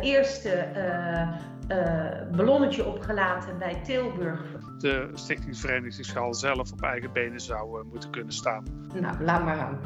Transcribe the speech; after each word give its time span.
eerste 0.00 0.50
eh, 0.50 1.22
eh, 1.68 2.30
ballonnetje 2.36 2.86
opgelaten 2.86 3.58
bij 3.58 3.74
Tilburg. 3.82 4.40
de 4.78 5.10
stichtingsverenigingsschaal 5.14 6.34
zelf 6.34 6.72
op 6.72 6.82
eigen 6.82 7.12
benen 7.12 7.40
zou 7.40 7.80
eh, 7.80 7.86
moeten 7.90 8.10
kunnen 8.10 8.32
staan. 8.32 8.64
Nou, 9.00 9.24
laat 9.24 9.44
maar 9.44 9.58
aan. 9.58 9.80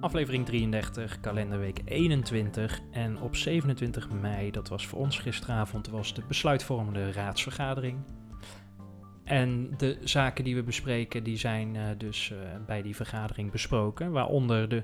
Aflevering 0.00 0.46
33, 0.46 1.20
kalenderweek 1.20 1.80
21. 1.84 2.80
En 2.90 3.20
op 3.20 3.36
27 3.36 4.10
mei, 4.10 4.50
dat 4.50 4.68
was 4.68 4.86
voor 4.86 4.98
ons 4.98 5.18
gisteravond, 5.18 5.88
was 5.88 6.14
de 6.14 6.22
besluitvormende 6.28 7.12
raadsvergadering. 7.12 7.98
En 9.24 9.70
de 9.76 9.98
zaken 10.02 10.44
die 10.44 10.54
we 10.54 10.62
bespreken, 10.62 11.24
die 11.24 11.36
zijn 11.36 11.76
eh, 11.76 11.82
dus 11.98 12.30
eh, 12.30 12.38
bij 12.66 12.82
die 12.82 12.96
vergadering 12.96 13.50
besproken. 13.50 14.10
Waaronder 14.10 14.68
de 14.68 14.82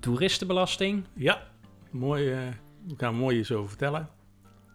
toeristenbelasting, 0.00 1.04
Ja, 1.14 1.42
mooi. 1.94 2.32
eh 2.32 2.38
we 2.86 2.94
gaan 2.96 3.14
mooi 3.14 3.38
iets 3.38 3.52
over 3.52 3.68
vertellen. 3.68 4.08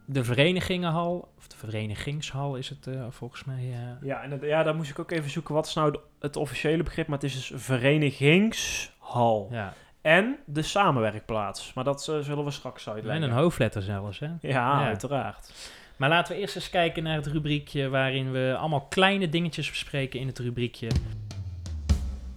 de 0.05 0.23
verenigingenhal, 0.23 1.31
of 1.37 1.47
de 1.47 1.57
verenigingshal 1.57 2.55
is 2.55 2.69
het 2.69 2.87
eh, 2.87 3.05
volgens 3.09 3.43
mij. 3.43 3.71
eh, 3.73 4.07
Ja, 4.07 4.21
en 4.23 4.31
het- 4.31 4.41
ja, 4.41 4.63
daar 4.63 4.75
moest 4.75 4.89
ik 4.89 4.99
ook 4.99 5.11
even 5.11 5.29
zoeken. 5.29 5.53
Wat 5.53 5.65
is 5.67 5.73
nou 5.73 5.91
de- 5.91 5.99
het 6.19 6.35
officiële 6.35 6.83
begrip? 6.83 7.07
Maar 7.07 7.17
het 7.19 7.27
is 7.29 7.33
dus 7.49 7.51
verenigingshal. 7.63 9.47
ja. 9.51 9.73
En 10.01 10.37
de 10.45 10.61
samenwerkplaats. 10.61 11.73
Maar 11.73 11.83
dat 11.83 12.07
eh, 12.07 12.19
zullen 12.19 12.43
we 12.45 12.51
straks 12.51 12.85
En 12.85 12.93
uitleggen. 12.93 13.23
een 13.23 13.31
hoofdletter 13.31 13.81
zelfs, 13.81 14.19
hè? 14.19 14.25
Ja, 14.27 14.37
Ja. 14.41 14.85
uiteraard. 14.85 15.53
Maar 15.97 16.09
laten 16.09 16.35
we 16.35 16.41
eerst 16.41 16.55
eens 16.55 16.69
kijken 16.69 17.03
naar 17.03 17.15
het 17.15 17.27
rubriekje 17.27 17.89
waarin 17.89 18.31
we 18.31 18.55
allemaal 18.59 18.85
kleine 18.87 19.29
dingetjes 19.29 19.69
bespreken 19.69 20.19
in 20.19 20.27
het 20.27 20.39
rubriekje. 20.39 20.87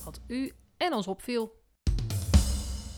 Wat 0.05 0.20
u 0.27 0.52
en 0.77 0.92
ons 0.92 1.06
opviel. 1.08 1.61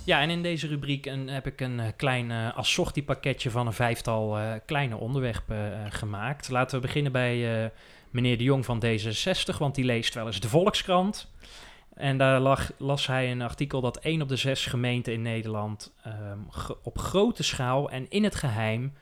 Ja, 0.05 0.21
en 0.21 0.31
in 0.31 0.43
deze 0.43 0.67
rubriek 0.67 1.05
heb 1.27 1.47
ik 1.47 1.61
een 1.61 1.81
eh, 1.81 1.87
klein 1.97 2.31
eh 2.31 2.57
assortiepakketje 2.57 3.51
van 3.51 3.67
een 3.67 3.73
vijftal 3.73 4.39
eh, 4.39 4.53
kleine 4.67 4.97
onderwerpen 4.97 5.93
gemaakt. 5.93 6.49
Laten 6.49 6.77
we 6.77 6.87
beginnen 6.87 7.13
bij 7.13 7.71
meneer 8.11 8.39
De 8.39 8.45
Jong 8.45 8.65
van 8.65 8.83
D66, 8.85 9.59
want 9.59 9.75
die 9.75 9.85
leest 9.85 10.15
wel 10.15 10.27
eens 10.27 10.41
de 10.41 10.49
Volkskrant. 10.49 11.29
En 11.95 12.19
daar 12.19 12.41
lag, 12.41 12.73
las 12.79 13.07
hij 13.07 13.31
een 13.31 13.43
artikel 13.43 13.81
dat 13.81 13.97
één 13.97 14.23
op 14.23 14.29
de 14.29 14.37
zes 14.37 14.67
gemeenten 14.67 15.13
in 15.13 15.23
Nederland 15.23 15.93
ehm, 16.03 16.39
op 16.83 16.99
grote 16.99 17.43
schaal 17.43 17.91
en 17.91 18.07
in 18.11 18.25
het 18.25 18.35
geheim 18.35 18.93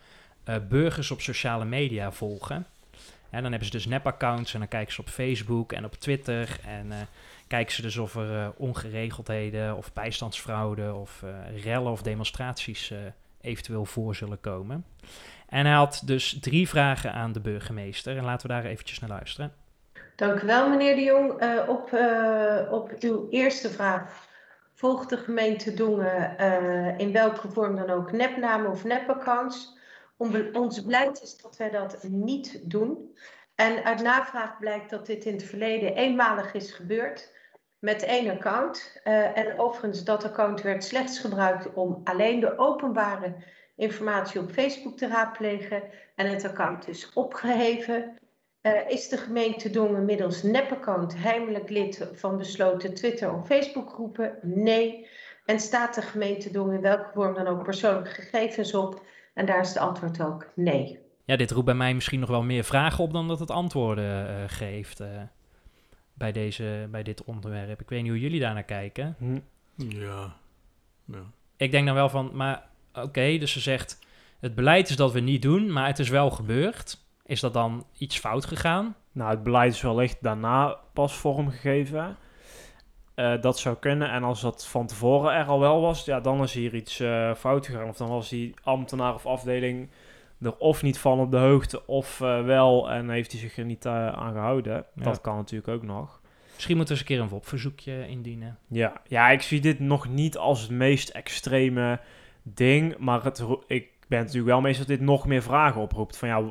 eh, 0.44 0.54
burgers 0.68 1.10
op 1.10 1.20
sociale 1.20 1.64
media 1.64 2.12
volgen. 2.12 2.66
En 3.30 3.42
dan 3.42 3.50
hebben 3.50 3.64
ze 3.64 3.76
dus 3.76 3.86
nep-accounts 3.86 4.52
en 4.52 4.58
dan 4.58 4.68
kijken 4.68 4.94
ze 4.94 5.00
op 5.00 5.08
Facebook 5.08 5.72
en 5.72 5.84
op 5.84 5.94
Twitter 5.94 6.58
en... 6.66 6.92
kijken 7.52 7.74
ze 7.74 7.82
dus 7.82 7.96
of 7.96 8.16
er 8.16 8.38
eh, 8.38 8.48
ongeregeldheden 8.56 9.76
of 9.76 9.92
bijstandsfraude 9.92 10.94
of 10.94 11.22
eh, 11.22 11.62
rellen 11.64 11.92
of 11.92 12.02
demonstraties 12.02 12.90
eh, 12.90 12.98
eventueel 13.40 13.84
voor 13.84 14.14
zullen 14.14 14.40
komen. 14.40 14.84
En 15.48 15.66
hij 15.66 15.74
had 15.74 16.02
dus 16.04 16.38
drie 16.40 16.68
vragen 16.68 17.12
aan 17.12 17.32
de 17.32 17.40
burgemeester. 17.40 18.16
En 18.16 18.24
laten 18.24 18.46
we 18.46 18.52
daar 18.52 18.64
eventjes 18.64 18.98
naar 18.98 19.10
luisteren. 19.10 19.52
Dank 20.16 20.42
u 20.42 20.46
wel, 20.46 20.68
meneer 20.68 20.94
de 20.94 21.02
Jong. 21.02 21.30
Op, 21.68 21.92
op 22.70 22.92
uw 23.00 23.26
eerste 23.30 23.70
vraag. 23.70 24.28
Volgt 24.74 25.08
de 25.08 25.16
gemeente 25.16 25.74
Dongen 25.74 26.38
in 26.98 27.12
welke 27.12 27.48
vorm 27.50 27.76
dan 27.76 27.90
ook 27.90 28.12
nepnamen 28.12 28.70
of 28.70 28.84
nepaccounts? 28.84 29.78
Ons 30.52 30.84
beleid 30.84 31.22
is 31.22 31.36
dat 31.36 31.56
wij 31.56 31.70
dat 31.70 32.02
niet 32.02 32.60
doen. 32.70 33.16
En 33.54 33.84
uit 33.84 34.02
navraag 34.02 34.58
blijkt 34.58 34.90
dat 34.90 35.06
dit 35.06 35.24
in 35.24 35.32
het 35.32 35.44
verleden 35.44 35.94
eenmalig 35.94 36.54
is 36.54 36.72
gebeurd 36.72 37.30
met 37.82 38.02
één 38.02 38.30
account. 38.30 39.00
Eh, 39.04 39.38
en 39.38 39.58
overigens, 39.58 40.04
dat 40.04 40.24
account 40.24 40.62
werd 40.62 40.84
slechts 40.84 41.18
gebruikt 41.18 41.72
om 41.74 42.00
alleen 42.04 42.40
de 42.40 42.58
openbare 42.58 43.34
informatie 43.76 44.40
op 44.40 44.50
Facebook 44.50 44.96
te 44.96 45.08
raadplegen. 45.08 45.82
En 46.14 46.30
het 46.30 46.44
account 46.44 46.88
is 46.88 47.12
opgeheven. 47.12 48.18
Eh, 48.60 48.88
is 48.88 49.08
de 49.08 49.16
gemeente 49.16 49.70
Dongen 49.70 50.04
middels 50.04 50.42
nepaccount 50.42 51.16
heimelijk 51.16 51.70
lid 51.70 52.08
van 52.14 52.36
besloten 52.36 52.94
Twitter- 52.94 53.34
of 53.34 53.46
Facebookgroepen? 53.46 54.38
Nee. 54.42 55.08
En 55.44 55.60
staat 55.60 55.94
de 55.94 56.02
gemeente 56.02 56.50
Dongen 56.50 56.74
in 56.74 56.80
welke 56.80 57.10
vorm 57.14 57.34
dan 57.34 57.46
ook 57.46 57.62
persoonlijke 57.62 58.10
gegevens 58.10 58.74
op? 58.74 59.02
En 59.34 59.46
daar 59.46 59.60
is 59.60 59.68
het 59.68 59.78
antwoord 59.78 60.22
ook 60.22 60.46
nee. 60.54 60.98
Ja, 61.24 61.36
dit 61.36 61.50
roept 61.50 61.66
bij 61.66 61.74
mij 61.74 61.94
misschien 61.94 62.20
nog 62.20 62.28
wel 62.28 62.42
meer 62.42 62.64
vragen 62.64 63.04
op 63.04 63.12
dan 63.12 63.28
dat 63.28 63.38
het 63.38 63.50
antwoorden 63.50 64.28
eh, 64.28 64.34
geeft 64.46 65.00
bij, 66.22 66.32
deze, 66.32 66.88
bij 66.90 67.02
dit 67.02 67.24
onderwerp. 67.24 67.80
Ik 67.80 67.88
weet 67.88 68.02
niet 68.02 68.10
hoe 68.10 68.20
jullie 68.20 68.40
daar 68.40 68.54
naar 68.54 68.62
kijken. 68.62 69.16
Hm. 69.18 69.38
Ja. 69.76 70.36
ja. 71.04 71.22
Ik 71.56 71.70
denk 71.70 71.86
dan 71.86 71.94
wel 71.94 72.08
van, 72.08 72.30
maar 72.32 72.68
oké, 72.94 73.38
dus 73.38 73.52
ze 73.52 73.60
zegt, 73.60 73.98
het 74.40 74.54
beleid 74.54 74.88
is 74.88 74.96
dat 74.96 75.12
we 75.12 75.20
niet 75.20 75.42
doen, 75.42 75.72
maar 75.72 75.86
het 75.86 75.98
is 75.98 76.08
wel 76.08 76.30
gebeurd. 76.30 77.04
Is 77.26 77.40
dat 77.40 77.52
dan 77.52 77.86
iets 77.98 78.18
fout 78.18 78.46
gegaan? 78.46 78.96
Nou, 79.12 79.30
het 79.30 79.42
beleid 79.42 79.72
is 79.72 79.82
wellicht 79.82 80.22
daarna 80.22 80.78
pas 80.92 81.14
vormgegeven. 81.14 82.16
Eh, 83.14 83.40
dat 83.40 83.58
zou 83.58 83.76
kunnen. 83.76 84.10
En 84.10 84.22
als 84.22 84.40
dat 84.40 84.66
van 84.66 84.86
tevoren 84.86 85.34
er 85.34 85.46
al 85.46 85.60
wel 85.60 85.80
was, 85.80 86.04
ja, 86.04 86.20
dan 86.20 86.42
is 86.42 86.54
hier 86.54 86.74
iets 86.74 87.00
eh, 87.00 87.34
fout 87.34 87.66
gegaan. 87.66 87.88
Of 87.88 87.96
dan 87.96 88.08
was 88.08 88.28
die 88.28 88.54
ambtenaar 88.62 89.14
of 89.14 89.26
afdeling 89.26 89.90
er 90.42 90.56
of 90.56 90.82
niet 90.82 90.98
van 90.98 91.20
op 91.20 91.30
de 91.30 91.36
hoogte, 91.36 91.86
of 91.86 92.20
eh, 92.20 92.44
wel 92.44 92.90
en 92.90 93.10
heeft 93.10 93.32
hij 93.32 93.40
zich 93.40 93.56
er 93.56 93.64
niet 93.64 93.84
eh, 93.84 94.08
aan 94.08 94.32
gehouden. 94.32 94.84
Ja. 94.94 95.02
Dat 95.02 95.20
kan 95.20 95.36
natuurlijk 95.36 95.68
ook 95.68 95.82
nog. 95.82 96.20
Misschien 96.54 96.76
moeten 96.76 96.94
we 96.94 97.00
eens 97.00 97.10
een 97.10 97.16
keer 97.16 97.24
een 97.24 97.32
WOP-verzoekje 97.32 98.08
indienen. 98.08 98.58
Ja, 98.68 98.92
ja, 99.08 99.30
ik 99.30 99.42
zie 99.42 99.60
dit 99.60 99.78
nog 99.78 100.08
niet 100.08 100.36
als 100.36 100.60
het 100.60 100.70
meest 100.70 101.08
extreme 101.08 102.00
ding. 102.42 102.96
Maar 102.98 103.24
het, 103.24 103.44
ik 103.66 103.88
ben 104.08 104.18
natuurlijk 104.18 104.46
wel 104.46 104.60
meestal 104.60 104.86
dat 104.86 104.96
dit 104.98 105.06
nog 105.06 105.26
meer 105.26 105.42
vragen 105.42 105.80
oproept. 105.80 106.16
Van 106.16 106.28
ja, 106.28 106.42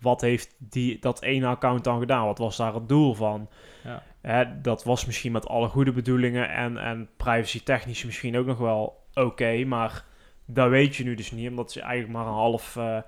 wat 0.00 0.20
heeft 0.20 0.54
die, 0.58 0.98
dat 0.98 1.22
ene 1.22 1.46
account 1.46 1.84
dan 1.84 1.98
gedaan? 1.98 2.26
Wat 2.26 2.38
was 2.38 2.56
daar 2.56 2.74
het 2.74 2.88
doel 2.88 3.14
van? 3.14 3.48
Ja. 3.84 4.02
Hè, 4.20 4.60
dat 4.60 4.84
was 4.84 5.06
misschien 5.06 5.32
met 5.32 5.48
alle 5.48 5.68
goede 5.68 5.92
bedoelingen 5.92 6.50
en, 6.50 6.76
en 6.76 7.08
privacy 7.16 7.62
technisch 7.62 8.04
misschien 8.04 8.36
ook 8.36 8.46
nog 8.46 8.58
wel 8.58 9.02
oké. 9.14 9.64
maar 9.64 10.04
dat 10.46 10.68
weet 10.68 10.96
je 10.96 11.04
nu 11.04 11.14
dus 11.14 11.30
niet, 11.30 11.48
omdat 11.48 11.72
ze 11.72 11.80
eigenlijk 11.80 12.12
maar 12.12 12.26
een 12.26 12.38
half 12.38 12.76
eh, 12.76 12.98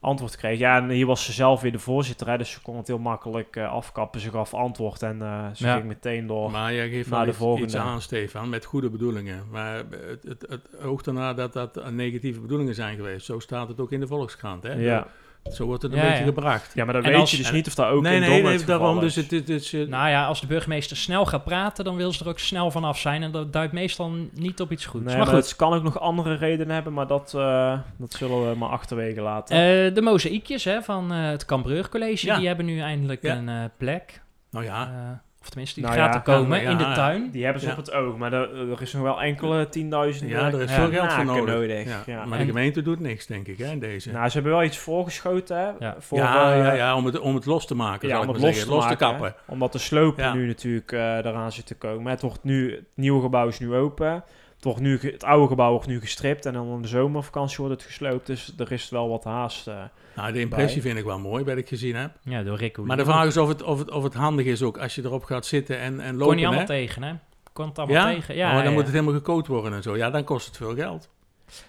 antwoord 0.00 0.36
kreeg. 0.36 0.58
Ja, 0.58 0.76
en 0.76 0.88
hier 0.88 1.06
was 1.06 1.24
ze 1.24 1.32
zelf 1.32 1.60
weer 1.60 1.72
de 1.72 1.78
voorzitter, 1.78 2.28
hè, 2.28 2.38
dus 2.38 2.50
ze 2.50 2.62
kon 2.62 2.76
het 2.76 2.86
heel 2.86 2.98
makkelijk 2.98 3.56
eh, 3.56 3.72
afkappen. 3.72 4.20
Ze 4.20 4.30
gaf 4.30 4.54
antwoord 4.54 5.02
en 5.02 5.22
eh, 5.22 5.46
ze 5.54 5.66
Ja. 5.66 5.74
ging 5.74 5.86
meteen 5.86 6.26
door. 6.26 6.50
Maar 6.50 6.74
jij 6.74 6.88
geeft 6.88 7.08
naar 7.08 7.16
wel 7.16 7.24
de 7.24 7.30
iets, 7.30 7.38
volgende. 7.38 7.66
iets 7.66 7.76
aan, 7.76 8.00
Stefan, 8.00 8.48
met 8.48 8.64
goede 8.64 8.90
bedoelingen. 8.90 9.44
Maar 9.50 9.76
het, 9.76 10.22
het, 10.22 10.46
het 10.48 10.82
oogt 10.84 11.06
ernaar 11.06 11.34
dat 11.34 11.52
dat 11.52 11.90
negatieve 11.90 12.40
bedoelingen 12.40 12.74
zijn 12.74 12.96
geweest. 12.96 13.26
Zo 13.26 13.38
staat 13.38 13.68
het 13.68 13.80
ook 13.80 13.92
in 13.92 14.00
de 14.00 14.06
Volkskrant. 14.06 14.62
Hè? 14.62 14.72
ja. 14.72 15.06
Zo 15.52 15.64
wordt 15.64 15.82
het 15.82 15.92
een 15.92 15.98
Ja, 15.98 16.04
beetje 16.04 16.18
ja. 16.18 16.24
gebracht. 16.24 16.70
Ja, 16.74 16.84
maar 16.84 16.94
dat 16.94 17.04
En 17.04 17.10
weet 17.10 17.20
als- 17.20 17.30
je 17.30 17.36
dus 17.36 17.48
en- 17.48 17.54
niet 17.54 17.66
of 17.66 17.74
dat 17.74 17.86
ook 17.86 18.02
nee, 18.02 18.14
in 18.14 18.20
nee, 18.20 18.42
nee, 18.42 18.64
daarom. 18.64 18.96
is. 18.96 19.02
Dus 19.02 19.14
het, 19.14 19.30
het, 19.30 19.48
het, 19.48 19.70
het- 19.70 19.88
Nou 19.88 20.08
ja, 20.08 20.26
als 20.26 20.40
de 20.40 20.46
burgemeester 20.46 20.96
snel 20.96 21.26
gaat 21.26 21.44
praten, 21.44 21.84
dan 21.84 21.96
wil 21.96 22.12
ze 22.12 22.24
er 22.24 22.30
ook 22.30 22.38
snel 22.38 22.70
vanaf 22.70 22.98
zijn. 22.98 23.22
En 23.22 23.30
dat 23.30 23.52
duidt 23.52 23.72
meestal 23.72 24.12
niet 24.32 24.60
op 24.60 24.70
iets 24.72 24.86
goeds. 24.86 25.04
Nee, 25.04 25.16
maar 25.16 25.26
maar 25.26 25.34
goed, 25.34 25.44
het 25.44 25.56
kan 25.56 25.72
ook 25.72 25.82
nog 25.82 26.00
andere 26.00 26.34
redenen 26.34 26.74
hebben, 26.74 26.92
maar 26.92 27.06
dat, 27.06 27.32
eh, 27.36 27.78
dat 27.96 28.12
zullen 28.12 28.50
we 28.50 28.56
maar 28.58 28.68
achterwege 28.68 29.20
laten. 29.20 29.56
Eh, 29.56 29.94
de 29.94 30.00
mozaïekjes 30.02 30.64
hè, 30.64 30.82
van 30.82 31.12
eh, 31.12 31.28
het 31.28 31.44
Cambreur 31.44 31.88
College, 31.88 32.26
Ja. 32.26 32.36
die 32.36 32.46
hebben 32.46 32.66
nu 32.66 32.80
eindelijk 32.80 33.22
Ja. 33.22 33.36
een 33.36 33.48
eh, 33.48 33.54
plek. 33.76 34.20
nou 34.50 34.64
ja, 34.64 34.82
Eh, 34.82 35.18
of 35.46 35.52
tenminste, 35.52 35.80
die 35.80 35.88
Nou 35.88 36.00
gaat 36.00 36.12
ja, 36.12 36.18
er 36.18 36.24
komen 36.38 36.60
ja, 36.62 36.70
in 36.70 36.76
de 36.76 36.92
tuin. 36.94 37.30
die 37.30 37.44
hebben 37.44 37.62
ze 37.62 37.66
Ja. 37.68 37.72
op 37.72 37.78
het 37.78 37.92
oog, 37.92 38.16
maar 38.16 38.32
er, 38.32 38.70
er 38.70 38.82
is 38.82 38.92
nog 38.92 39.02
wel 39.02 39.22
enkele 39.22 39.68
tienduizenden 39.68 40.38
ja, 40.38 40.46
er 40.46 40.60
is 40.60 40.70
ja, 40.70 40.76
veel 40.76 40.90
geld 40.90 41.12
voor 41.12 41.24
nodig. 41.24 41.84
Ja. 41.84 41.90
Ja. 41.90 42.02
Ja. 42.06 42.24
Maar 42.24 42.38
En- 42.38 42.46
de 42.46 42.52
gemeente 42.52 42.82
doet 42.82 43.00
niks, 43.00 43.26
denk 43.26 43.46
ik, 43.46 43.58
hè, 43.58 43.78
deze. 43.78 44.10
Nou, 44.12 44.26
ze 44.28 44.32
hebben 44.34 44.52
wel 44.52 44.62
iets 44.62 44.78
voorgeschoten, 44.78 45.56
hè? 45.56 45.68
Ja. 45.78 45.96
Voor, 45.98 46.18
ja, 46.18 46.52
eh, 46.52 46.58
ja, 46.58 46.72
ja, 46.72 46.96
om 46.96 47.04
het, 47.04 47.18
om 47.18 47.34
het 47.34 47.46
los 47.46 47.66
te 47.66 47.74
maken, 47.74 48.08
ja, 48.08 48.14
zal 48.14 48.22
om 48.22 48.28
ik 48.28 48.34
het 48.34 48.42
maar 48.42 48.50
los 48.52 48.60
te, 48.60 48.66
zeggen. 48.66 48.74
Los 48.90 48.98
te 48.98 49.04
maken, 49.04 49.18
kappen. 49.28 49.40
Omdat 49.52 49.72
de 49.72 49.78
sloop 49.78 50.18
Ja. 50.18 50.34
nu 50.34 50.46
natuurlijk 50.46 50.92
eh 50.92 51.00
eraan 51.16 51.52
zit 51.52 51.66
te 51.66 51.74
komen. 51.74 52.10
Het, 52.10 52.22
wordt 52.22 52.44
nu, 52.44 52.70
het 52.70 52.84
nieuwe 52.94 53.20
gebouw 53.22 53.48
is 53.48 53.58
nu 53.58 53.74
open. 53.74 54.24
Het, 54.66 54.74
wordt 54.78 55.02
nu, 55.02 55.10
het 55.10 55.24
oude 55.24 55.46
gebouw 55.48 55.70
wordt 55.70 55.86
nu 55.86 56.00
gestript 56.00 56.46
en 56.46 56.52
dan 56.52 56.74
in 56.74 56.82
de 56.82 56.88
zomervakantie 56.88 57.56
wordt 57.58 57.72
het 57.72 57.82
gesloopt. 57.84 58.26
Dus 58.26 58.54
er 58.58 58.72
is 58.72 58.88
wel 58.88 59.08
wat 59.08 59.24
haast. 59.24 59.66
eh. 59.66 59.74
Nou, 60.16 60.32
de 60.32 60.40
impressie 60.40 60.82
vind 60.82 60.98
ik 60.98 61.04
wel 61.04 61.18
mooi, 61.18 61.44
wat 61.44 61.56
ik 61.56 61.68
gezien 61.68 61.94
heb. 61.96 62.10
Ja, 62.22 62.42
door 62.42 62.56
Rick 62.56 62.76
Maar 62.78 62.96
de 62.96 63.04
vraag 63.04 63.26
is 63.26 63.36
of 63.36 63.48
het, 63.48 63.62
of, 63.62 63.78
het, 63.78 63.90
of 63.90 64.02
het 64.02 64.14
handig 64.14 64.46
is 64.46 64.62
ook 64.62 64.78
als 64.78 64.94
je 64.94 65.02
erop 65.04 65.24
gaat 65.24 65.46
zitten 65.46 65.78
en, 65.78 66.00
en 66.00 66.08
Kon 66.10 66.18
lopen. 66.18 66.36
niet 66.36 66.44
allemaal 66.44 66.60
hè? 66.62 66.66
tegen, 66.68 67.02
hè? 67.02 67.12
Kon 67.52 67.66
het 67.68 67.78
allemaal 67.78 67.96
Ja? 67.96 68.14
tegen. 68.14 68.36
Ja, 68.36 68.48
oh, 68.48 68.54
dan 68.56 68.64
ja. 68.64 68.70
moet 68.70 68.82
het 68.82 68.92
helemaal 68.92 69.14
gecoat 69.14 69.46
worden 69.46 69.72
en 69.72 69.82
zo. 69.82 69.96
Ja, 69.96 70.10
dan 70.10 70.24
kost 70.24 70.46
het 70.46 70.56
veel 70.56 70.74
geld. 70.74 71.08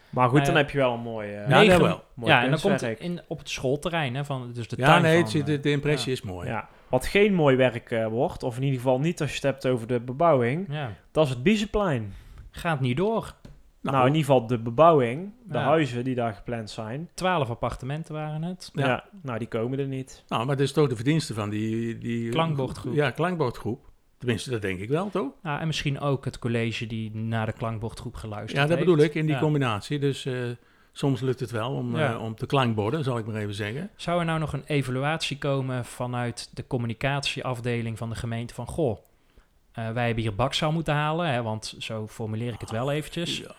Maar 0.10 0.30
goed, 0.30 0.46
dan 0.46 0.56
heb 0.56 0.70
je 0.70 0.78
wel 0.78 0.94
een 0.94 1.00
mooi, 1.00 1.28
eh, 1.34 1.50
Ja, 1.50 1.60
Negen- 1.60 1.82
wel. 1.82 2.04
mooi 2.14 2.32
ja, 2.32 2.44
en 2.44 2.50
dan 2.50 2.60
komt 2.60 2.82
het 2.82 3.00
in, 3.00 3.22
op 3.28 3.38
het 3.38 3.50
schoolterrein, 3.50 4.16
hè, 4.16 4.26
van, 4.26 4.52
dus 4.54 4.68
de 4.68 4.76
Ja, 4.80 4.86
tuin 4.86 5.02
nee, 5.02 5.20
van, 5.20 5.30
ziet- 5.30 5.42
eh, 5.42 5.48
de, 5.48 5.60
de 5.60 5.72
impressie 5.72 6.12
is 6.12 6.22
mooi. 6.22 6.48
Ja. 6.48 6.68
Wat 6.90 7.06
geen 7.06 7.34
mooi 7.34 7.56
werk 7.56 7.96
wordt, 8.10 8.44
of 8.44 8.56
in 8.58 8.64
ieder 8.64 8.80
geval 8.80 9.00
niet 9.00 9.22
als 9.22 9.30
je 9.30 9.36
het 9.36 9.44
hebt 9.46 9.68
over 9.68 9.88
de 9.88 10.00
bebouwing, 10.00 10.66
ja, 10.70 10.92
dat 11.12 11.24
is 11.26 11.30
het 11.30 11.44
Biezenplein. 11.44 12.14
Gaat 12.58 12.80
niet 12.80 12.98
door. 12.98 13.34
Nou, 13.82 13.98
in 14.00 14.06
ieder 14.16 14.20
geval 14.20 14.48
de 14.48 14.58
bebouwing, 14.60 15.32
de 15.44 15.58
Ja. 15.58 15.64
huizen 15.64 16.04
die 16.04 16.16
daar 16.16 16.34
gepland 16.34 16.70
zijn. 16.70 17.10
Twaalf 17.14 17.50
appartementen 17.50 18.14
waren 18.14 18.42
het. 18.44 18.70
Ja. 18.74 18.88
Ja. 18.88 19.04
nou 19.22 19.40
die 19.40 19.48
komen 19.48 19.80
er 19.80 19.88
niet. 19.88 20.24
Nou, 20.28 20.46
maar 20.46 20.56
dat 20.56 20.66
is 20.66 20.72
toch 20.72 20.88
de 20.90 20.96
verdienste 20.96 21.34
van 21.34 21.50
die... 21.50 21.98
die 21.98 22.30
Klankbordgroep. 22.30 22.94
Ja, 22.94 23.12
klankbordgroep. 23.12 23.86
Tenminste, 24.18 24.50
dat 24.50 24.62
denk 24.62 24.80
ik 24.80 24.90
wel, 24.90 25.10
toch? 25.10 25.32
Nou, 25.44 25.60
en 25.60 25.68
misschien 25.68 26.00
ook 26.00 26.26
het 26.26 26.40
college 26.40 26.88
die 26.88 27.16
naar 27.16 27.46
de 27.46 27.52
klankbordgroep 27.54 28.16
geluisterd 28.16 28.62
Ja, 28.62 28.68
dat 28.68 28.78
heeft. 28.78 28.90
bedoel 28.90 29.04
ik, 29.06 29.16
in 29.16 29.26
die 29.26 29.36
Ja. 29.36 29.42
combinatie. 29.42 30.00
Dus 30.00 30.26
eh, 30.26 30.34
soms 30.92 31.22
lukt 31.22 31.40
het 31.40 31.52
wel 31.52 31.72
om, 31.74 31.98
Ja. 31.98 32.14
eh, 32.14 32.22
om 32.24 32.36
te 32.36 32.46
klankborden, 32.46 33.04
zal 33.04 33.18
ik 33.18 33.26
maar 33.26 33.36
even 33.36 33.54
zeggen. 33.54 33.90
Zou 33.96 34.20
er 34.20 34.26
nou 34.26 34.40
nog 34.40 34.54
een 34.54 34.64
evaluatie 34.66 35.38
komen 35.38 35.86
vanuit 35.86 36.50
de 36.54 36.68
communicatieafdeling 36.68 37.98
van 37.98 38.10
de 38.10 38.16
gemeente 38.16 38.54
van... 38.54 38.68
Goh, 38.68 38.98
eh, 39.78 39.92
wij 39.92 40.06
hebben 40.06 40.24
hier 40.24 40.36
bakzaal 40.36 40.72
moeten 40.72 40.94
halen, 40.94 41.28
hè, 41.28 41.42
want 41.42 41.76
zo 41.80 42.08
formuleer 42.08 42.54
ik 42.54 42.60
het 42.60 42.72
wel 42.72 42.92
eventjes. 42.92 43.38
Ja. 43.38 43.56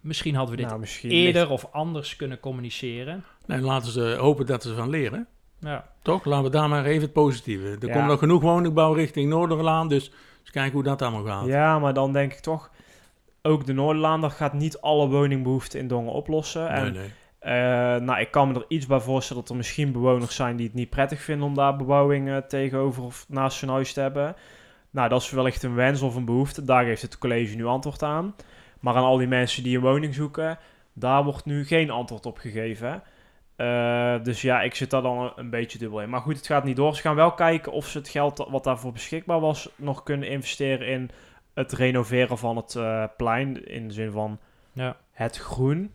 Misschien 0.00 0.34
hadden 0.34 0.56
we 0.56 0.62
dit 0.62 0.70
nou, 0.70 0.86
eerder 1.02 1.50
of 1.50 1.68
anders 1.72 2.16
kunnen 2.16 2.40
communiceren. 2.40 3.24
Nee, 3.46 3.60
laten 3.60 3.92
ze 3.92 4.16
hopen 4.18 4.46
dat 4.46 4.62
ze 4.62 4.74
van 4.74 4.88
leren. 4.90 5.26
Ja, 5.58 5.84
Toch? 6.02 6.24
Laten 6.24 6.44
we 6.44 6.50
daar 6.50 6.68
maar 6.68 6.84
even 6.84 7.02
het 7.02 7.12
positieve. 7.12 7.66
Er 7.66 7.86
Ja. 7.86 7.92
komt 7.92 8.06
nog 8.06 8.18
genoeg 8.18 8.42
woningbouw 8.42 8.92
richting 8.92 9.28
Noorderlaan, 9.28 9.88
dus 9.88 10.10
eens 10.40 10.50
kijken 10.50 10.72
hoe 10.72 10.82
dat 10.82 11.02
allemaal 11.02 11.24
gaat. 11.24 11.46
Ja, 11.46 11.78
maar 11.78 11.94
dan 11.94 12.12
denk 12.12 12.32
ik 12.32 12.38
toch, 12.40 12.70
ook 13.42 13.66
de 13.66 13.72
Noorderlaan, 13.72 14.20
dat 14.20 14.32
gaat 14.32 14.52
niet 14.52 14.80
alle 14.80 15.08
woningbehoeften 15.08 15.80
in 15.80 15.88
Dongen 15.88 16.12
oplossen. 16.12 16.62
Nee, 16.62 16.80
en 16.80 16.92
nee. 16.92 17.10
Eh, 17.38 17.52
nou, 18.00 18.20
ik 18.20 18.30
kan 18.30 18.48
me 18.48 18.54
er 18.54 18.64
iets 18.68 18.86
bij 18.86 19.00
voorstellen 19.00 19.42
dat 19.42 19.50
er 19.50 19.56
misschien 19.56 19.92
bewoners 19.92 20.34
zijn 20.34 20.56
die 20.56 20.66
het 20.66 20.74
niet 20.74 20.90
prettig 20.90 21.20
vinden 21.20 21.46
om 21.46 21.54
daar 21.54 21.76
bebouwing 21.76 22.42
tegenover 22.48 23.02
of 23.02 23.24
naast 23.28 23.60
hun 23.60 23.70
huis 23.70 23.92
te 23.92 24.00
hebben. 24.00 24.36
Nou, 24.92 25.08
dat 25.08 25.22
is 25.22 25.30
wellicht 25.30 25.62
een 25.62 25.74
wens 25.74 26.02
of 26.02 26.14
een 26.14 26.24
behoefte. 26.24 26.64
Daar 26.64 26.84
geeft 26.84 27.02
het 27.02 27.18
college 27.18 27.56
nu 27.56 27.64
antwoord 27.64 28.02
aan. 28.02 28.34
Maar 28.80 28.94
aan 28.94 29.04
al 29.04 29.16
die 29.16 29.26
mensen 29.26 29.62
die 29.62 29.76
een 29.76 29.82
woning 29.82 30.14
zoeken, 30.14 30.58
daar 30.92 31.24
wordt 31.24 31.44
nu 31.44 31.64
geen 31.64 31.90
antwoord 31.90 32.26
op 32.26 32.38
gegeven. 32.38 33.02
Eh, 33.56 34.22
dus 34.22 34.42
ja, 34.42 34.62
ik 34.62 34.74
zit 34.74 34.90
daar 34.90 35.02
dan 35.02 35.32
een, 35.36 35.50
beetje 35.50 35.78
dubbel 35.78 36.00
in. 36.00 36.10
Maar 36.10 36.20
goed, 36.20 36.36
het 36.36 36.46
gaat 36.46 36.64
niet 36.64 36.76
door. 36.76 36.94
Ze 36.94 37.00
gaan 37.00 37.14
wel 37.14 37.32
kijken 37.32 37.72
of 37.72 37.86
ze 37.86 37.98
het 37.98 38.08
geld 38.08 38.46
wat 38.50 38.64
daarvoor 38.64 38.92
beschikbaar 38.92 39.40
was 39.40 39.70
nog 39.76 40.02
kunnen 40.02 40.28
investeren 40.28 40.86
in 40.86 41.10
het 41.54 41.72
renoveren 41.72 42.38
van 42.38 42.56
het 42.56 42.74
eh, 42.74 43.04
plein. 43.16 43.66
In 43.66 43.88
de 43.88 43.94
zin 43.94 44.10
van 44.10 44.38
ja. 44.72 44.96
het 45.12 45.36
groen. 45.36 45.92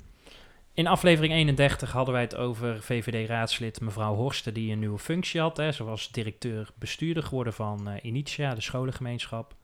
In 0.78 0.88
aflevering 0.88 1.34
31 1.34 1.92
hadden 1.92 2.14
wij 2.14 2.24
het 2.24 2.36
over 2.36 2.82
VVD-raadslid 2.82 3.82
mevrouw 3.82 4.16
Horsten, 4.16 4.54
die 4.54 4.72
een 4.72 4.80
nieuwe 4.80 5.00
functie 5.00 5.42
had. 5.42 5.58
Hè. 5.58 5.72
Ze 5.72 5.84
was 5.84 6.12
directeur-bestuurder 6.12 7.24
geworden 7.24 7.54
van 7.54 7.90
eh, 7.90 8.04
Initia, 8.04 8.56
de 8.56 8.62
scholengemeenschap. 8.62 9.56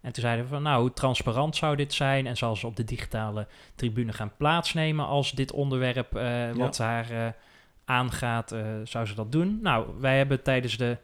En 0.00 0.12
toen 0.12 0.22
zeiden 0.22 0.44
we 0.44 0.50
van, 0.50 0.62
nou, 0.62 0.80
hoe 0.80 0.92
transparant 0.92 1.56
zou 1.56 1.76
dit 1.76 1.92
zijn? 1.92 2.26
En 2.26 2.36
zal 2.36 2.56
ze 2.56 2.66
op 2.66 2.76
de 2.76 2.84
digitale 2.84 3.46
tribune 3.74 4.12
gaan 4.12 4.36
plaatsnemen 4.36 5.06
als 5.06 5.32
dit 5.32 5.52
onderwerp 5.52 6.16
eh, 6.16 6.50
wat 6.52 6.78
haar 6.78 7.10
eh, 7.10 7.32
aangaat, 7.84 8.54
zou 8.84 9.06
ze 9.06 9.14
dat 9.14 9.32
doen? 9.32 9.58
Nou, 9.62 9.86
wij 10.00 10.16
hebben 10.16 10.42
tijdens 10.42 10.76
de, 10.76 10.96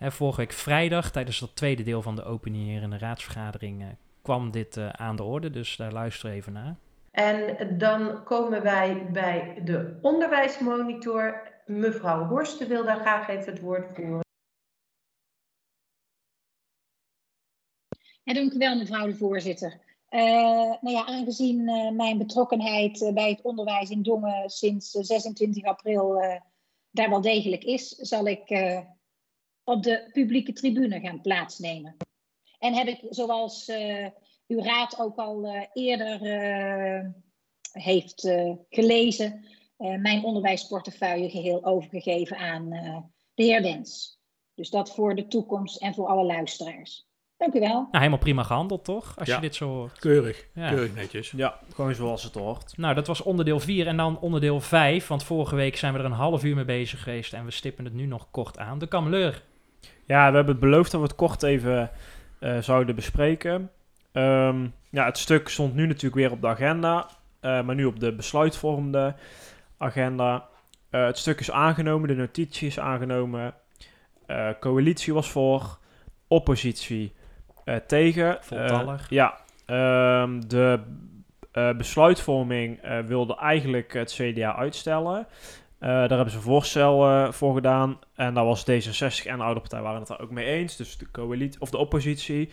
vorige 0.00 0.40
week 0.40 0.52
vrijdag, 0.52 1.10
tijdens 1.10 1.38
dat 1.38 1.56
tweede 1.56 1.82
deel 1.82 2.02
van 2.02 2.16
de 2.16 2.24
openierende 2.24 2.98
raadsvergadering, 2.98 3.84
kwam 4.22 4.50
dit 4.50 4.78
aan 4.92 5.16
de 5.16 5.22
orde. 5.22 5.50
Dus 5.50 5.76
daar 5.76 5.92
luister 5.92 6.30
even 6.30 6.52
naar. 6.52 6.76
En 7.12 7.78
dan 7.78 8.24
komen 8.24 8.62
wij 8.62 9.10
bij 9.10 9.60
de 9.64 9.98
onderwijsmonitor. 10.02 11.50
Mevrouw 11.66 12.26
Horsten 12.26 12.68
wil 12.68 12.84
daar 12.84 13.00
graag 13.00 13.28
even 13.28 13.52
het 13.52 13.60
woord 13.60 13.94
voeren. 13.94 14.20
Ja, 18.22 18.34
dank 18.34 18.52
u 18.52 18.58
wel, 18.58 18.76
mevrouw 18.76 19.06
de 19.06 19.16
voorzitter. 19.16 19.80
Eh, 20.08 20.20
nou 20.80 20.90
ja, 20.90 21.04
aangezien 21.04 21.68
eh, 21.68 21.90
mijn 21.90 22.18
betrokkenheid 22.18 23.02
eh, 23.02 23.12
bij 23.12 23.30
het 23.30 23.42
onderwijs 23.42 23.90
in 23.90 24.02
Dongen 24.02 24.50
sinds 24.50 24.94
eh, 24.94 25.02
26 25.02 25.64
april 25.64 26.20
daar 26.90 27.10
wel 27.10 27.20
degelijk 27.20 27.64
is, 27.64 27.88
zal 27.88 28.26
ik 28.26 28.74
op 29.64 29.82
de 29.82 30.08
publieke 30.12 30.52
tribune 30.52 31.00
gaan 31.00 31.20
plaatsnemen. 31.20 31.96
En 32.58 32.74
heb 32.74 32.86
ik, 32.86 33.06
zoals 33.08 33.70
uw 34.52 34.62
raad 34.62 34.98
ook 34.98 35.16
al 35.16 35.46
eh, 35.46 35.62
eerder 35.72 36.22
eh, 36.22 37.06
heeft 37.72 38.24
eh, 38.24 38.52
gelezen, 38.70 39.44
eh, 39.76 39.96
mijn 39.96 40.24
onderwijsportefeuille 40.24 41.30
geheel 41.30 41.64
overgegeven 41.64 42.36
aan 42.36 42.72
eh, 42.72 42.96
de 43.34 43.42
heer 43.42 43.62
Wens. 43.62 44.20
Dus 44.54 44.70
dat 44.70 44.94
voor 44.94 45.14
de 45.14 45.26
toekomst 45.26 45.76
en 45.82 45.94
voor 45.94 46.06
alle 46.06 46.24
luisteraars. 46.24 47.06
Dank 47.36 47.54
u 47.54 47.60
wel. 47.60 47.74
Nou, 47.74 47.88
helemaal 47.92 48.18
prima 48.18 48.42
gehandeld, 48.42 48.84
toch? 48.84 49.18
Als 49.18 49.28
Ja. 49.28 49.34
je 49.34 49.40
dit 49.40 49.54
zo 49.54 49.68
hoort. 49.68 49.98
Keurig, 49.98 50.46
Ja. 50.54 50.68
keurig 50.70 50.94
netjes. 50.94 51.30
Ja, 51.30 51.58
gewoon 51.74 51.94
zoals 51.94 52.22
het 52.22 52.34
hoort. 52.34 52.76
Nou, 52.76 52.94
dat 52.94 53.06
was 53.06 53.22
onderdeel 53.22 53.60
4 53.60 53.86
en 53.86 53.96
dan 53.96 54.18
onderdeel 54.20 54.60
5. 54.60 55.06
Want 55.06 55.24
vorige 55.24 55.54
week 55.54 55.76
zijn 55.76 55.92
we 55.92 55.98
er 55.98 56.04
een 56.04 56.12
half 56.12 56.44
uur 56.44 56.54
mee 56.54 56.64
bezig 56.64 57.02
geweest 57.02 57.32
en 57.32 57.44
we 57.44 57.50
stippen 57.50 57.84
het 57.84 57.94
nu 57.94 58.06
nog 58.06 58.30
kort 58.30 58.58
aan. 58.58 58.78
De 58.78 58.86
kameleur. 58.86 59.42
Ja, 60.06 60.28
we 60.30 60.34
hebben 60.36 60.52
het 60.54 60.60
beloofd 60.60 60.90
dat 60.90 61.00
we 61.00 61.06
het 61.06 61.16
kort 61.16 61.42
even 61.42 61.90
eh, 62.40 62.58
zouden 62.58 62.94
bespreken. 62.94 63.70
Ehm, 64.12 64.66
ja, 64.90 65.04
het 65.04 65.18
stuk 65.18 65.48
stond 65.48 65.74
nu 65.74 65.86
natuurlijk 65.86 66.14
weer 66.14 66.30
op 66.30 66.40
de 66.40 66.46
agenda, 66.46 67.06
eh, 67.40 67.62
maar 67.62 67.74
nu 67.74 67.84
op 67.84 68.00
de 68.00 68.12
besluitvormende 68.12 69.14
agenda. 69.78 70.48
Eh, 70.90 71.04
het 71.04 71.18
stuk 71.18 71.40
is 71.40 71.50
aangenomen, 71.50 72.08
de 72.08 72.14
notitie 72.14 72.66
is 72.66 72.78
aangenomen. 72.78 73.54
Eh, 74.26 74.48
coalitie 74.60 75.14
was 75.14 75.30
voor, 75.30 75.78
oppositie 76.28 77.12
tegen. 77.86 78.38
Voltallig. 78.40 79.10
Ja, 79.10 79.38
ehm, 79.66 80.40
de 80.46 80.80
besluitvorming 81.76 82.80
wilde 83.06 83.36
eigenlijk 83.36 83.92
het 83.92 84.12
CDA 84.12 84.56
uitstellen. 84.56 85.26
Daar 85.78 86.08
hebben 86.08 86.30
ze 86.30 86.36
een 86.36 86.42
voorstel 86.42 87.32
voor 87.32 87.54
gedaan. 87.54 87.98
En 88.14 88.34
daar 88.34 88.44
was 88.44 88.64
D66 88.70 89.26
en 89.26 89.36
de 89.36 89.44
oude 89.44 89.60
partij 89.60 89.80
waren 89.80 89.98
het 89.98 90.08
daar 90.08 90.20
ook 90.20 90.30
mee 90.30 90.46
eens. 90.46 90.76
Dus 90.76 90.98
de 90.98 91.10
coalitie 91.10 91.60
of 91.60 91.70
de 91.70 91.76
oppositie. 91.76 92.50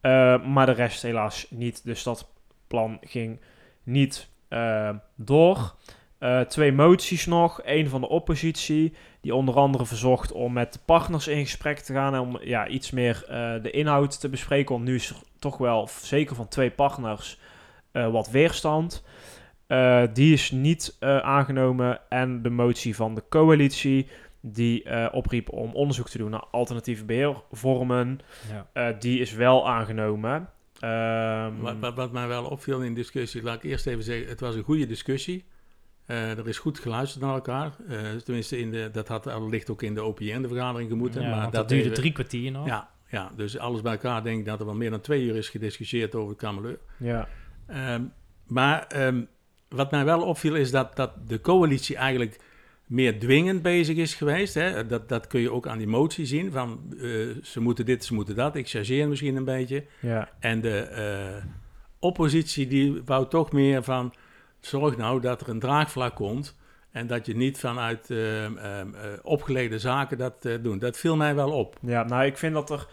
Eh, 0.00 0.44
maar 0.44 0.66
de 0.66 0.72
rest 0.72 1.02
helaas 1.02 1.46
niet. 1.50 1.84
Dus 1.84 2.02
dat 2.02 2.30
plan 2.66 2.98
ging 3.00 3.40
niet 3.82 4.28
eh, 4.48 4.90
door. 5.16 5.74
Eh, 6.18 6.40
twee 6.40 6.72
moties 6.72 7.26
nog. 7.26 7.60
Eén 7.64 7.88
van 7.88 8.00
de 8.00 8.08
oppositie. 8.08 8.94
Die 9.20 9.34
onder 9.34 9.54
andere 9.54 9.86
verzocht 9.86 10.32
om 10.32 10.52
met 10.52 10.72
de 10.72 10.78
partners 10.84 11.28
in 11.28 11.44
gesprek 11.44 11.78
te 11.78 11.92
gaan. 11.92 12.14
En 12.14 12.20
om 12.20 12.38
ja, 12.40 12.68
iets 12.68 12.90
meer 12.90 13.24
de 13.62 13.70
inhoud 13.70 14.20
te 14.20 14.28
bespreken. 14.28 14.74
Want 14.74 14.86
nu 14.86 14.94
is 14.94 15.10
er 15.10 15.16
toch 15.38 15.58
wel, 15.58 15.88
zeker 16.02 16.36
van 16.36 16.48
twee 16.48 16.70
partners, 16.70 17.38
wat 17.92 18.30
weerstand. 18.30 19.04
Die 20.12 20.32
is 20.32 20.50
niet 20.50 20.96
aangenomen. 21.22 22.00
En 22.08 22.42
de 22.42 22.50
motie 22.50 22.96
van 22.96 23.14
de 23.14 23.22
coalitie, 23.28 24.08
die 24.40 24.82
eh, 24.82 25.08
opriep 25.14 25.52
om 25.52 25.74
onderzoek 25.74 26.08
te 26.08 26.18
doen 26.18 26.30
naar 26.30 26.44
alternatieve 26.50 27.04
beheervormen, 27.04 28.18
Ja. 28.50 28.66
eh, 28.72 29.00
die 29.00 29.20
is 29.20 29.32
wel 29.32 29.68
aangenomen. 29.68 30.48
Ehm, 30.80 31.56
Wat, 31.60 31.76
wat, 31.80 31.94
wat 31.94 32.12
mij 32.12 32.28
wel 32.28 32.44
opviel 32.44 32.80
in 32.82 32.88
de 32.94 33.00
discussie, 33.00 33.42
laat 33.42 33.54
ik 33.56 33.70
eerst 33.70 33.86
even 33.86 34.02
zeggen, 34.04 34.28
het 34.28 34.40
was 34.40 34.54
een 34.54 34.62
goede 34.62 34.86
discussie. 34.86 35.44
Eh, 36.06 36.38
er 36.38 36.48
is 36.48 36.58
goed 36.58 36.78
geluisterd 36.78 37.24
naar 37.24 37.34
elkaar. 37.34 37.72
Eh, 37.88 37.98
tenminste, 38.24 38.58
in 38.58 38.70
de, 38.70 38.88
dat 38.92 39.08
had 39.08 39.24
wellicht 39.24 39.70
ook 39.70 39.82
in 39.82 39.94
de 39.94 40.02
OPN-vergadering 40.04 40.90
gemoeten. 40.90 41.22
Ja, 41.22 41.30
maar 41.30 41.40
want 41.40 41.52
dat 41.52 41.68
duurde 41.68 41.84
even- 41.84 41.96
drie 41.96 42.12
kwartier 42.12 42.50
nog. 42.50 42.66
Ja, 42.66 42.88
ja, 43.08 43.30
dus 43.36 43.58
alles 43.58 43.80
bij 43.80 43.92
elkaar 43.92 44.22
denk 44.22 44.38
ik 44.38 44.44
dat 44.44 44.60
er 44.60 44.66
wel 44.66 44.74
meer 44.74 44.90
dan 44.90 45.00
twee 45.00 45.22
uur 45.22 45.36
is 45.36 45.48
gediscussieerd 45.48 46.14
over 46.14 46.28
het 46.30 46.38
kameleur. 46.38 46.78
ja. 46.96 47.28
Ehm, 47.66 48.02
maar 48.46 48.86
ehm, 48.86 49.22
wat 49.68 49.90
mij 49.90 50.04
wel 50.04 50.22
opviel 50.22 50.54
is 50.54 50.70
dat, 50.70 50.96
dat 50.96 51.12
de 51.28 51.40
coalitie 51.40 51.96
eigenlijk 51.96 52.40
meer 52.88 53.18
dwingend 53.18 53.62
bezig 53.62 53.96
is 53.96 54.14
geweest. 54.14 54.54
Hè? 54.54 54.86
Dat, 54.86 55.08
dat 55.08 55.26
kun 55.26 55.40
je 55.40 55.52
ook 55.52 55.66
aan 55.66 55.78
die 55.78 55.86
motie 55.86 56.26
zien. 56.26 56.52
Van 56.52 56.80
eh, 57.00 57.00
ze 57.42 57.60
moeten 57.60 57.84
dit, 57.84 58.04
ze 58.04 58.14
moeten 58.14 58.34
dat. 58.34 58.56
Ik 58.56 58.68
chargeer 58.68 59.08
misschien 59.08 59.36
een 59.36 59.44
beetje. 59.44 59.84
Ja. 60.00 60.28
En 60.40 60.60
de 60.60 60.78
eh, 60.78 61.44
oppositie 61.98 62.66
die 62.66 63.02
wou 63.04 63.28
toch 63.28 63.52
meer 63.52 63.82
van... 63.82 64.14
zorg 64.60 64.96
nou 64.96 65.20
dat 65.20 65.40
er 65.40 65.48
een 65.48 65.60
draagvlak 65.60 66.14
komt... 66.14 66.56
en 66.90 67.06
dat 67.06 67.26
je 67.26 67.36
niet 67.36 67.58
vanuit 67.58 68.10
ehm, 68.10 68.56
eh, 68.56 68.86
opgeleden 69.22 69.80
zaken 69.80 70.18
dat 70.18 70.48
doet. 70.60 70.80
Dat 70.80 70.98
viel 70.98 71.16
mij 71.16 71.34
wel 71.34 71.50
op. 71.50 71.76
Ja, 71.80 72.02
nou, 72.02 72.24
ik 72.24 72.38
vind 72.38 72.54
dat 72.54 72.70
er. 72.70 72.86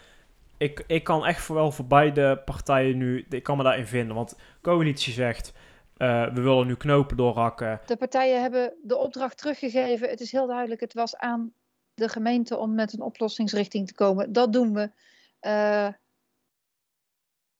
Ik, 0.57 0.83
ik 0.87 1.03
kan 1.03 1.25
echt 1.25 1.41
voor 1.41 1.55
wel 1.55 1.71
voor 1.71 1.85
beide 1.85 2.41
partijen 2.45 2.97
nu. 2.97 3.25
Ik 3.29 3.43
kan 3.43 3.57
me 3.57 3.63
daarin 3.63 3.87
vinden. 3.87 4.15
Want 4.15 4.39
coalitie 4.61 5.13
zegt. 5.13 5.53
Eh, 5.95 6.33
we 6.33 6.41
willen 6.41 6.67
nu 6.67 6.75
knopen 6.75 7.17
doorhakken. 7.17 7.81
De 7.85 7.97
partijen 7.97 8.41
hebben 8.41 8.73
de 8.83 8.97
opdracht 8.97 9.37
teruggegeven. 9.37 10.09
Het 10.09 10.19
is 10.19 10.31
heel 10.31 10.47
duidelijk, 10.47 10.81
het 10.81 10.93
was 10.93 11.15
aan 11.15 11.53
de 11.93 12.09
gemeente 12.09 12.57
om 12.57 12.73
met 12.73 12.93
een 12.93 13.01
oplossingsrichting 13.01 13.87
te 13.87 13.93
komen. 13.93 14.33
Dat 14.33 14.53
doen 14.53 14.73
we. 14.73 14.91
Eh, 15.39 15.87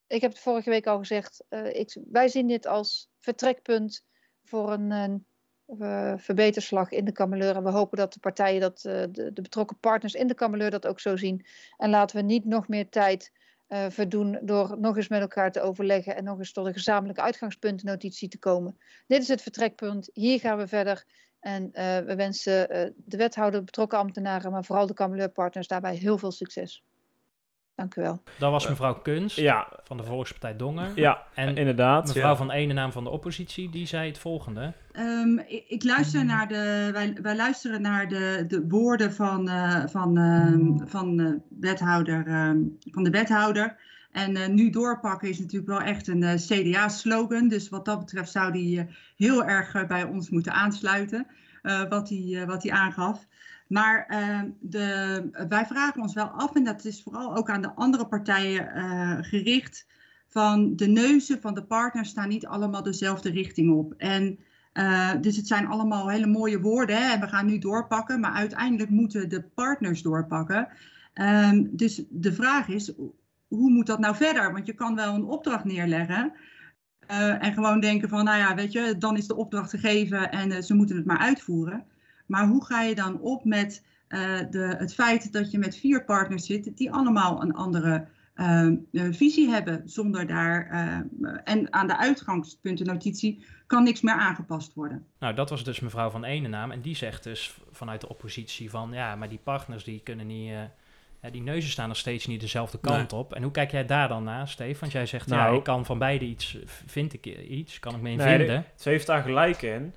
ik 0.07 0.21
heb 0.21 0.31
het 0.31 0.39
vorige 0.39 0.69
week 0.69 0.87
al 0.87 0.97
gezegd. 0.97 1.43
eh, 1.49 1.79
ik, 1.79 1.97
wij 2.11 2.27
zien 2.27 2.47
dit 2.47 2.67
als 2.67 3.09
vertrekpunt 3.19 4.05
voor 4.43 4.71
een, 4.71 5.25
verbeterslag 6.17 6.91
in 6.91 7.05
de 7.05 7.11
kameleur. 7.11 7.55
En 7.55 7.63
we 7.63 7.69
hopen 7.69 7.97
dat 7.97 8.13
de 8.13 8.19
partijen, 8.19 8.61
dat, 8.61 8.79
de, 8.81 9.09
de 9.11 9.41
betrokken 9.41 9.79
partners 9.79 10.13
in 10.13 10.27
de 10.27 10.33
kameleur 10.33 10.69
dat 10.71 10.87
ook 10.87 10.99
zo 10.99 11.15
zien. 11.15 11.45
En 11.77 11.89
laten 11.89 12.17
we 12.17 12.21
niet 12.21 12.45
nog 12.45 12.67
meer 12.67 12.89
tijd 12.89 13.31
eh, 13.75 13.85
verdoen 13.89 14.39
door 14.41 14.79
nog 14.79 14.97
eens 14.97 15.07
met 15.07 15.21
elkaar 15.21 15.51
te 15.51 15.61
overleggen 15.61 16.15
en 16.15 16.23
nog 16.23 16.37
eens 16.37 16.51
tot 16.51 16.65
een 16.65 16.73
gezamenlijke 16.73 17.21
uitgangspuntennotitie 17.21 18.29
te 18.29 18.39
komen. 18.39 18.77
Dit 19.07 19.21
is 19.21 19.27
het 19.27 19.41
vertrekpunt, 19.41 20.09
hier 20.13 20.39
gaan 20.39 20.57
we 20.57 20.67
verder. 20.67 21.05
En 21.39 21.71
eh, 21.71 21.97
we 21.99 22.15
wensen 22.15 22.69
eh, 22.69 22.91
de 22.95 23.17
wethouder, 23.17 23.63
betrokken 23.63 23.97
ambtenaren, 23.97 24.51
maar 24.51 24.65
vooral 24.65 24.87
de 24.87 24.93
kameleurpartners 24.93 25.67
daarbij 25.67 25.95
heel 25.95 26.17
veel 26.17 26.31
succes. 26.31 26.83
Dank 27.75 27.95
u 27.95 28.01
wel. 28.01 28.21
Dat 28.39 28.51
was 28.51 28.67
mevrouw 28.67 28.93
Kunst 28.93 29.35
Ja, 29.37 29.67
van 29.83 29.97
de 29.97 30.03
Volkspartij 30.03 30.55
Dongen. 30.55 30.91
ja 30.95 31.23
En 31.33 31.57
inderdaad. 31.57 32.07
mevrouw 32.07 32.29
ja. 32.29 32.35
van 32.35 32.51
ene 32.51 32.73
naam 32.73 32.91
van 32.91 33.03
de 33.03 33.09
oppositie, 33.09 33.69
die 33.69 33.87
zei 33.87 34.07
het 34.07 34.17
volgende. 34.17 34.73
Ehm, 34.91 35.37
ik, 35.37 35.63
ik 35.67 35.83
luister 35.83 36.25
naar 36.25 36.47
de, 36.47 36.89
wij, 36.93 37.17
wij 37.21 37.35
luisteren 37.35 37.81
naar 37.81 38.07
de, 38.07 38.45
de 38.47 38.67
woorden 38.67 39.13
van, 39.13 39.49
eh, 39.49 39.83
van, 39.87 40.17
ehm, 40.17 40.87
van, 40.87 41.19
eh, 41.19 41.31
wethouder, 41.59 42.27
ehm, 42.27 42.57
van 42.91 43.03
de 43.03 43.09
wethouder. 43.09 43.77
En 44.15 44.35
eh, 44.35 44.47
nu 44.47 44.69
doorpakken 44.69 45.29
is 45.29 45.39
natuurlijk 45.39 45.67
wel 45.67 45.81
echt 45.81 46.07
een 46.07 46.23
eh, 46.23 46.35
CDA-slogan. 46.35 47.47
Dus 47.47 47.69
wat 47.69 47.85
dat 47.85 47.99
betreft 47.99 48.31
zou 48.31 48.51
die 48.51 48.85
heel 49.15 49.45
erg 49.45 49.87
bij 49.87 50.03
ons 50.03 50.29
moeten 50.29 50.51
aansluiten, 50.53 51.27
eh, 51.61 51.89
wat 51.89 52.09
hij 52.09 52.45
wat 52.45 52.63
hij 52.63 52.71
aangaf. 52.71 53.25
Maar 53.75 54.05
ehm, 54.07 54.49
de, 54.59 55.29
wij 55.49 55.65
vragen 55.65 56.01
ons 56.01 56.13
wel 56.13 56.27
af, 56.27 56.55
en 56.55 56.63
dat 56.63 56.85
is 56.85 57.03
vooral 57.03 57.35
ook 57.35 57.49
aan 57.49 57.61
de 57.61 57.73
andere 57.75 58.07
partijen 58.07 58.73
eh, 58.73 59.17
gericht, 59.21 59.87
van 60.27 60.75
de 60.75 60.87
neuzen 60.87 61.41
van 61.41 61.53
de 61.53 61.63
partners 61.63 62.09
staan 62.09 62.29
niet 62.29 62.45
allemaal 62.45 62.83
dezelfde 62.83 63.29
richting 63.29 63.73
op. 63.73 63.93
En 63.97 64.39
uh, 64.73 65.11
dus 65.21 65.35
het 65.35 65.47
zijn 65.47 65.67
allemaal 65.67 66.09
hele 66.09 66.25
mooie 66.25 66.59
woorden 66.59 66.97
hè, 66.97 67.13
en 67.13 67.19
we 67.19 67.27
gaan 67.27 67.45
nu 67.45 67.57
doorpakken, 67.57 68.19
maar 68.19 68.31
uiteindelijk 68.31 68.89
moeten 68.89 69.29
de 69.29 69.43
partners 69.43 70.01
doorpakken. 70.01 70.67
Um, 71.13 71.69
dus 71.71 72.03
de 72.09 72.33
vraag 72.33 72.67
is, 72.67 72.93
hoe 73.47 73.69
moet 73.69 73.87
dat 73.87 73.99
nou 73.99 74.15
verder? 74.15 74.53
Want 74.53 74.65
je 74.65 74.73
kan 74.73 74.95
wel 74.95 75.13
een 75.13 75.23
opdracht 75.23 75.63
neerleggen 75.63 76.33
uh, 77.11 77.43
en 77.43 77.53
gewoon 77.53 77.79
denken 77.79 78.09
van, 78.09 78.23
nou 78.23 78.37
ja, 78.37 78.55
weet 78.55 78.71
je, 78.71 78.95
dan 78.97 79.17
is 79.17 79.27
de 79.27 79.35
opdracht 79.35 79.69
gegeven 79.69 80.31
en 80.31 80.63
ze 80.63 80.73
moeten 80.73 80.95
het 80.95 81.05
maar 81.05 81.17
uitvoeren. 81.17 81.85
Maar 82.25 82.47
hoe 82.47 82.65
ga 82.65 82.81
je 82.81 82.95
dan 82.95 83.19
op 83.19 83.45
met 83.45 83.83
uh, 84.09 84.19
de, 84.49 84.75
het 84.77 84.93
feit 84.93 85.33
dat 85.33 85.51
je 85.51 85.57
met 85.57 85.77
vier 85.77 86.03
partners 86.03 86.45
zit 86.45 86.77
die 86.77 86.91
allemaal 86.91 87.41
een 87.41 87.53
andere 87.53 88.07
visie 89.11 89.49
hebben, 89.49 89.81
zonder 89.85 90.27
daar 90.27 90.69
en 91.43 91.73
aan 91.73 91.87
de 91.87 91.97
uitgangspuntennotitie 91.97 93.45
kan 93.67 93.83
niks 93.83 94.01
meer 94.01 94.13
aangepast 94.13 94.73
worden. 94.73 95.05
Nou, 95.19 95.33
dat 95.33 95.49
was 95.49 95.63
dus 95.63 95.79
mevrouw 95.79 96.09
van 96.09 96.23
ene 96.23 96.47
naam. 96.47 96.71
En 96.71 96.81
die 96.81 96.95
zegt 96.95 97.23
dus 97.23 97.57
vanuit 97.71 98.01
de 98.01 98.09
oppositie 98.09 98.69
van... 98.69 98.89
ja, 98.93 99.15
maar 99.15 99.29
die 99.29 99.39
partners 99.43 99.83
die 99.83 99.99
kunnen 100.03 100.27
niet... 100.27 100.49
Uh, 100.49 100.61
ja, 101.21 101.29
die 101.31 101.41
neuzen 101.41 101.71
staan 101.71 101.87
nog 101.87 101.97
steeds 101.97 102.25
niet 102.25 102.41
dezelfde 102.41 102.79
kant 102.79 103.11
nee. 103.11 103.19
op. 103.19 103.33
En 103.33 103.43
hoe 103.43 103.51
kijk 103.51 103.71
jij 103.71 103.85
daar 103.85 104.07
dan 104.07 104.23
naar, 104.23 104.47
Steve? 104.47 104.79
Want 104.79 104.91
jij 104.91 105.05
zegt, 105.05 105.27
nou, 105.27 105.51
ja, 105.51 105.57
ik 105.57 105.63
kan 105.63 105.85
van 105.85 105.97
beide 105.97 106.25
iets... 106.25 106.57
vind 106.65 107.13
ik 107.13 107.25
iets, 107.25 107.79
kan 107.79 107.95
ik 107.95 108.01
me 108.01 108.09
in 108.09 108.17
nee, 108.17 108.37
vinden. 108.37 108.65
Ze 108.75 108.89
heeft 108.89 109.07
daar 109.07 109.21
gelijk 109.21 109.61
in. 109.61 109.93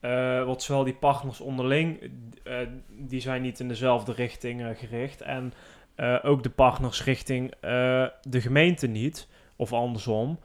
Uh, 0.00 0.44
want 0.44 0.62
zowel 0.62 0.84
die 0.84 0.94
partners 0.94 1.40
onderling... 1.40 2.10
Uh, 2.44 2.56
die 2.88 3.20
zijn 3.20 3.42
niet 3.42 3.60
in 3.60 3.68
dezelfde 3.68 4.12
richting 4.12 4.60
uh, 4.60 4.68
gericht. 4.74 5.20
En 5.20 5.52
ook 6.22 6.42
de 6.42 6.50
partners 6.50 7.04
richting 7.04 7.52
de 8.20 8.40
gemeente 8.40 8.86
niet. 8.86 9.28
Of 9.56 9.72
andersom. 9.72 10.38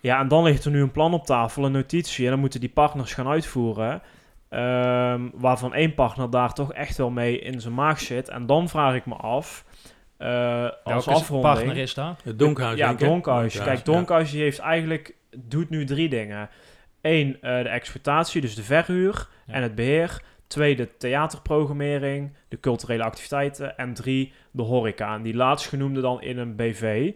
Ja, 0.00 0.20
en 0.20 0.28
dan 0.28 0.44
ligt 0.44 0.64
er 0.64 0.70
nu 0.70 0.82
een 0.82 0.90
plan 0.90 1.14
op 1.14 1.26
tafel, 1.26 1.64
een 1.64 1.72
notitie, 1.72 2.24
en 2.24 2.30
dan 2.30 2.40
moeten 2.40 2.60
die 2.60 2.68
partners 2.68 3.14
gaan 3.14 3.28
uitvoeren. 3.28 4.02
Um, 4.50 5.30
waarvan 5.34 5.74
één 5.74 5.94
partner 5.94 6.30
daar 6.30 6.52
toch 6.52 6.72
echt 6.72 6.96
wel 6.96 7.10
mee 7.10 7.38
in 7.38 7.60
zijn 7.60 7.74
maag 7.74 8.00
zit. 8.00 8.28
En 8.28 8.46
dan 8.46 8.68
vraag 8.68 8.94
ik 8.94 9.06
me 9.06 9.14
af, 9.14 9.64
uh, 10.18 10.68
als 10.84 11.08
afronding... 11.08 11.54
partner 11.54 11.76
is 11.76 11.94
dat? 11.94 12.20
Het 12.24 12.38
Donkhuis. 12.38 12.78
Ja, 12.78 12.94
Donkhuis. 12.94 13.62
Kijk, 13.62 13.84
Donkhuis 13.84 14.30
die 14.30 14.42
heeft 14.42 14.58
eigenlijk, 14.58 15.14
doet 15.36 15.70
nu 15.70 15.84
drie 15.84 16.08
dingen. 16.08 16.48
Eén, 17.04 17.28
uh, 17.28 17.40
de 17.40 17.68
exploitatie, 17.68 18.40
dus 18.40 18.54
de 18.54 18.62
verhuur 18.62 19.28
ja. 19.46 19.54
en 19.54 19.62
het 19.62 19.74
beheer. 19.74 20.22
Twee, 20.46 20.76
de 20.76 20.96
theaterprogrammering, 20.96 22.36
de 22.48 22.60
culturele 22.60 23.02
activiteiten. 23.02 23.76
En 23.76 23.94
drie, 23.94 24.32
de 24.50 24.62
horeca. 24.62 25.14
En 25.14 25.22
die 25.22 25.34
laatstgenoemde 25.34 26.00
dan 26.00 26.22
in 26.22 26.38
een 26.38 26.56
BV. 26.56 27.12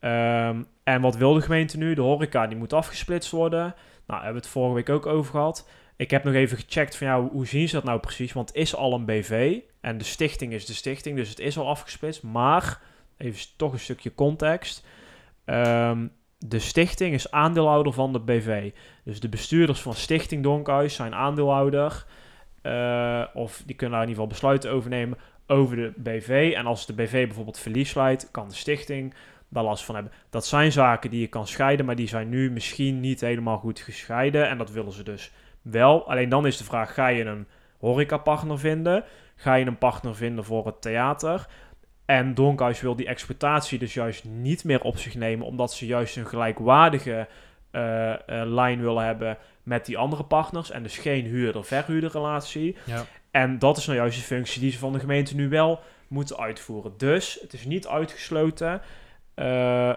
Um, 0.00 0.66
en 0.84 1.00
wat 1.00 1.16
wil 1.16 1.34
de 1.34 1.40
gemeente 1.40 1.78
nu? 1.78 1.94
De 1.94 2.00
horeca 2.00 2.46
die 2.46 2.56
moet 2.56 2.72
afgesplitst 2.72 3.30
worden. 3.30 3.60
Nou, 3.60 3.74
daar 4.06 4.22
hebben 4.22 4.32
we 4.32 4.46
het 4.46 4.48
vorige 4.48 4.74
week 4.74 4.88
ook 4.88 5.06
over 5.06 5.30
gehad. 5.30 5.68
Ik 5.96 6.10
heb 6.10 6.24
nog 6.24 6.34
even 6.34 6.58
gecheckt 6.58 6.96
van 6.96 7.06
ja, 7.06 7.20
hoe 7.20 7.46
zien 7.46 7.68
ze 7.68 7.74
dat 7.74 7.84
nou 7.84 8.00
precies? 8.00 8.32
Want 8.32 8.48
het 8.48 8.56
is 8.56 8.74
al 8.74 8.94
een 8.94 9.04
BV 9.04 9.58
en 9.80 9.98
de 9.98 10.04
stichting 10.04 10.52
is 10.52 10.66
de 10.66 10.74
stichting, 10.74 11.16
dus 11.16 11.28
het 11.28 11.38
is 11.38 11.58
al 11.58 11.68
afgesplitst. 11.68 12.22
Maar, 12.22 12.80
even 13.16 13.46
toch 13.56 13.72
een 13.72 13.78
stukje 13.78 14.14
context. 14.14 14.86
Um, 15.44 16.12
de 16.46 16.58
stichting 16.58 17.14
is 17.14 17.30
aandeelhouder 17.30 17.92
van 17.92 18.12
de 18.12 18.20
BV. 18.20 18.70
Dus 19.04 19.20
de 19.20 19.28
bestuurders 19.28 19.80
van 19.80 19.94
Stichting 19.94 20.42
Donkhuis 20.42 20.94
zijn 20.94 21.14
aandeelhouder. 21.14 22.04
Uh, 22.62 23.24
of 23.34 23.62
die 23.66 23.76
kunnen 23.76 23.96
daar 23.98 24.06
in 24.06 24.10
ieder 24.10 24.22
geval 24.22 24.26
besluiten 24.26 24.70
overnemen 24.70 25.18
over 25.46 25.76
de 25.76 25.92
BV. 25.96 26.52
En 26.56 26.66
als 26.66 26.86
de 26.86 26.92
BV 26.92 27.26
bijvoorbeeld 27.26 27.58
verlies 27.58 27.94
leidt, 27.94 28.30
kan 28.30 28.48
de 28.48 28.54
stichting 28.54 29.14
daar 29.48 29.64
last 29.64 29.84
van 29.84 29.94
hebben. 29.94 30.12
Dat 30.30 30.46
zijn 30.46 30.72
zaken 30.72 31.10
die 31.10 31.20
je 31.20 31.26
kan 31.26 31.46
scheiden, 31.46 31.86
maar 31.86 31.96
die 31.96 32.08
zijn 32.08 32.28
nu 32.28 32.50
misschien 32.50 33.00
niet 33.00 33.20
helemaal 33.20 33.58
goed 33.58 33.80
gescheiden. 33.80 34.48
En 34.48 34.58
dat 34.58 34.70
willen 34.70 34.92
ze 34.92 35.02
dus 35.02 35.32
wel. 35.62 36.08
Alleen 36.08 36.28
dan 36.28 36.46
is 36.46 36.56
de 36.56 36.64
vraag, 36.64 36.94
ga 36.94 37.06
je 37.06 37.24
een 37.24 37.46
horecapartner 37.78 38.58
vinden? 38.58 39.04
Ga 39.36 39.54
je 39.54 39.66
een 39.66 39.78
partner 39.78 40.16
vinden 40.16 40.44
voor 40.44 40.66
het 40.66 40.82
theater? 40.82 41.46
En 42.10 42.34
Donkhuis 42.34 42.80
wil 42.80 42.96
die 42.96 43.06
exploitatie 43.06 43.78
dus 43.78 43.94
juist 43.94 44.24
niet 44.24 44.64
meer 44.64 44.80
op 44.80 44.98
zich 44.98 45.14
nemen, 45.14 45.46
omdat 45.46 45.72
ze 45.72 45.86
juist 45.86 46.16
een 46.16 46.26
gelijkwaardige 46.26 47.26
uh, 47.72 48.08
uh, 48.08 48.14
lijn 48.26 48.80
willen 48.80 49.04
hebben 49.04 49.38
met 49.62 49.86
die 49.86 49.98
andere 49.98 50.24
partners. 50.24 50.70
En 50.70 50.82
dus 50.82 50.98
geen 50.98 51.24
huurder-verhuurder 51.24 52.10
relatie. 52.10 52.76
Ja. 52.84 53.04
En 53.30 53.58
dat 53.58 53.76
is 53.76 53.86
nou 53.86 53.98
juist 53.98 54.18
de 54.18 54.24
functie 54.24 54.60
die 54.60 54.70
ze 54.70 54.78
van 54.78 54.92
de 54.92 54.98
gemeente 54.98 55.34
nu 55.34 55.48
wel 55.48 55.80
moeten 56.08 56.38
uitvoeren. 56.38 56.92
Dus 56.96 57.38
het 57.40 57.52
is 57.52 57.64
niet 57.64 57.86
uitgesloten 57.86 58.80
uh, 59.36 59.94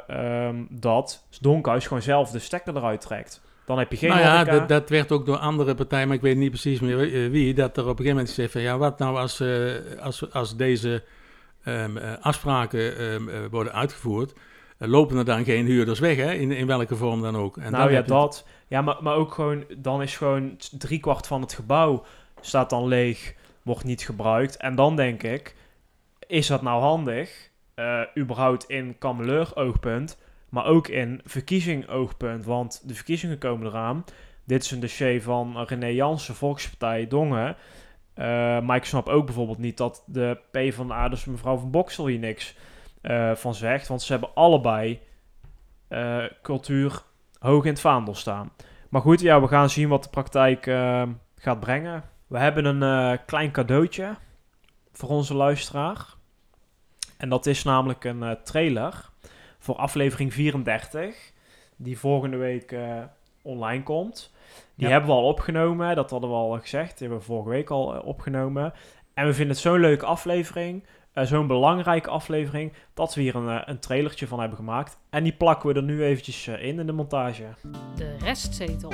um, 0.48 0.68
dat 0.70 1.26
Donkhuis 1.42 1.88
gewoon 1.88 2.04
zelf 2.04 2.32
de 2.32 2.40
stekker 2.40 2.78
eruit 2.78 3.02
trekt. 3.02 3.42
Dan 3.66 3.78
heb 3.78 3.92
je 3.92 3.98
geen 3.98 4.10
nou 4.10 4.22
ja, 4.22 4.44
dat, 4.44 4.68
dat 4.68 4.90
werd 4.90 5.12
ook 5.12 5.26
door 5.26 5.38
andere 5.38 5.76
partijen, 5.76 6.08
maar 6.08 6.16
ik 6.16 6.22
weet 6.22 6.38
niet 6.38 6.50
precies 6.50 6.80
meer 6.80 7.32
wie, 7.32 7.54
dat 7.54 7.78
er 7.78 7.84
op 7.84 7.90
een 7.90 7.96
gegeven 7.96 8.16
moment 8.16 8.30
gezegd 8.30 8.52
van 8.52 8.62
ja, 8.62 8.78
wat 8.78 9.00
nou 9.00 9.18
als, 9.18 9.44
als, 10.00 10.32
als 10.32 10.56
deze 10.56 11.04
um, 11.66 11.98
uh, 11.98 12.14
afspraken 12.22 13.02
um, 13.04 13.30
uh, 13.30 13.36
worden 13.52 13.74
uitgevoerd, 13.74 14.34
lopen 14.78 15.18
er 15.18 15.26
dan 15.26 15.44
geen 15.44 15.66
huurders 15.66 16.00
weg, 16.00 16.18
hè? 16.18 16.34
In, 16.34 16.52
in 16.52 16.68
welke 16.68 16.96
vorm 16.96 17.22
dan 17.22 17.36
ook. 17.36 17.58
En 17.58 17.72
nou 17.72 17.92
ja, 17.92 18.02
dat. 18.02 18.48
Ja, 18.68 18.82
maar, 18.82 18.98
maar 19.02 19.16
ook 19.16 19.34
gewoon, 19.34 19.66
dan 19.78 20.02
is 20.02 20.18
gewoon 20.18 20.58
driekwart 20.78 21.28
van 21.28 21.42
het 21.42 21.54
gebouw 21.54 22.04
staat 22.42 22.70
dan 22.70 22.88
leeg, 22.88 23.36
wordt 23.62 23.84
niet 23.84 24.02
gebruikt. 24.02 24.58
En 24.58 24.76
dan 24.76 24.96
denk 24.96 25.24
ik, 25.24 25.56
is 26.28 26.48
dat 26.48 26.62
nou 26.62 26.82
handig? 26.82 27.52
Uh, 27.76 28.02
überhaupt 28.18 28.64
in 28.70 28.96
kameleur 28.98 29.52
oogpunt, 29.56 30.18
maar 30.50 30.66
ook 30.66 30.88
in 30.88 31.22
verkiezing 31.26 31.90
oogpunt, 31.90 32.46
want 32.46 32.82
de 32.88 32.96
verkiezingen 32.96 33.38
komen 33.38 33.68
eraan. 33.68 34.04
Dit 34.44 34.64
is 34.64 34.72
een 34.72 34.80
dossier 34.80 35.22
van 35.22 35.64
René 35.68 35.88
Jansen, 35.88 36.36
Volkspartij 36.36 37.08
Dongen. 37.08 37.56
Uh, 38.16 38.26
maar 38.60 38.76
ik 38.76 38.86
snap 38.86 39.08
ook 39.08 39.26
bijvoorbeeld 39.26 39.58
niet 39.58 39.78
dat 39.78 40.04
de 40.06 40.38
PvdA, 40.52 41.10
dus 41.10 41.26
mevrouw 41.26 41.58
van 41.58 41.72
Boksel, 41.72 42.08
hier 42.08 42.20
niks 42.20 42.56
uh, 43.02 43.36
van 43.36 43.56
zegt. 43.56 43.88
Want 43.88 44.02
ze 44.02 44.12
hebben 44.12 44.34
allebei 44.34 45.00
uh, 45.90 46.24
cultuur 46.42 47.04
hoog 47.40 47.64
in 47.64 47.72
het 47.72 47.80
vaandel 47.80 48.16
staan. 48.16 48.52
Maar 48.90 49.02
goed, 49.02 49.22
ja, 49.22 49.42
we 49.42 49.48
gaan 49.48 49.70
zien 49.70 49.90
wat 49.90 50.04
de 50.04 50.10
praktijk 50.10 50.64
gaat 51.36 51.60
brengen. 51.60 52.04
We 52.28 52.38
hebben 52.38 52.66
een 52.66 53.20
klein 53.26 53.52
cadeautje 53.52 54.16
voor 54.92 55.10
onze 55.10 55.34
luisteraar. 55.34 56.06
En 57.18 57.30
dat 57.30 57.46
is 57.46 57.64
namelijk 57.64 58.04
een 58.04 58.38
trailer 58.44 59.10
voor 59.60 59.76
aflevering 59.76 60.34
34, 60.34 61.16
die 61.76 62.00
volgende 62.00 62.38
week 62.38 62.76
online 63.44 63.84
komt. 63.84 64.32
Die 64.76 64.86
ja. 64.86 64.92
hebben 64.92 65.10
we 65.10 65.16
al 65.16 65.28
opgenomen, 65.28 65.96
dat 65.96 66.10
hadden 66.10 66.30
we 66.30 66.36
al 66.36 66.60
gezegd. 66.60 66.90
Die 66.90 67.08
hebben 67.08 67.18
we 67.18 67.24
vorige 67.24 67.50
week 67.50 67.70
al 67.70 67.96
uh, 67.96 68.06
opgenomen. 68.06 68.74
En 69.14 69.26
we 69.26 69.34
vinden 69.34 69.54
het 69.54 69.64
zo'n 69.64 69.80
leuke 69.80 70.06
aflevering, 70.06 70.84
zo'n 71.14 71.48
belangrijke 71.48 72.10
aflevering, 72.10 72.74
dat 72.94 73.16
we 73.16 73.22
hier 73.22 73.36
een, 73.36 73.70
een 73.70 73.80
trailertje 73.80 74.28
van 74.28 74.40
hebben 74.40 74.58
gemaakt. 74.58 74.98
En 75.10 75.24
die 75.24 75.34
plakken 75.34 75.70
we 75.70 75.76
er 75.76 75.84
nu 75.84 76.04
eventjes 76.04 76.48
in 76.48 76.80
in 76.80 76.86
de 76.86 76.92
montage. 76.92 77.44
De 77.96 78.18
restzetel. 78.18 78.94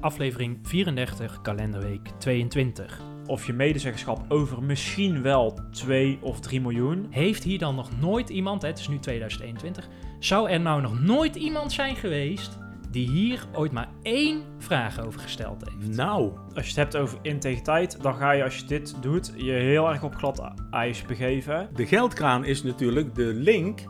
Aflevering 0.00 0.58
34, 0.62 1.40
kalenderweek 1.40 2.08
22 2.18 3.00
of 3.26 3.46
je 3.46 3.52
medezeggenschap 3.52 4.24
over 4.28 4.62
misschien 4.62 5.22
wel 5.22 5.58
2 5.70 6.18
of 6.20 6.40
3 6.40 6.60
miljoen. 6.60 7.06
Heeft 7.10 7.42
hier 7.42 7.58
dan 7.58 7.74
nog 7.74 8.00
nooit 8.00 8.28
iemand, 8.28 8.62
hè, 8.62 8.68
het 8.68 8.78
is 8.78 8.88
nu 8.88 8.98
2021, 8.98 9.88
zou 10.24 10.50
er 10.50 10.60
nou 10.60 10.80
nog 10.80 11.00
nooit 11.00 11.36
iemand 11.36 11.72
zijn 11.72 11.96
geweest 11.96 12.58
die 12.90 13.08
hier 13.08 13.44
ooit 13.52 13.72
maar 13.72 13.88
één 14.02 14.42
vraag 14.58 15.00
over 15.00 15.20
gesteld 15.20 15.64
heeft. 15.64 15.96
Nou, 15.96 16.32
Als 16.54 16.64
je 16.64 16.70
het 16.70 16.76
hebt 16.76 16.96
over 16.96 17.18
integriteit, 17.22 18.02
dan 18.02 18.14
ga 18.14 18.30
je 18.32 18.44
als 18.44 18.56
je 18.56 18.64
dit 18.64 19.02
doet 19.02 19.32
je 19.36 19.52
heel 19.52 19.88
erg 19.88 20.02
op 20.02 20.14
glad 20.14 20.52
ijs 20.70 21.02
begeven. 21.02 21.68
de 21.74 21.86
geldkraan 21.86 22.44
is 22.44 22.62
natuurlijk 22.62 23.14
de 23.14 23.32
link 23.34 23.80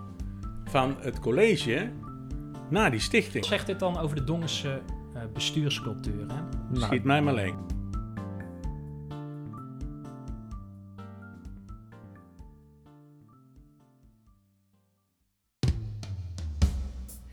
van 0.64 0.96
het 1.00 1.18
college 1.20 1.90
naar 2.70 2.90
die 2.90 3.00
stichting. 3.00 3.34
Wat 3.44 3.52
zegt 3.52 3.66
dit 3.66 3.78
dan 3.78 3.98
over 3.98 4.16
de 4.16 4.24
Dongense 4.24 4.80
eh, 5.14 5.22
bestuurscultuur? 5.32 6.20
Hè? 6.20 6.34
Nou, 6.70 6.84
Schiet 6.84 7.04
mij 7.04 7.22
maar 7.22 7.34
leeg. 7.34 7.54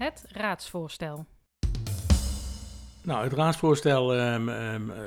Het 0.09 0.25
raadsvoorstel. 0.31 1.25
Nou, 3.03 3.23
het 3.23 3.33
raadsvoorstel 3.33 4.15
ehm, 4.15 4.49
ehm, 4.49 4.89
eh, 4.89 4.99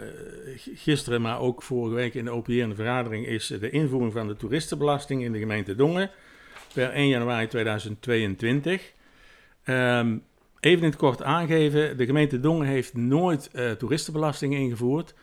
gisteren, 0.57 1.23
maar 1.23 1.41
ook 1.41 1.63
vorige 1.63 1.95
week 1.95 2.15
in 2.15 2.25
de 2.25 2.33
OPR 2.33 2.75
vergadering, 2.75 3.27
is 3.27 3.47
de 3.47 3.71
invoering 3.71 4.13
van 4.13 4.27
de 4.27 4.37
toeristenbelasting 4.37 5.23
in 5.23 5.33
de 5.33 5.39
gemeente 5.39 5.75
Dongen 5.75 6.11
per 6.75 6.93
1 6.95 7.09
januari 7.09 7.47
2022. 7.47 8.93
Ehm, 9.65 10.19
even 10.61 10.83
in 10.83 10.91
het 10.91 10.97
kort 10.97 11.23
aangeven, 11.23 11.97
de 11.97 12.07
gemeente 12.07 12.41
Dongen 12.41 12.67
heeft 12.67 12.95
nooit 12.95 13.51
eh, 13.51 13.71
toeristenbelasting 13.71 14.55
ingevoerd. 14.55 15.15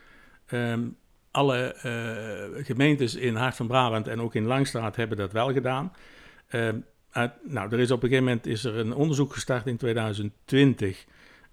Alle 1.32 1.74
eh, 1.74 2.66
gemeentes 2.66 3.16
in 3.16 3.36
Hart 3.36 3.56
van 3.56 3.68
Brabant 3.68 4.08
en 4.08 4.22
ook 4.22 4.36
in 4.36 4.46
Langstraat 4.46 4.96
hebben 4.96 5.18
dat 5.18 5.32
wel 5.32 5.54
gedaan. 5.54 5.92
Nou, 7.44 7.72
er 7.72 7.80
is 7.80 7.92
op 7.92 8.04
een 8.04 8.10
gegeven 8.10 8.24
moment 8.24 8.46
is 8.46 8.64
er 8.64 8.78
een 8.78 8.94
onderzoek 8.94 9.34
gestart 9.34 9.68
in 9.68 9.78
2020 9.78 11.06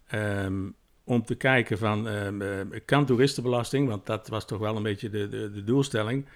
ehm, 0.06 0.68
om 1.04 1.24
te 1.24 1.34
kijken 1.34 1.78
van 1.78 2.08
ehm, 2.08 2.42
ehm, 2.42 2.66
kan 2.84 3.06
toeristenbelasting, 3.06 3.88
want 3.88 4.06
dat 4.06 4.28
was 4.28 4.46
toch 4.46 4.58
wel 4.58 4.76
een 4.76 4.82
beetje 4.82 5.10
de, 5.10 5.28
de, 5.28 5.52
de 5.52 5.64
doelstelling, 5.64 6.26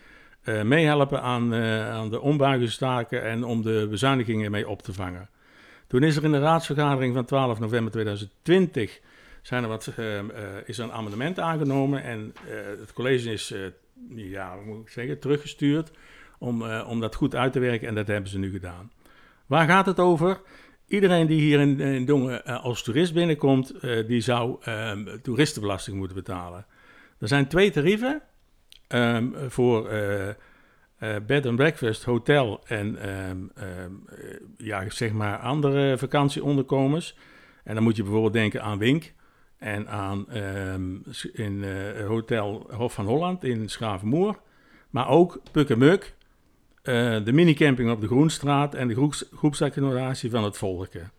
eh, 0.43 0.63
meehelpen 0.63 1.23
aan, 1.23 1.55
eh, 1.55 1.91
aan 1.91 2.11
de 2.11 2.21
ombuigingstaken 2.21 3.23
en 3.23 3.45
om 3.45 3.63
de 3.63 3.87
bezuinigingen 3.91 4.51
mee 4.51 4.69
op 4.69 4.83
te 4.83 4.93
vangen. 4.93 5.29
Toen 5.87 6.03
is 6.03 6.17
er 6.17 6.25
in 6.25 6.33
de 6.33 6.39
raadsvergadering 6.39 7.15
van 7.15 7.25
12 7.25 7.59
november 7.59 7.93
2020 7.93 9.01
zijn 9.43 9.63
er 9.63 9.69
wat, 9.69 9.87
eh, 9.97 10.19
is 10.65 10.79
een 10.79 10.93
amendement 10.93 11.39
aangenomen 11.39 12.03
en 12.03 12.35
het 12.81 12.93
college 12.93 13.33
is, 13.33 13.55
ja, 14.15 14.55
moet 14.67 14.81
ik 14.81 14.89
zeggen, 14.89 15.19
teruggestuurd 15.19 15.91
om, 16.39 16.63
om 16.63 17.01
dat 17.01 17.15
goed 17.15 17.35
uit 17.35 17.53
te 17.53 17.59
werken 17.59 17.89
en 17.89 17.95
dat 17.95 18.07
hebben 18.07 18.31
ze 18.31 18.39
nu 18.39 18.51
gedaan. 18.51 18.91
Waar 19.51 19.69
gaat 19.69 19.87
het 19.87 19.99
over? 19.99 20.41
Iedereen 20.87 21.27
die 21.27 21.41
hier 21.41 21.61
in, 21.61 21.81
in 21.81 22.05
Dongen 22.05 22.45
eh, 22.45 22.65
als 22.65 22.83
toerist 22.83 23.15
binnenkomt, 23.15 23.71
eh, 23.71 24.07
die 24.07 24.21
zou 24.21 24.57
ehm, 24.61 25.19
toeristenbelasting 25.23 25.97
moeten 25.97 26.17
betalen. 26.17 26.67
Er 27.19 27.29
zijn 27.29 27.47
twee 27.47 27.71
tarieven 27.71 28.23
ehm, 28.89 29.27
voor 29.49 29.89
eh, 31.01 31.17
bed 31.27 31.47
and 31.47 31.57
breakfast, 31.57 32.05
hotel 32.05 32.61
en 32.67 32.97
ehm, 32.97 33.39
eh, 33.55 33.67
ja, 34.57 34.91
zeg 34.91 35.13
maar 35.13 35.39
andere 35.39 35.99
vakantieonderkomens. 35.99 37.17
En 37.65 37.75
dan 37.75 37.83
moet 37.83 37.97
je 37.97 38.03
bijvoorbeeld 38.03 38.33
denken 38.33 38.63
aan 38.63 38.79
Wink 38.79 39.13
en 39.59 39.89
aan 39.89 40.33
in 41.33 41.65
Hotel 42.07 42.67
Hof 42.71 42.93
van 42.93 43.07
Holland 43.07 43.45
in 43.45 43.69
Schavenmoer. 43.69 44.41
Maar 44.91 45.09
ook 45.09 45.41
Pukkemuk, 45.53 46.15
eh, 46.83 47.25
de 47.25 47.33
minicamping 47.33 47.91
op 47.91 48.01
de 48.01 48.07
Groenstraat 48.07 48.75
en 48.75 48.89
de 48.89 48.95
groeps, 48.95 49.25
groepsaccommodatie 49.35 50.31
van 50.31 50.45
het 50.45 50.57
Volken. 50.59 51.13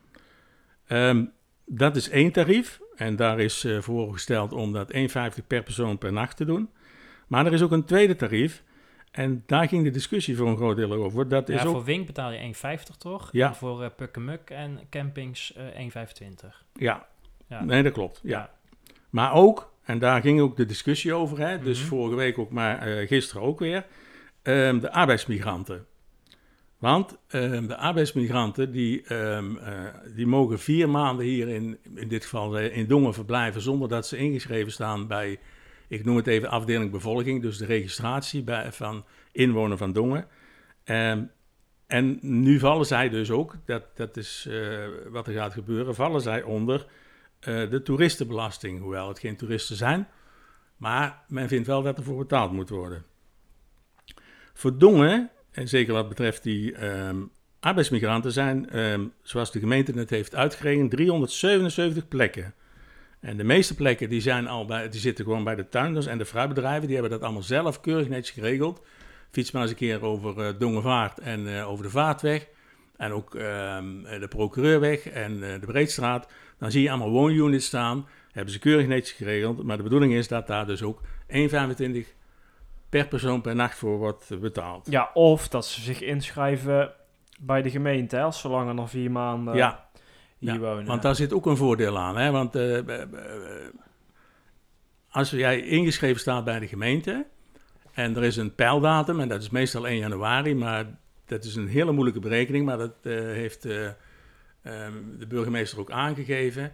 Ehm, 0.87 1.25
dat 1.65 1.95
is 1.95 2.09
één 2.09 2.31
tarief 2.31 2.79
en 2.95 3.15
daar 3.15 3.39
is 3.39 3.63
eh, 3.63 3.81
voorgesteld 3.81 4.53
om 4.53 4.73
dat 4.73 4.91
1,50 4.93 5.47
per 5.47 5.63
persoon 5.63 5.97
per 5.97 6.13
nacht 6.13 6.37
te 6.37 6.45
doen. 6.45 6.69
Maar 7.27 7.45
er 7.45 7.53
is 7.53 7.61
ook 7.61 7.71
een 7.71 7.83
tweede 7.85 8.15
tarief 8.15 8.63
en 9.11 9.43
daar 9.45 9.67
ging 9.67 9.83
de 9.83 9.89
discussie 9.89 10.37
voor 10.37 10.47
een 10.47 10.55
groot 10.57 10.75
deel 10.75 10.91
over. 10.93 11.27
Dat 11.27 11.49
is 11.49 11.61
Ja, 11.61 11.67
ook, 11.67 11.73
voor 11.73 11.83
Wink 11.83 12.05
betaal 12.05 12.31
je 12.31 12.39
1,50 12.39 12.97
toch? 12.97 13.29
Ja. 13.31 13.47
En 13.47 13.55
voor 13.55 13.81
uh, 13.83 13.87
Pukkemuk 13.97 14.49
en 14.49 14.79
campings 14.89 15.53
eh 15.53 15.87
1,25. 15.87 16.63
ja, 16.73 17.05
Ja. 17.47 17.63
nee 17.63 17.83
dat 17.83 17.93
klopt. 17.93 18.19
Ja. 18.23 18.29
Ja. 18.29 18.49
Maar 19.09 19.33
ook, 19.33 19.73
en 19.83 19.99
daar 19.99 20.21
ging 20.21 20.41
ook 20.41 20.57
de 20.57 20.65
discussie 20.65 21.13
over, 21.13 21.39
hè, 21.39 21.59
dus 21.59 21.79
Mhm. 21.79 21.87
vorige 21.87 22.15
week 22.15 22.37
ook, 22.37 22.51
maar 22.51 22.77
gisteren 23.07 23.41
ook 23.41 23.59
weer, 23.59 23.85
de 24.43 24.91
arbeidsmigranten. 24.91 25.85
Want 26.81 27.17
ehm, 27.27 27.67
de 27.67 27.77
arbeidsmigranten 27.77 28.71
die, 28.71 29.03
ehm, 29.03 29.57
eh, 29.57 29.85
die 30.15 30.27
mogen 30.27 30.59
vier 30.59 30.89
maanden 30.89 31.25
hier 31.25 31.47
in, 31.47 31.77
in 31.95 32.07
dit 32.07 32.23
geval 32.23 32.57
eh, 32.57 32.77
in 32.77 32.87
Dongen 32.87 33.13
verblijven 33.13 33.61
zonder 33.61 33.89
dat 33.89 34.07
ze 34.07 34.17
ingeschreven 34.17 34.71
staan 34.71 35.07
bij, 35.07 35.39
ik 35.87 36.05
noem 36.05 36.15
het 36.15 36.27
even 36.27 36.49
afdeling 36.49 36.91
bevolking, 36.91 37.41
dus 37.41 37.57
de 37.57 37.65
registratie 37.65 38.43
bij, 38.43 38.71
van 38.71 39.05
inwoner 39.31 39.77
van 39.77 39.93
Dongen. 39.93 40.27
Ehm, 40.83 41.23
en 41.87 42.19
nu 42.21 42.59
vallen 42.59 42.85
zij 42.85 43.09
dus 43.09 43.31
ook, 43.31 43.55
dat, 43.65 43.83
dat 43.95 44.17
is 44.17 44.47
eh, 44.49 44.87
wat 45.09 45.27
er 45.27 45.33
gaat 45.33 45.53
gebeuren, 45.53 45.95
vallen 45.95 46.21
zij 46.21 46.43
onder 46.43 46.85
de 47.43 47.81
toeristenbelasting. 47.83 48.79
Hoewel 48.79 49.07
het 49.07 49.19
geen 49.19 49.37
toeristen 49.37 49.75
zijn, 49.75 50.07
maar 50.77 51.23
men 51.27 51.47
vindt 51.47 51.67
wel 51.67 51.81
dat 51.81 51.97
er 51.97 52.03
voor 52.03 52.17
betaald 52.17 52.51
moet 52.51 52.69
worden. 52.69 53.05
Voor 54.61 54.77
Dongen, 54.77 55.29
en 55.51 55.67
zeker 55.67 55.93
wat 55.93 56.09
betreft 56.09 56.43
die 56.43 56.75
ehm, 56.75 57.17
arbeidsmigranten, 57.59 58.31
zijn, 58.31 58.69
ehm, 58.69 59.05
zoals 59.21 59.51
de 59.51 59.59
gemeente 59.59 59.91
het 59.91 60.09
heeft 60.09 60.35
uitgerekend, 60.35 60.91
377 60.91 62.07
plekken. 62.07 62.53
En 63.19 63.37
de 63.37 63.43
meeste 63.43 63.75
plekken 63.75 64.09
die 64.09 64.21
zijn 64.21 64.47
al 64.47 64.65
bij, 64.65 64.89
die 64.89 64.99
zitten 64.99 65.25
gewoon 65.25 65.43
bij 65.43 65.55
de 65.55 65.69
tuinders 65.69 66.05
en 66.05 66.17
de 66.17 66.25
fruitbedrijven. 66.25 66.85
Die 66.85 66.93
hebben 66.93 67.11
dat 67.11 67.21
allemaal 67.21 67.41
zelf 67.41 67.81
keurig 67.81 68.07
netjes 68.07 68.35
geregeld. 68.35 68.81
Fiets 69.31 69.51
maar 69.51 69.61
eens 69.61 69.71
een 69.71 69.77
keer 69.77 70.03
over 70.03 70.45
eh, 70.45 70.53
Dongenvaart 70.59 71.19
en 71.19 71.57
eh, 71.57 71.69
over 71.69 71.83
de 71.83 71.91
Vaartweg. 71.91 72.47
En 72.97 73.11
ook 73.11 73.35
ehm, 73.35 74.03
de 74.19 74.27
Procureurweg 74.29 75.09
en 75.09 75.43
eh, 75.43 75.59
de 75.59 75.65
Breedstraat. 75.65 76.27
Dan 76.57 76.71
zie 76.71 76.81
je 76.81 76.89
allemaal 76.89 77.11
woonunits 77.11 77.65
staan. 77.65 78.07
Hebben 78.31 78.53
ze 78.53 78.59
keurig 78.59 78.87
netjes 78.87 79.17
geregeld. 79.17 79.63
Maar 79.63 79.77
de 79.77 79.83
bedoeling 79.83 80.13
is 80.13 80.27
dat 80.27 80.47
daar 80.47 80.65
dus 80.65 80.83
ook 80.83 81.01
1,25 81.27 82.20
per 82.91 83.07
persoon 83.07 83.41
per 83.41 83.55
nacht 83.55 83.77
voor 83.77 83.97
wordt 83.97 84.39
betaald. 84.41 84.87
Ja, 84.89 85.09
of 85.13 85.47
dat 85.47 85.65
ze 85.65 85.81
zich 85.81 86.01
inschrijven 86.01 86.91
bij 87.39 87.61
de 87.61 87.69
gemeente, 87.69 88.15
hè, 88.15 88.31
zolang 88.31 88.67
er 88.67 88.73
nog 88.73 88.89
vier 88.89 89.11
maanden 89.11 89.55
Ja, 89.55 89.89
hier 90.37 90.53
ja, 90.53 90.59
wonen. 90.59 90.85
want 90.85 91.01
daar 91.01 91.15
zit 91.15 91.33
ook 91.33 91.45
een 91.45 91.57
voordeel 91.57 91.97
aan. 91.99 92.17
Hè? 92.17 92.31
Want 92.31 92.55
eh, 92.55 92.77
eh, 92.77 93.01
eh, 93.01 93.09
als 95.09 95.29
jij 95.29 95.61
ingeschreven 95.61 96.19
staat 96.19 96.43
bij 96.43 96.59
de 96.59 96.67
gemeente 96.67 97.25
en 97.93 98.15
er 98.15 98.23
is 98.23 98.37
een 98.37 98.55
pijldatum, 98.55 99.19
en 99.19 99.27
dat 99.27 99.41
is 99.41 99.49
meestal 99.49 99.87
1 99.87 99.97
januari, 99.97 100.55
maar 100.55 100.85
dat 101.25 101.43
is 101.43 101.55
een 101.55 101.67
hele 101.67 101.91
moeilijke 101.91 102.19
berekening, 102.19 102.65
maar 102.65 102.77
dat 102.77 102.95
heeft 103.03 103.65
eh, 103.65 103.85
ehm, 104.61 104.93
de 105.19 105.27
burgemeester 105.27 105.79
ook 105.79 105.91
aangegeven. 105.91 106.73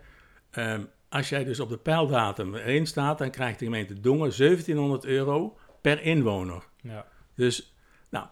Ehm, 0.52 0.82
als 1.10 1.30
jij 1.30 1.44
dus 1.44 1.60
op 1.60 1.70
de 1.70 1.78
pijldatum 1.78 2.56
erin 2.56 2.88
staat, 2.88 3.18
dan 3.18 3.30
krijgt 3.30 3.60
de 3.60 3.66
gemeente 3.66 4.00
Dongen 4.00 4.32
1700 4.38 5.06
euro 5.06 5.58
per 5.82 6.02
inwoner. 6.02 6.63
Ja. 6.82 7.06
Dus 7.36 7.76
nou, 8.10 8.28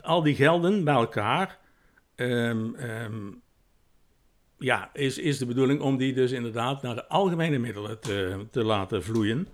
al 0.00 0.22
die 0.22 0.34
gelden 0.34 0.84
bij 0.84 0.94
elkaar, 0.94 1.58
ehm, 2.14 2.74
ehm, 2.74 3.30
ja, 4.58 4.90
is, 4.92 5.18
is 5.18 5.38
de 5.38 5.46
bedoeling 5.46 5.80
om 5.80 5.96
die 5.96 6.12
dus 6.12 6.30
inderdaad 6.30 6.82
naar 6.82 6.94
de 6.94 7.08
algemene 7.08 7.58
middelen 7.58 8.00
te, 8.00 8.46
te 8.50 8.64
laten 8.64 9.04
vloeien. 9.04 9.48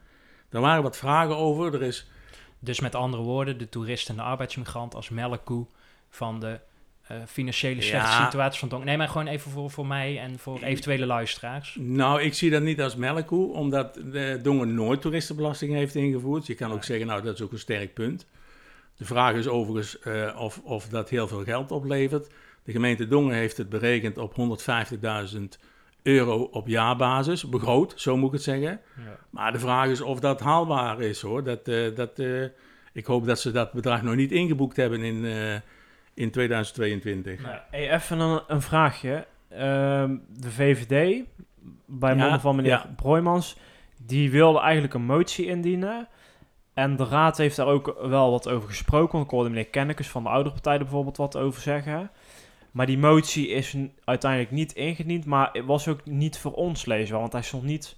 Er 0.48 0.60
waren 0.60 0.82
wat 0.82 0.96
vragen 0.96 1.36
over. 1.36 1.74
Er 1.74 1.82
is, 1.82 2.10
Dus 2.58 2.80
met 2.80 2.94
andere 2.94 3.22
woorden, 3.22 3.58
de 3.58 3.68
toerist 3.68 4.08
en 4.08 4.16
de 4.16 4.22
arbeidsmigrant 4.22 4.94
als 4.94 5.08
melkkoe 5.08 5.66
van 6.08 6.40
de 6.40 6.60
eh, 7.08 7.16
financiële 7.26 7.82
slechte 7.82 8.08
Ja. 8.10 8.24
situatie 8.24 8.58
van 8.58 8.68
Dongen. 8.68 8.86
Nee, 8.86 8.96
maar 8.96 9.08
gewoon 9.08 9.26
even 9.26 9.50
voor, 9.50 9.70
voor 9.70 9.86
mij 9.86 10.18
en 10.18 10.38
voor 10.38 10.62
eventuele 10.62 11.06
luisteraars. 11.06 11.76
nou, 11.80 12.22
ik 12.22 12.34
zie 12.34 12.50
dat 12.50 12.62
niet 12.62 12.80
als 12.80 12.96
melkkoe, 12.96 13.52
omdat 13.52 14.00
Dongen 14.42 14.74
nooit 14.74 15.00
toeristenbelasting 15.00 15.72
heeft 15.72 15.94
ingevoerd. 15.94 16.46
Je 16.46 16.54
kan 16.54 16.72
ook 16.72 16.84
zeggen, 16.84 17.06
nou, 17.06 17.22
dat 17.22 17.34
is 17.34 17.42
ook 17.42 17.52
een 17.52 17.58
sterk 17.58 17.94
punt. 17.94 18.26
De 18.96 19.04
vraag 19.04 19.34
is 19.34 19.48
overigens 19.48 19.98
eh, 19.98 20.36
of, 20.38 20.60
of 20.64 20.88
dat 20.88 21.10
heel 21.10 21.28
veel 21.28 21.44
geld 21.44 21.70
oplevert. 21.72 22.30
De 22.64 22.72
gemeente 22.72 23.08
Dongen 23.08 23.34
heeft 23.34 23.56
het 23.56 23.68
berekend 23.68 24.18
op 24.18 24.34
150.000 25.34 25.42
euro 26.02 26.42
op 26.42 26.66
jaarbasis, 26.68 27.48
begroot, 27.48 27.92
zo 27.96 28.16
moet 28.16 28.26
ik 28.26 28.32
het 28.34 28.42
zeggen. 28.42 28.80
Ja. 28.96 29.16
Maar 29.30 29.52
de 29.52 29.58
vraag 29.58 29.88
is 29.88 30.00
of 30.00 30.20
dat 30.20 30.40
haalbaar 30.40 31.00
is 31.00 31.20
hoor. 31.20 31.44
Dat, 31.44 31.68
eh, 31.68 31.94
dat, 31.94 32.22
ik 32.92 33.06
hoop 33.06 33.26
dat 33.26 33.40
ze 33.40 33.50
dat 33.50 33.72
bedrag 33.72 34.02
nog 34.02 34.14
niet 34.14 34.32
ingeboekt 34.32 34.76
hebben 34.76 35.02
in, 35.02 35.24
in 36.16 36.30
2022. 36.30 37.42
Nou, 37.42 37.56
hey, 37.70 37.90
even 37.94 38.18
een, 38.20 38.40
een 38.46 38.62
vraagje. 38.62 39.26
Ehm, 39.48 40.16
de 40.28 40.50
VVD, 40.50 41.24
bij 41.86 42.14
Ja, 42.14 42.20
monden 42.22 42.40
van 42.40 42.56
meneer 42.56 42.70
ja. 42.70 42.92
Broijmans, 42.96 43.56
die 44.06 44.30
wilde 44.30 44.60
eigenlijk 44.60 44.94
een 44.94 45.04
motie 45.04 45.46
indienen. 45.46 46.08
En 46.74 46.96
de 46.96 47.04
raad 47.04 47.36
heeft 47.36 47.56
daar 47.56 47.66
ook 47.66 47.96
wel 48.02 48.30
wat 48.30 48.48
over 48.48 48.68
gesproken. 48.68 49.12
Want 49.12 49.24
ik 49.24 49.30
hoorde 49.30 49.48
meneer 49.48 49.66
Kennekes 49.66 50.08
van 50.08 50.22
de 50.22 50.28
oudere 50.28 50.54
partij 50.54 50.72
er 50.72 50.78
bijvoorbeeld 50.78 51.16
wat 51.16 51.36
over 51.36 51.62
zeggen. 51.62 52.10
Maar 52.70 52.86
die 52.86 52.98
motie 52.98 53.48
is 53.48 53.76
uiteindelijk 54.04 54.50
niet 54.50 54.72
ingediend, 54.72 55.24
maar 55.24 55.48
het 55.52 55.64
was 55.64 55.88
ook 55.88 56.04
niet 56.04 56.38
voor 56.38 56.52
ons 56.52 56.84
leesbaar, 56.84 57.20
want 57.20 57.32
hij 57.32 57.42
stond 57.42 57.62
niet 57.62 57.96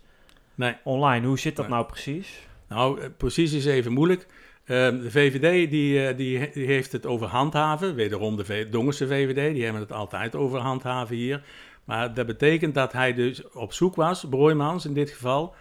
Nee. 0.54 0.74
online. 0.84 1.26
Hoe 1.26 1.38
zit 1.38 1.56
dat 1.56 1.68
Nee. 1.68 1.74
nou 1.74 1.86
precies? 1.86 2.46
Nou, 2.68 3.00
eh, 3.00 3.08
precies 3.16 3.52
is 3.52 3.64
even 3.66 3.92
moeilijk. 3.92 4.26
Ehm, 4.68 4.98
de 5.00 5.10
VVD 5.10 5.70
die, 5.70 6.06
eh, 6.06 6.16
die, 6.16 6.38
he- 6.38 6.50
die 6.52 6.66
heeft 6.66 6.92
het 6.92 7.06
over 7.06 7.26
handhaven. 7.26 7.94
Wederom 7.94 8.36
de 8.36 8.44
V- 8.44 8.66
VVD, 8.70 9.54
die 9.54 9.64
hebben 9.64 9.82
het 9.82 9.92
altijd 9.92 10.34
over 10.34 10.58
handhaven 10.58 11.16
hier. 11.16 11.42
Maar 11.84 12.14
dat 12.14 12.26
betekent 12.26 12.74
dat 12.74 12.92
hij 12.92 13.14
dus 13.14 13.48
op 13.50 13.72
zoek 13.72 13.94
was, 13.94 14.24
Broijmans 14.30 14.84
in 14.84 14.94
dit 14.94 15.10
geval, 15.10 15.54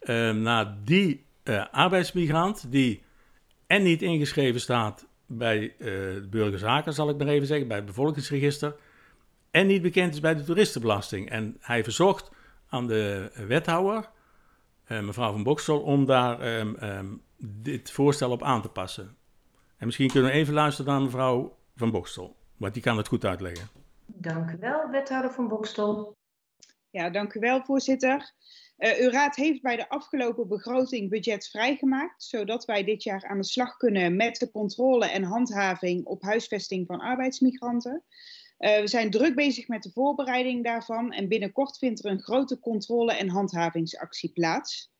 ehm, 0.00 0.42
naar 0.42 0.76
die 0.84 1.24
eh, 1.42 1.64
arbeidsmigrant 1.70 2.66
die 2.72 3.02
en 3.66 3.82
niet 3.82 4.02
ingeschreven 4.02 4.60
staat 4.60 5.06
bij 5.26 5.74
eh, 5.78 5.86
de 5.86 6.26
burgerzaken, 6.30 6.92
zal 6.92 7.08
ik 7.08 7.16
maar 7.18 7.26
even 7.26 7.46
zeggen, 7.46 7.68
bij 7.68 7.76
het 7.76 7.86
bevolkingsregister, 7.86 8.74
en 9.50 9.66
niet 9.66 9.82
bekend 9.82 10.14
is 10.14 10.20
bij 10.20 10.34
de 10.34 10.44
toeristenbelasting. 10.44 11.30
En 11.30 11.56
hij 11.60 11.84
verzocht 11.84 12.30
aan 12.68 12.86
de 12.86 13.30
wethouder, 13.48 14.08
mevrouw 14.88 15.32
van 15.32 15.42
Boksel, 15.42 15.80
om 15.80 16.04
daar 16.06 16.40
ehm, 16.40 16.74
ehm, 16.74 17.06
dit 17.38 17.90
voorstel 17.90 18.30
op 18.30 18.42
aan 18.42 18.62
te 18.62 18.68
passen. 18.68 19.16
En 19.76 19.86
misschien 19.86 20.10
kunnen 20.10 20.30
we 20.30 20.36
even 20.36 20.54
luisteren 20.54 20.92
naar 20.92 21.02
mevrouw 21.02 21.56
van 21.76 21.90
Boksel, 21.90 22.36
want 22.56 22.74
die 22.74 22.82
kan 22.82 22.96
het 22.96 23.08
goed 23.08 23.24
uitleggen. 23.24 23.68
Dank 24.06 24.50
u 24.50 24.56
wel, 24.60 24.90
wethouder 24.90 25.32
van 25.32 25.48
Bokstel. 25.48 26.16
Ja, 26.90 27.10
dank 27.10 27.34
u 27.34 27.40
wel, 27.40 27.62
voorzitter. 27.62 28.32
Eh 28.76 29.04
uw 29.04 29.10
raad 29.10 29.36
heeft 29.36 29.62
bij 29.62 29.76
de 29.76 29.88
afgelopen 29.88 30.48
begroting 30.48 31.10
budget 31.10 31.48
vrijgemaakt, 31.48 32.22
zodat 32.22 32.64
wij 32.64 32.84
dit 32.84 33.02
jaar 33.02 33.24
aan 33.24 33.38
de 33.38 33.44
slag 33.44 33.76
kunnen 33.76 34.16
met 34.16 34.36
de 34.36 34.50
controle 34.50 35.06
en 35.06 35.22
handhaving 35.22 36.04
op 36.04 36.22
huisvesting 36.22 36.86
van 36.86 37.00
arbeidsmigranten. 37.00 38.04
Eh, 38.64 38.80
we 38.80 38.86
zijn 38.86 39.10
druk 39.10 39.34
bezig 39.34 39.68
met 39.68 39.82
de 39.82 39.90
voorbereiding 39.90 40.64
daarvan 40.64 41.12
en 41.12 41.28
binnenkort 41.28 41.78
vindt 41.78 42.04
er 42.04 42.10
een 42.10 42.22
grote 42.22 42.58
controle- 42.58 43.16
en 43.16 43.28
handhavingsactie 43.28 44.32
plaats. 44.32 44.92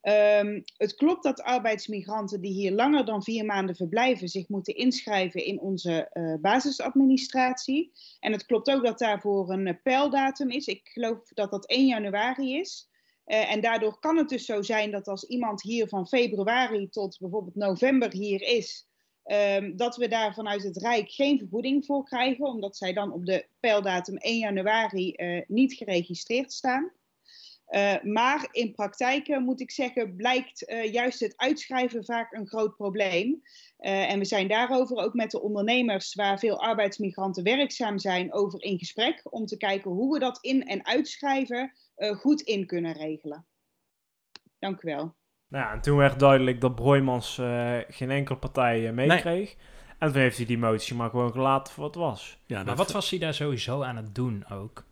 Ehm, 0.00 0.60
het 0.76 0.94
klopt 0.94 1.22
dat 1.22 1.42
arbeidsmigranten 1.42 2.40
die 2.40 2.52
hier 2.52 2.72
langer 2.72 3.04
dan 3.04 3.22
vier 3.22 3.44
maanden 3.44 3.76
verblijven 3.76 4.28
zich 4.28 4.48
moeten 4.48 4.74
inschrijven 4.74 5.44
in 5.44 5.60
onze 5.60 6.08
eh, 6.08 6.34
basisadministratie. 6.40 7.92
En 8.18 8.32
het 8.32 8.46
klopt 8.46 8.70
ook 8.70 8.84
dat 8.84 8.98
daarvoor 8.98 9.50
een 9.50 9.66
eh, 9.66 9.74
pijldatum 9.82 10.50
is. 10.50 10.66
Ik 10.66 10.88
geloof 10.88 11.28
dat 11.28 11.50
dat 11.50 11.66
1 11.66 11.86
januari 11.86 12.56
is. 12.58 12.88
En 13.24 13.60
daardoor 13.60 13.98
kan 13.98 14.16
het 14.16 14.28
dus 14.28 14.44
zo 14.44 14.62
zijn 14.62 14.90
dat 14.90 15.08
als 15.08 15.24
iemand 15.24 15.62
hier 15.62 15.88
van 15.88 16.08
februari 16.08 16.88
tot 16.88 17.18
bijvoorbeeld 17.18 17.54
november 17.54 18.12
hier 18.12 18.42
is, 18.42 18.89
ehm, 19.30 19.76
dat 19.76 19.96
we 19.96 20.08
daar 20.08 20.34
vanuit 20.34 20.62
het 20.62 20.76
Rijk 20.76 21.10
geen 21.10 21.38
vergoeding 21.38 21.86
voor 21.86 22.04
krijgen, 22.04 22.44
omdat 22.44 22.76
zij 22.76 22.92
dan 22.92 23.12
op 23.12 23.26
de 23.26 23.46
pijldatum 23.60 24.16
1 24.16 24.38
januari 24.38 25.12
eh, 25.12 25.42
niet 25.46 25.72
geregistreerd 25.72 26.52
staan. 26.52 26.92
Eh, 27.66 28.02
maar 28.02 28.48
in 28.52 28.72
praktijk 28.72 29.38
moet 29.38 29.60
ik 29.60 29.70
zeggen, 29.70 30.16
blijkt 30.16 30.64
eh, 30.64 30.92
juist 30.92 31.20
het 31.20 31.36
uitschrijven 31.36 32.04
vaak 32.04 32.32
een 32.32 32.46
groot 32.46 32.76
probleem. 32.76 33.42
En 33.76 34.18
we 34.18 34.24
zijn 34.24 34.48
daarover 34.48 34.96
ook 34.96 35.14
met 35.14 35.30
de 35.30 35.40
ondernemers 35.40 36.14
waar 36.14 36.38
veel 36.38 36.60
arbeidsmigranten 36.60 37.44
werkzaam 37.44 37.98
zijn 37.98 38.32
over 38.32 38.62
in 38.62 38.78
gesprek. 38.78 39.20
Om 39.24 39.46
te 39.46 39.56
kijken 39.56 39.90
hoe 39.90 40.12
we 40.12 40.18
dat 40.18 40.38
in- 40.40 40.66
en 40.66 40.86
uitschrijven 40.86 41.72
goed 41.96 42.40
in 42.40 42.66
kunnen 42.66 42.92
regelen. 42.92 43.46
Dank 44.58 44.82
u 44.82 44.88
wel. 44.88 45.18
Nou 45.50 45.64
ja, 45.64 45.72
en 45.72 45.80
toen 45.80 45.96
werd 45.96 46.18
duidelijk 46.18 46.60
dat 46.60 46.74
Broijmans 46.74 47.38
eh, 47.38 47.76
geen 47.88 48.10
enkele 48.10 48.38
partij 48.38 48.86
eh, 48.86 48.92
meekreeg. 48.92 49.56
En 49.98 50.12
toen 50.12 50.20
heeft 50.20 50.36
hij 50.36 50.46
die 50.46 50.58
motie 50.58 50.96
maar 50.96 51.10
gewoon 51.10 51.32
gelaten 51.32 51.72
voor 51.72 51.82
wat 51.82 51.94
het 51.94 52.04
was. 52.04 52.38
Ja, 52.46 52.62
Maar 52.62 52.76
wat 52.76 52.92
was 52.92 53.10
hij 53.10 53.18
daar 53.18 53.34
sowieso 53.34 53.82
aan 53.82 53.96
het 53.96 54.14
doen 54.14 54.44
ook? 54.50 54.84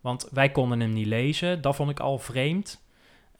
Want 0.00 0.28
wij 0.30 0.50
konden 0.50 0.80
hem 0.80 0.92
niet 0.92 1.06
lezen. 1.06 1.60
Dat 1.60 1.76
vond 1.76 1.90
ik 1.90 2.00
al 2.00 2.18
vreemd. 2.18 2.82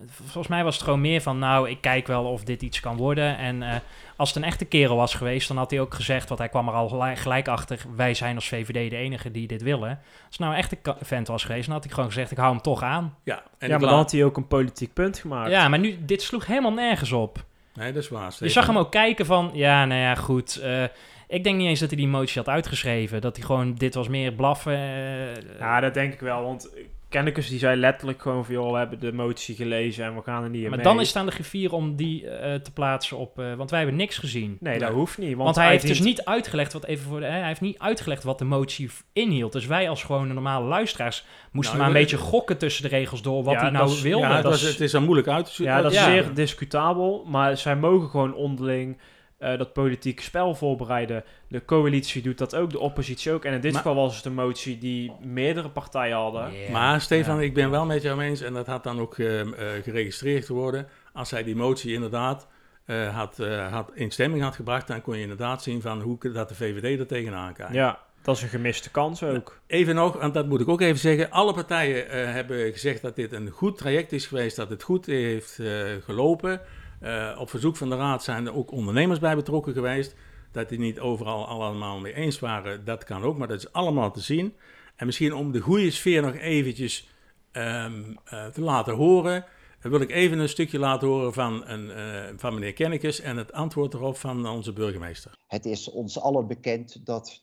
Volgens 0.06 0.48
mij 0.48 0.64
was 0.64 0.74
het 0.74 0.84
gewoon 0.84 1.00
meer 1.00 1.20
van, 1.20 1.38
nou, 1.38 1.68
ik 1.70 1.80
kijk 1.80 2.06
wel 2.06 2.24
of 2.24 2.44
dit 2.44 2.62
iets 2.62 2.80
kan 2.80 2.96
worden. 2.96 3.36
En 3.38 3.62
eh, 3.62 3.76
als 4.16 4.28
het 4.28 4.36
een 4.38 4.44
echte 4.48 4.64
kerel 4.64 4.96
was 4.96 5.14
geweest, 5.14 5.48
dan 5.48 5.56
had 5.56 5.70
hij 5.70 5.80
ook 5.80 5.94
gezegd, 5.94 6.28
want 6.28 6.40
hij 6.40 6.48
kwam 6.48 6.68
er 6.68 6.74
al 6.74 6.88
gelijk, 7.14 7.48
achter, 7.48 7.78
wij 7.96 8.14
zijn 8.14 8.34
als 8.34 8.48
VVD 8.48 8.90
de 8.90 8.96
enige 8.96 9.30
die 9.30 9.46
dit 9.46 9.62
willen. 9.62 9.88
Als 9.90 9.98
het 10.30 10.38
nou 10.38 10.52
een 10.52 10.58
echte 10.58 10.78
vent 11.00 11.28
was 11.28 11.44
geweest, 11.44 11.64
dan 11.64 11.74
had 11.74 11.84
hij 11.84 11.92
gewoon 11.92 12.08
gezegd, 12.08 12.30
ik 12.30 12.36
hou 12.36 12.50
hem 12.52 12.62
toch 12.62 12.82
aan. 12.82 13.14
Ja, 13.24 13.34
ja, 13.34 13.42
ik 13.58 13.68
maar 13.70 13.78
dan 13.80 13.88
had 13.88 14.12
hij 14.12 14.24
ook 14.24 14.36
een 14.36 14.46
politiek 14.48 14.92
punt 14.92 15.18
gemaakt. 15.18 15.50
Ja, 15.50 15.68
maar 15.68 15.78
nu, 15.78 15.96
dit 16.04 16.22
sloeg 16.22 16.46
helemaal 16.46 16.72
nergens 16.72 17.12
op. 17.12 17.44
Nee, 17.74 17.92
dat 17.92 18.02
is 18.02 18.08
waar. 18.08 18.32
Je 18.38 18.48
zag 18.48 18.66
hem 18.66 18.78
ook 18.78 18.90
kijken 18.90 19.26
van, 19.26 19.50
ja, 19.52 19.84
nou 19.84 20.00
ja, 20.00 20.14
goed. 20.14 20.56
eh, 20.56 20.82
ik 21.28 21.44
denk 21.44 21.56
niet 21.56 21.66
eens 21.68 21.80
dat 21.80 21.88
hij 21.88 21.98
die 21.98 22.08
motie 22.08 22.38
had 22.42 22.48
uitgeschreven. 22.48 23.20
Dat 23.20 23.36
hij 23.36 23.46
gewoon, 23.46 23.74
dit 23.74 23.94
was 23.94 24.08
meer 24.08 24.32
blaffen. 24.32 24.72
eh, 24.76 25.58
Ja, 25.58 25.80
dat 25.80 25.94
denk 25.94 26.12
ik 26.12 26.20
wel, 26.20 26.42
want 26.42 26.70
Kennekes 27.08 27.48
die 27.48 27.58
zei 27.58 27.76
letterlijk 27.80 28.22
gewoon 28.22 28.44
van, 28.44 28.54
joh, 28.54 28.72
we 28.72 28.78
hebben 28.78 29.00
de 29.00 29.12
motie 29.12 29.54
gelezen 29.54 30.04
en 30.04 30.14
we 30.14 30.22
gaan 30.22 30.42
er 30.42 30.50
niet 30.50 30.62
in 30.62 30.68
maar 30.68 30.76
mee. 30.78 30.86
dan 30.86 31.00
is 31.00 31.06
het 31.08 31.16
aan 31.16 31.26
de 31.26 31.32
griffier 31.32 31.72
om 31.72 31.96
die 31.96 32.28
eh, 32.30 32.54
te 32.54 32.72
plaatsen 32.72 33.16
op... 33.16 33.38
eh, 33.38 33.54
want 33.54 33.70
wij 33.70 33.78
hebben 33.78 33.96
niks 33.98 34.18
gezien. 34.18 34.56
Nee, 34.60 34.78
dat 34.78 34.88
Nee. 34.88 34.98
hoeft 34.98 35.18
niet. 35.18 35.28
Want, 35.28 35.42
Want, 35.42 35.56
hij 35.56 35.68
heeft 35.70 35.86
dus 35.86 36.00
niet 36.00 36.24
uitgelegd 36.24 36.72
wat 36.72 36.84
even 36.84 37.08
voor 37.08 37.20
de, 37.20 37.26
hè, 37.26 37.38
hij 37.38 37.46
heeft 37.46 37.60
niet 37.60 37.78
uitgelegd 37.78 38.22
wat 38.24 38.38
de 38.38 38.44
motie 38.44 38.90
inhield. 39.12 39.52
Dus 39.52 39.66
wij 39.66 39.88
als 39.88 40.02
gewone 40.02 40.32
normale 40.34 40.66
luisteraars 40.66 41.24
moesten 41.52 41.76
Nou, 41.76 41.88
maar 41.90 41.96
een 41.96 42.02
beetje 42.06 42.24
gokken 42.24 42.58
tussen 42.58 42.82
de 42.82 42.88
regels 42.88 43.22
door 43.22 43.42
wat 43.44 43.54
Ja, 43.54 43.60
hij 43.60 43.70
nou 43.70 44.00
wilde. 44.02 44.26
Ja, 44.26 44.34
het, 44.34 44.42
Dat 44.42 44.54
is- 44.54 44.62
het 44.62 44.80
is 44.80 44.90
dan 44.92 45.04
moeilijk 45.04 45.28
uit 45.28 45.44
te 45.46 45.52
zoeken. 45.52 45.74
Ja, 45.76 45.82
dat 45.82 45.92
is 45.92 45.98
Ja. 45.98 46.04
zeer 46.04 46.34
discutabel, 46.34 47.24
maar 47.26 47.56
zij 47.56 47.76
mogen 47.76 48.08
gewoon 48.08 48.34
onderling 48.34 48.98
eh, 49.38 49.58
dat 49.58 49.72
politieke 49.72 50.22
spel 50.22 50.54
voorbereiden. 50.54 51.24
De 51.48 51.64
coalitie 51.64 52.22
doet 52.22 52.38
dat 52.38 52.54
ook, 52.54 52.70
de 52.70 52.78
oppositie 52.78 53.32
ook. 53.32 53.44
En 53.44 53.52
in 53.52 53.60
dit 53.60 53.72
Maar- 53.72 53.82
geval 53.82 53.96
was 53.96 54.16
het 54.16 54.24
een 54.24 54.34
motie 54.34 54.78
die 54.78 55.12
meerdere 55.22 55.68
partijen 55.70 56.16
hadden. 56.16 56.50
Maar 56.72 57.00
Stefan, 57.00 57.36
Ja. 57.36 57.42
ik 57.42 57.54
ben 57.54 57.70
wel 57.70 57.84
met 57.86 58.02
jou 58.02 58.22
eens, 58.22 58.40
en 58.40 58.52
dat 58.54 58.66
had 58.66 58.82
dan 58.84 59.00
ook 59.00 59.18
ehm, 59.18 59.52
eh, 59.52 59.66
geregistreerd 59.82 60.48
worden. 60.48 60.86
Als 61.12 61.30
hij 61.30 61.42
die 61.44 61.56
motie 61.56 61.92
inderdaad 61.92 62.46
eh, 62.84 63.16
had, 63.16 63.38
eh, 63.38 63.72
had 63.72 63.90
in 63.94 64.10
stemming 64.10 64.42
had 64.42 64.54
gebracht, 64.54 64.86
dan 64.86 65.02
kon 65.02 65.16
je 65.16 65.22
inderdaad 65.22 65.62
zien 65.62 65.80
van 65.80 66.00
hoe 66.00 66.18
dat 66.32 66.48
de 66.48 66.54
VVD 66.54 66.98
er 67.00 67.06
tegenaan 67.06 67.52
kijkt. 67.52 67.72
Ja, 67.72 67.98
dat 68.22 68.36
is 68.36 68.42
een 68.42 68.48
gemiste 68.48 68.90
kans 68.90 69.22
ook. 69.22 69.60
Even 69.66 69.94
nog, 69.94 70.20
want 70.20 70.34
dat 70.34 70.46
moet 70.46 70.60
ik 70.60 70.68
ook 70.68 70.80
even 70.80 70.98
zeggen. 70.98 71.30
Alle 71.30 71.54
partijen 71.54 72.08
eh, 72.10 72.32
hebben 72.32 72.72
gezegd 72.72 73.02
dat 73.02 73.16
dit 73.16 73.32
een 73.32 73.50
goed 73.50 73.78
traject 73.78 74.12
is 74.12 74.26
geweest, 74.26 74.56
dat 74.56 74.70
het 74.70 74.82
goed 74.82 75.06
heeft 75.06 75.58
eh, 75.58 75.66
gelopen. 76.04 76.60
Eh, 77.00 77.36
op 77.40 77.50
verzoek 77.50 77.76
van 77.76 77.88
de 77.88 77.96
Raad 77.96 78.22
zijn 78.22 78.46
er 78.46 78.54
ook 78.54 78.70
ondernemers 78.70 79.18
bij 79.18 79.36
betrokken 79.36 79.72
geweest. 79.72 80.14
Dat 80.52 80.68
die 80.68 80.78
niet 80.78 81.00
overal 81.00 81.46
allemaal 81.46 81.98
mee 81.98 82.14
eens 82.14 82.38
waren, 82.38 82.84
dat 82.84 83.04
kan 83.04 83.22
ook, 83.22 83.38
maar 83.38 83.48
dat 83.48 83.58
is 83.58 83.72
allemaal 83.72 84.12
te 84.12 84.20
zien. 84.20 84.54
En 84.96 85.06
misschien 85.06 85.34
om 85.34 85.52
de 85.52 85.60
goede 85.60 85.90
sfeer 85.90 86.22
nog 86.22 86.34
eventjes 86.34 87.08
ehm, 87.52 88.14
eh, 88.24 88.46
te 88.46 88.60
laten 88.60 88.94
horen, 88.94 89.44
eh, 89.80 89.90
wil 89.90 90.00
ik 90.00 90.10
even 90.10 90.38
een 90.38 90.48
stukje 90.48 90.78
laten 90.78 91.08
horen 91.08 91.32
van, 91.32 91.68
een, 91.68 92.38
van 92.38 92.54
meneer 92.54 92.72
Kennekes 92.72 93.20
en 93.20 93.36
het 93.36 93.52
antwoord 93.52 93.94
erop 93.94 94.16
van 94.16 94.48
onze 94.48 94.72
burgemeester. 94.72 95.32
Het 95.46 95.64
is 95.64 95.90
ons 95.90 96.20
allen 96.20 96.46
bekend 96.46 97.06
dat 97.06 97.42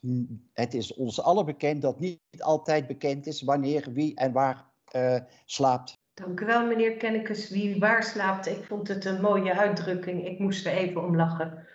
het 0.54 0.74
is 0.74 0.94
ons 0.94 1.22
allen 1.22 1.46
bekend 1.46 1.82
dat 1.82 2.00
niet 2.00 2.20
altijd 2.38 2.88
bekend 2.88 3.28
is 3.28 3.42
wanneer 3.42 3.92
wie 3.94 4.16
en 4.16 4.32
waar 4.32 4.66
slaapt. 5.46 6.04
Dank 6.16 6.40
u 6.40 6.46
wel, 6.46 6.66
meneer 6.68 6.92
Kennekes. 6.98 7.50
Wie 7.50 7.80
waar 7.80 8.04
slaapt, 8.04 8.48
ik 8.48 8.64
vond 8.68 8.88
het 8.88 9.06
een 9.06 9.22
mooie 9.22 9.58
uitdrukking. 9.58 10.26
Ik 10.28 10.40
moest 10.40 10.66
er 10.66 10.72
even 10.72 11.04
om 11.04 11.16
lachen. 11.16 11.68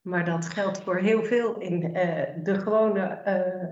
Maar 0.00 0.24
dat 0.24 0.48
geldt 0.48 0.80
voor 0.82 0.96
heel 0.98 1.24
veel 1.24 1.58
in 1.58 1.94
eh, 1.94 2.26
de 2.44 2.58
gewone... 2.60 3.00
eh, 3.00 3.68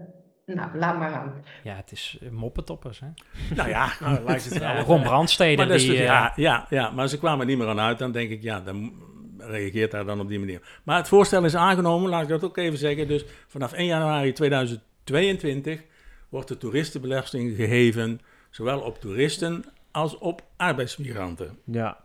nou, 0.57 0.79
laat 0.79 0.99
maar 0.99 1.13
aan. 1.15 1.43
ja, 1.65 1.75
het 1.75 1.93
is 1.93 2.19
moppetoppers, 2.31 3.01
hè? 3.01 3.07
Nou 3.55 3.69
ja, 3.69 3.89
Nou, 4.01 4.25
lijkt 4.25 4.45
het 4.45 4.59
wel. 4.59 4.69
Ja, 4.75 4.81
Ron 4.83 5.03
Brandsteder, 5.03 5.57
Maar 5.57 5.67
dat 5.67 5.77
is 5.77 5.83
die... 5.83 5.91
toch- 5.91 6.01
eh, 6.01 6.07
ja, 6.07 6.33
ja, 6.37 6.67
ja, 6.71 6.91
maar 6.91 7.09
ze 7.09 7.19
kwamen 7.19 7.41
er 7.41 7.47
niet 7.47 7.59
meer 7.59 7.69
aan 7.69 7.81
uit. 7.81 7.99
Dan 7.99 8.13
denk 8.13 8.31
ik, 8.31 8.43
ja, 8.43 8.61
dan 8.61 8.93
reageert 9.39 9.91
daar 9.91 10.05
dan 10.05 10.21
op 10.21 10.29
die 10.29 10.39
manier. 10.39 10.81
Maar 10.85 10.97
het 10.97 11.09
voorstel 11.09 11.45
is 11.45 11.57
aangenomen, 11.57 12.11
laat 12.11 12.23
ik 12.23 12.29
dat 12.29 12.45
ook 12.45 12.57
even 12.57 12.79
zeggen. 12.79 13.09
Dus 13.09 13.25
vanaf 13.47 13.73
1 13.73 13.87
januari 13.87 14.33
2022 14.33 15.83
wordt 16.29 16.49
de 16.49 16.57
toeristenbelasting 16.57 17.57
geheven, 17.57 18.21
zowel 18.51 18.81
op 18.81 19.01
toeristen 19.01 19.65
als 19.91 20.19
op 20.19 20.43
arbeidsmigranten. 20.57 21.59
Ja. 21.65 21.97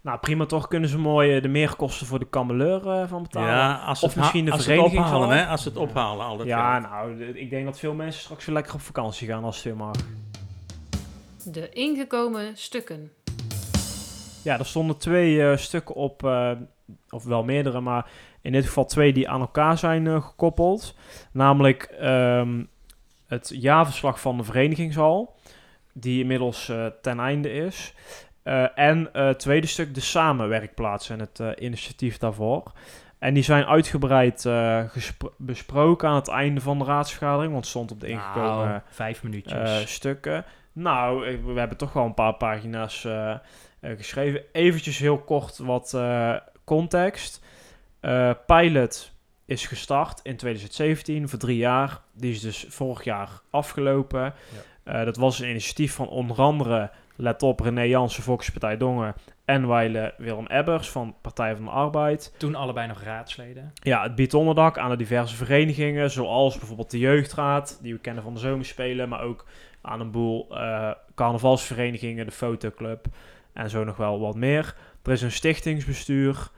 Nou, 0.00 0.18
prima 0.18 0.46
toch 0.46 0.68
kunnen 0.68 0.88
ze 0.88 0.98
mooi 0.98 1.36
eh, 1.36 1.42
de 1.42 1.48
meerkosten 1.48 2.06
voor 2.06 2.18
de 2.18 2.28
kameleur 2.28 2.88
eh, 2.90 3.08
van 3.08 3.22
betalen. 3.22 3.48
Ja, 3.48 3.74
als 3.74 4.02
Of 4.02 4.16
misschien 4.16 4.44
de 4.44 4.50
als 4.50 4.64
ze 4.64 4.70
het 4.70 4.80
vereniging 4.80 5.06
ophalen, 5.06 5.36
hè, 5.36 5.46
als 5.46 5.62
ze 5.62 5.68
het 5.68 5.78
ophalen, 5.78 6.26
al 6.26 6.36
dat 6.36 6.46
ja, 6.46 6.80
geld. 6.80 6.90
nou, 6.90 7.22
ik 7.24 7.50
denk 7.50 7.64
dat 7.64 7.78
veel 7.78 7.94
mensen 7.94 8.22
straks 8.22 8.44
weer 8.44 8.54
lekker 8.54 8.74
op 8.74 8.80
vakantie 8.80 9.28
gaan 9.28 9.44
als 9.44 9.56
het 9.56 9.64
weer 9.64 9.76
mag. 9.76 9.96
De 11.44 11.68
ingekomen 11.68 12.56
stukken. 12.56 13.12
Ja, 14.42 14.58
er 14.58 14.66
stonden 14.66 14.96
twee 14.98 15.42
eh, 15.42 15.56
stukken 15.56 15.94
op, 15.94 16.24
eh, 16.24 16.50
of 17.10 17.24
wel 17.24 17.44
meerdere, 17.44 17.80
maar 17.80 18.10
in 18.40 18.52
dit 18.52 18.66
geval 18.66 18.84
twee 18.84 19.12
die 19.12 19.28
aan 19.28 19.40
elkaar 19.40 19.78
zijn 19.78 20.22
gekoppeld. 20.22 20.94
Namelijk 21.32 21.82
ehm, 21.82 22.64
het 23.26 23.50
jaarverslag 23.54 24.20
van 24.20 24.36
de 24.36 24.44
verenigingshal, 24.44 25.34
die 26.00 26.20
inmiddels 26.20 26.68
eh, 26.68 26.86
ten 27.02 27.20
einde 27.20 27.52
is. 27.52 27.94
Eh, 28.42 28.78
en 28.78 29.12
eh, 29.12 29.26
het 29.26 29.38
tweede 29.38 29.66
stuk 29.66 29.94
de 29.94 30.00
samenwerkplaats 30.00 31.10
en 31.10 31.20
het 31.20 31.42
initiatief 31.58 32.18
daarvoor. 32.18 32.72
En 33.18 33.34
die 33.34 33.42
zijn 33.42 33.64
uitgebreid 33.64 34.48
besproken 35.36 36.08
aan 36.08 36.14
het 36.14 36.28
einde 36.28 36.60
van 36.60 36.78
de 36.78 36.84
raadsvergadering, 36.84 37.52
want 37.52 37.64
het 37.64 37.74
stond 37.74 37.90
op 37.90 38.00
de 38.00 38.06
Nou, 38.06 38.18
ingekomen 38.18 38.82
vijf 38.88 39.22
minuutjes. 39.22 39.92
stukken. 39.92 40.44
Nou, 40.72 41.38
we 41.44 41.58
hebben 41.58 41.76
toch 41.76 41.92
wel 41.92 42.04
een 42.04 42.14
paar 42.14 42.34
pagina's 42.34 43.06
geschreven. 43.80 44.42
Eventjes 44.52 44.98
heel 44.98 45.18
kort 45.18 45.58
wat 45.58 45.98
context. 46.64 47.44
Pilot 48.46 49.12
is 49.48 49.66
gestart 49.66 50.20
in 50.22 50.36
2017 50.36 51.28
voor 51.28 51.38
drie 51.38 51.56
jaar. 51.56 52.00
Die 52.12 52.32
is 52.32 52.40
dus 52.40 52.66
vorig 52.68 53.04
jaar 53.04 53.40
afgelopen. 53.50 54.34
Eh, 54.88 55.04
dat 55.04 55.16
was 55.16 55.38
een 55.38 55.48
initiatief 55.48 55.94
van 55.94 56.08
onder 56.08 56.36
andere, 56.36 56.90
let 57.16 57.42
op, 57.42 57.60
René 57.60 57.82
Jansen, 57.82 58.22
Volkspartij 58.22 58.76
Dongen 58.76 59.14
en 59.44 59.68
Weile 59.68 60.14
Willem 60.18 60.46
Ebbers 60.46 60.90
van 60.90 61.14
Partij 61.20 61.56
van 61.56 61.64
de 61.64 61.70
Arbeid. 61.70 62.34
Toen 62.38 62.54
allebei 62.54 62.86
nog 62.86 63.02
raadsleden. 63.02 63.72
Ja, 63.74 64.02
het 64.02 64.14
biedt 64.14 64.34
onderdak 64.34 64.78
aan 64.78 64.90
de 64.90 64.96
diverse 64.96 65.36
verenigingen, 65.36 66.10
zoals 66.10 66.58
bijvoorbeeld 66.58 66.90
de 66.90 66.98
Jeugdraad, 66.98 67.78
die 67.82 67.92
we 67.92 68.00
kennen 68.00 68.22
van 68.22 68.34
de 68.34 68.40
Zomerspelen, 68.40 69.08
maar 69.08 69.22
ook 69.22 69.44
aan 69.80 70.00
een 70.00 70.10
boel 70.10 70.46
eh, 70.50 70.90
carnavalsverenigingen, 71.14 72.26
de 72.26 72.32
Fotoclub 72.32 73.06
en 73.52 73.70
zo 73.70 73.84
nog 73.84 73.96
wel 73.96 74.20
wat 74.20 74.34
meer. 74.34 74.74
Er 75.02 75.12
is 75.12 75.22
een 75.22 75.32
stichtingsbestuur, 75.32 76.50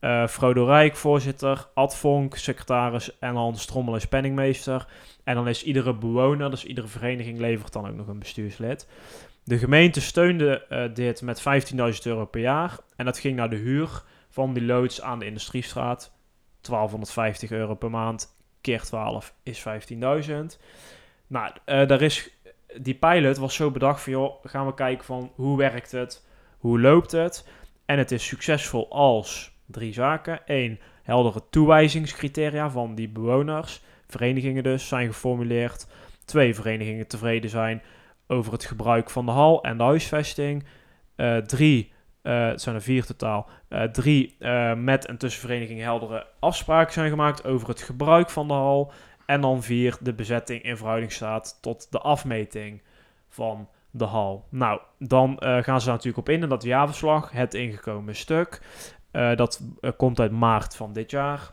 eh 0.00 0.26
Frodo 0.26 0.64
Rijk, 0.64 0.96
voorzitter, 0.96 1.68
Ad 1.74 1.96
Vonk, 1.96 2.36
secretaris 2.36 3.18
en 3.18 3.34
Hans 3.34 3.62
Strommel 3.62 3.96
is 3.96 4.08
penningmeester. 4.08 4.86
En 5.24 5.34
dan 5.34 5.48
is 5.48 5.64
iedere 5.64 5.94
bewoner, 5.94 6.50
dus 6.50 6.64
iedere 6.64 6.86
vereniging 6.86 7.38
levert 7.38 7.72
dan 7.72 7.88
ook 7.88 7.96
nog 7.96 8.06
een 8.06 8.18
bestuurslid. 8.18 8.88
De 9.44 9.58
gemeente 9.58 10.00
steunde 10.00 10.66
eh, 10.66 10.94
dit 10.94 11.22
met 11.22 11.42
15.000 11.74 11.78
euro 12.02 12.24
per 12.24 12.40
jaar 12.40 12.78
en 12.96 13.04
dat 13.04 13.18
ging 13.18 13.36
naar 13.36 13.50
de 13.50 13.56
huur 13.56 14.02
van 14.28 14.52
die 14.52 14.64
loods 14.64 15.02
aan 15.02 15.18
de 15.18 15.26
Industriestraat. 15.26 16.12
1250 16.60 17.50
euro 17.50 17.74
per 17.74 17.90
maand, 17.90 18.36
keer 18.60 18.80
12 18.80 19.34
is 19.42 19.60
15.000. 19.60 19.96
Nou, 21.26 21.52
eh, 21.64 21.86
daar 21.86 22.02
is, 22.02 22.30
die 22.80 22.94
pilot 22.94 23.36
was 23.36 23.54
zo 23.54 23.70
bedacht 23.70 24.02
van, 24.02 24.12
joh, 24.12 24.44
gaan 24.44 24.66
we 24.66 24.74
kijken 24.74 25.04
van 25.04 25.32
hoe 25.34 25.56
werkt 25.56 25.92
het, 25.92 26.26
hoe 26.58 26.80
loopt 26.80 27.10
het. 27.10 27.48
En 27.86 27.98
het 27.98 28.10
is 28.10 28.26
succesvol 28.26 28.90
als 28.90 29.57
drie 29.70 29.92
zaken. 29.92 30.40
Eén, 30.46 30.80
heldere 31.02 31.42
toewijzingscriteria 31.50 32.70
van 32.70 32.94
die 32.94 33.08
bewoners, 33.08 33.82
verenigingen 34.06 34.62
dus, 34.62 34.88
zijn 34.88 35.06
geformuleerd. 35.06 35.86
Twee, 36.24 36.54
verenigingen 36.54 37.06
tevreden 37.06 37.50
zijn 37.50 37.82
over 38.26 38.52
het 38.52 38.64
gebruik 38.64 39.10
van 39.10 39.26
de 39.26 39.32
hal 39.32 39.62
en 39.62 39.76
de 39.76 39.82
huisvesting. 39.82 40.64
Eh, 41.16 41.36
drie, 41.36 41.92
eh, 42.22 42.46
het 42.46 42.60
zijn 42.60 42.74
er 42.74 42.82
vier 42.82 43.04
totaal. 43.04 43.48
Eh, 43.68 43.82
drie, 43.82 44.36
met 44.76 45.06
en 45.06 45.16
tussen 45.16 45.40
verenigingen 45.40 45.84
heldere 45.84 46.26
afspraken 46.40 46.92
zijn 46.92 47.10
gemaakt 47.10 47.44
over 47.44 47.68
het 47.68 47.82
gebruik 47.82 48.30
van 48.30 48.48
de 48.48 48.54
hal. 48.54 48.92
En 49.26 49.40
dan 49.40 49.62
vier, 49.62 49.96
de 50.00 50.14
bezetting 50.14 50.62
in 50.62 50.76
verhouding 50.76 51.12
staat 51.12 51.58
tot 51.60 51.92
de 51.92 51.98
afmeting 51.98 52.82
van 53.28 53.68
de 53.90 54.04
hal. 54.04 54.44
Nou, 54.50 54.80
dan 54.98 55.36
gaan 55.40 55.80
ze 55.80 55.88
natuurlijk 55.88 56.18
op 56.18 56.28
in 56.28 56.42
en 56.42 56.48
dat 56.48 56.62
jaarverslag, 56.62 57.30
het 57.30 57.54
ingekomen 57.54 58.16
stuk. 58.16 58.60
Eh, 59.10 59.36
dat 59.36 59.62
eh, 59.80 59.90
komt 59.96 60.20
uit 60.20 60.32
maart 60.32 60.76
van 60.76 60.92
dit 60.92 61.10
jaar. 61.10 61.52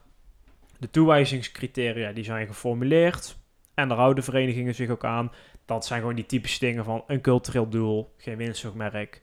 De 0.80 0.90
toewijzingscriteria 0.90 2.12
die 2.12 2.24
zijn 2.24 2.48
geformuleerd. 2.48 3.38
En 3.74 3.88
daar 3.88 3.98
houden 3.98 4.24
verenigingen 4.24 4.76
zich 4.76 4.90
ook 4.90 5.06
aan. 5.06 5.32
Dat 5.66 5.86
zijn 5.86 6.00
gewoon 6.00 6.16
die 6.16 6.26
typische 6.26 6.60
dingen 6.60 6.84
van 6.84 7.04
een 7.08 7.22
cultureel 7.22 7.70
doel, 7.70 8.14
geen 8.18 8.38
winstoogmerk. 8.38 9.22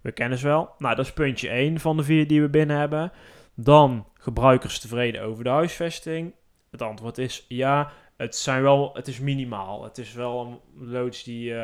We 0.00 0.12
kennen 0.12 0.38
ze 0.38 0.46
wel. 0.46 0.70
Nou, 0.78 0.96
dat 0.96 1.04
is 1.04 1.12
puntje 1.12 1.48
1 1.48 1.80
van 1.80 1.96
de 1.96 2.02
vier 2.02 2.26
die 2.26 2.40
we 2.40 2.48
binnen 2.48 2.76
hebben. 2.76 3.12
Dan 3.54 4.06
gebruikers 4.14 4.78
tevreden 4.78 5.22
over 5.22 5.44
de 5.44 5.50
huisvesting. 5.50 6.32
Het 6.70 6.82
antwoord 6.82 7.18
is 7.18 7.44
ja. 7.48 7.92
Het, 8.16 8.36
zijn 8.36 8.62
wel, 8.62 8.90
het 8.94 9.08
is 9.08 9.20
minimaal. 9.20 9.84
Het 9.84 9.98
is 9.98 10.12
wel 10.12 10.40
een 10.40 10.88
loods 10.90 11.22
die 11.22 11.54
eh, 11.54 11.58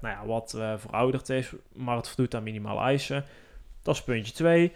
nou 0.00 0.14
ja, 0.14 0.26
wat 0.26 0.50
verouderd 0.76 1.28
is, 1.28 1.52
maar 1.72 1.96
het 1.96 2.08
voldoet 2.08 2.34
aan 2.34 2.42
minimale 2.42 2.80
eisen. 2.80 3.24
Dat 3.82 3.94
is 3.94 4.02
puntje 4.02 4.32
2. 4.32 4.72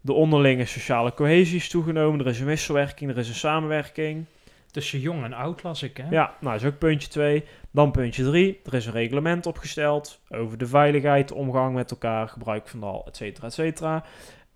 De 0.00 0.12
onderlinge 0.12 0.64
sociale 0.64 1.14
cohesie 1.14 1.56
is 1.56 1.68
toegenomen. 1.68 2.20
Er 2.20 2.26
is 2.26 2.40
een 2.40 2.46
wisselwerking, 2.46 3.10
er 3.10 3.18
is 3.18 3.28
een 3.28 3.34
samenwerking. 3.34 4.24
Tussen 4.70 5.00
jong 5.00 5.24
en 5.24 5.32
oud 5.32 5.62
las 5.62 5.82
ik, 5.82 5.96
hè? 5.96 6.06
Ja, 6.10 6.34
nou 6.40 6.56
is 6.56 6.64
ook 6.64 6.78
puntje 6.78 7.08
2. 7.08 7.44
Dan 7.70 7.90
puntje 7.90 8.24
3. 8.24 8.60
Er 8.64 8.74
is 8.74 8.86
een 8.86 8.92
reglement 8.92 9.46
opgesteld 9.46 10.20
over 10.28 10.58
de 10.58 10.66
veiligheid, 10.66 11.28
de 11.28 11.34
omgang 11.34 11.74
met 11.74 11.90
elkaar, 11.90 12.28
gebruik 12.28 12.68
van 12.68 12.80
de 12.80 12.86
hal, 12.86 13.04
et 13.06 13.16
cetera, 13.16 13.46
et 13.46 13.52
cetera. 13.52 14.04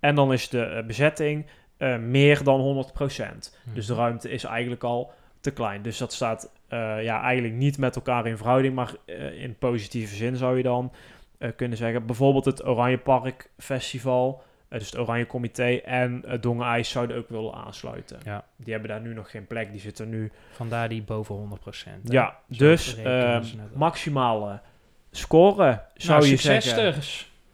En 0.00 0.14
dan 0.14 0.32
is 0.32 0.48
de 0.48 0.64
eh, 0.64 0.86
bezetting 0.86 1.46
eh, 1.76 1.96
meer 1.96 2.42
dan 2.42 2.86
100%. 3.34 3.50
Dus 3.74 3.86
de 3.86 3.94
ruimte 3.94 4.30
is 4.30 4.44
eigenlijk 4.44 4.84
al 4.84 5.12
te 5.40 5.50
klein. 5.50 5.82
Dus 5.82 5.98
dat 5.98 6.12
staat 6.12 6.52
eh, 6.68 7.02
ja, 7.02 7.22
eigenlijk 7.22 7.54
niet 7.54 7.78
met 7.78 7.96
elkaar 7.96 8.26
in 8.26 8.36
verhouding, 8.36 8.74
maar 8.74 8.94
in 9.36 9.56
positieve 9.58 10.14
zin 10.14 10.36
zou 10.36 10.56
je 10.56 10.62
dan 10.62 10.92
kunnen 11.56 11.78
zeggen. 11.78 12.06
Bijvoorbeeld 12.06 12.44
het 12.44 12.66
Oranje 12.66 12.98
Park 12.98 13.50
Festival, 13.58 14.42
dus 14.78 14.90
het 14.90 14.98
Oranje 14.98 15.26
Comité 15.26 15.74
en 15.74 16.22
uh, 16.26 16.32
Dongen 16.40 16.66
IJs 16.66 16.90
zouden 16.90 17.16
ook 17.16 17.28
willen 17.28 17.54
aansluiten. 17.54 18.18
Ja. 18.24 18.44
Die 18.56 18.72
hebben 18.72 18.90
daar 18.90 19.00
nu 19.00 19.14
nog 19.14 19.30
geen 19.30 19.46
plek, 19.46 19.70
die 19.72 19.80
zitten 19.80 20.08
nu... 20.08 20.32
Vandaar 20.50 20.88
die 20.88 21.02
boven 21.02 21.48
100%. 21.58 21.84
hè? 21.84 21.90
Ja, 22.04 22.36
Zo 22.50 22.58
dus 22.64 22.96
eh, 22.96 23.40
op. 23.72 23.76
maximale 23.76 24.60
score 25.10 25.80
zou 25.94 26.18
Nou, 26.20 26.30
je 26.30 26.36
zeggen. 26.36 26.94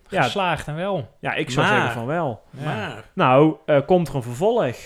Ja. 0.09 0.23
Geslaagd 0.23 0.67
en 0.69 0.75
wel. 0.75 1.09
Ja, 1.21 1.35
ik 1.35 1.51
zou 1.51 1.67
Maar- 1.67 1.75
zeggen 1.77 1.93
van 1.95 2.07
wel. 2.07 2.43
Ja. 2.51 2.65
Maar, 2.65 3.05
Nou, 3.13 3.57
eh, 3.67 3.81
komt 3.87 4.09
er 4.09 4.15
een 4.15 4.23
vervolg? 4.23 4.77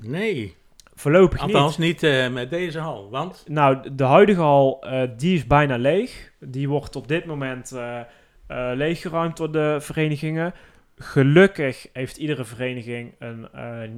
nee. 0.00 0.56
Voorlopig 0.96 1.40
Althans 1.40 1.78
niet. 1.78 2.02
niet 2.02 2.12
eh, 2.12 2.28
met 2.28 2.50
deze 2.50 2.78
hal. 2.78 3.10
Want 3.10 3.44
Nou, 3.48 3.94
de 3.94 4.04
huidige 4.04 4.40
hal, 4.40 4.82
eh, 4.82 5.02
die 5.16 5.34
is 5.36 5.46
bijna 5.46 5.76
leeg. 5.76 6.32
Die 6.40 6.68
wordt 6.68 6.96
op 6.96 7.08
dit 7.08 7.24
moment 7.24 7.72
eh, 7.72 7.98
eh, 8.00 8.06
leeggeruimd 8.76 9.36
door 9.36 9.52
de 9.52 9.76
verenigingen. 9.80 10.54
Gelukkig 10.96 11.88
heeft 11.92 12.16
iedere 12.16 12.44
vereniging 12.44 13.14
een 13.18 13.48
eh, 13.52 13.90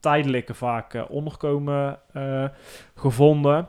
tijdelijke 0.00 0.54
vaak 0.54 0.94
eh, 0.94 1.02
onderkomen 1.08 1.98
eh, 2.12 2.44
gevonden. 2.94 3.68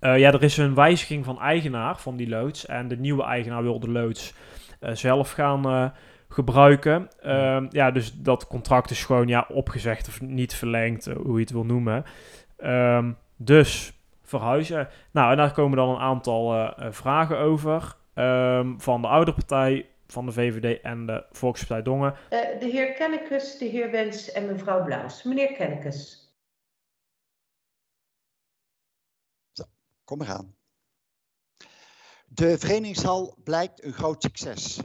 Ja, 0.00 0.32
er 0.32 0.42
is 0.42 0.56
een 0.56 0.74
wijziging 0.74 1.24
van 1.24 1.40
eigenaar 1.40 1.98
van 1.98 2.16
die 2.16 2.28
loods. 2.28 2.66
En 2.66 2.88
de 2.88 2.96
nieuwe 2.96 3.22
eigenaar 3.22 3.62
wil 3.62 3.80
de 3.80 3.90
loods 3.90 4.34
zelf 4.80 5.30
gaan 5.30 5.92
gebruiken. 6.28 7.08
Ehm, 7.20 7.66
ja, 7.70 7.90
dus 7.90 8.12
dat 8.14 8.46
contract 8.46 8.90
is 8.90 9.04
gewoon 9.04 9.28
ja, 9.28 9.46
opgezegd 9.48 10.08
of 10.08 10.20
niet 10.20 10.54
verlengd, 10.54 11.04
hoe 11.04 11.34
je 11.34 11.40
het 11.40 11.50
wil 11.50 11.64
noemen. 11.64 12.04
Ehm, 12.56 13.12
dus 13.36 13.92
verhuizen. 14.22 14.88
Nou, 15.12 15.30
en 15.30 15.36
daar 15.36 15.52
komen 15.52 15.76
dan 15.76 15.88
een 15.88 16.00
aantal 16.00 16.72
vragen 16.90 17.38
over. 17.38 17.96
ehm, 18.14 18.74
van 18.78 19.02
de 19.02 19.08
ouderpartij, 19.08 19.86
van 20.06 20.26
de 20.26 20.32
VVD 20.32 20.80
en 20.82 21.06
de 21.06 21.26
Volkspartij 21.30 21.82
Dongen. 21.82 22.16
Eh, 22.30 22.60
de 22.60 22.66
heer 22.66 22.92
Kennekes, 22.92 23.58
de 23.58 23.64
heer 23.64 23.90
Wens 23.90 24.32
en 24.32 24.46
mevrouw 24.46 24.84
Blauws. 24.84 25.22
Meneer 25.22 25.52
Kennekes. 25.52 26.24
Kom 30.04 30.22
eraan. 30.22 30.56
De 32.26 32.58
verenigingshal 32.58 33.36
blijkt 33.44 33.84
een 33.84 33.92
groot 33.92 34.22
succes. 34.22 34.80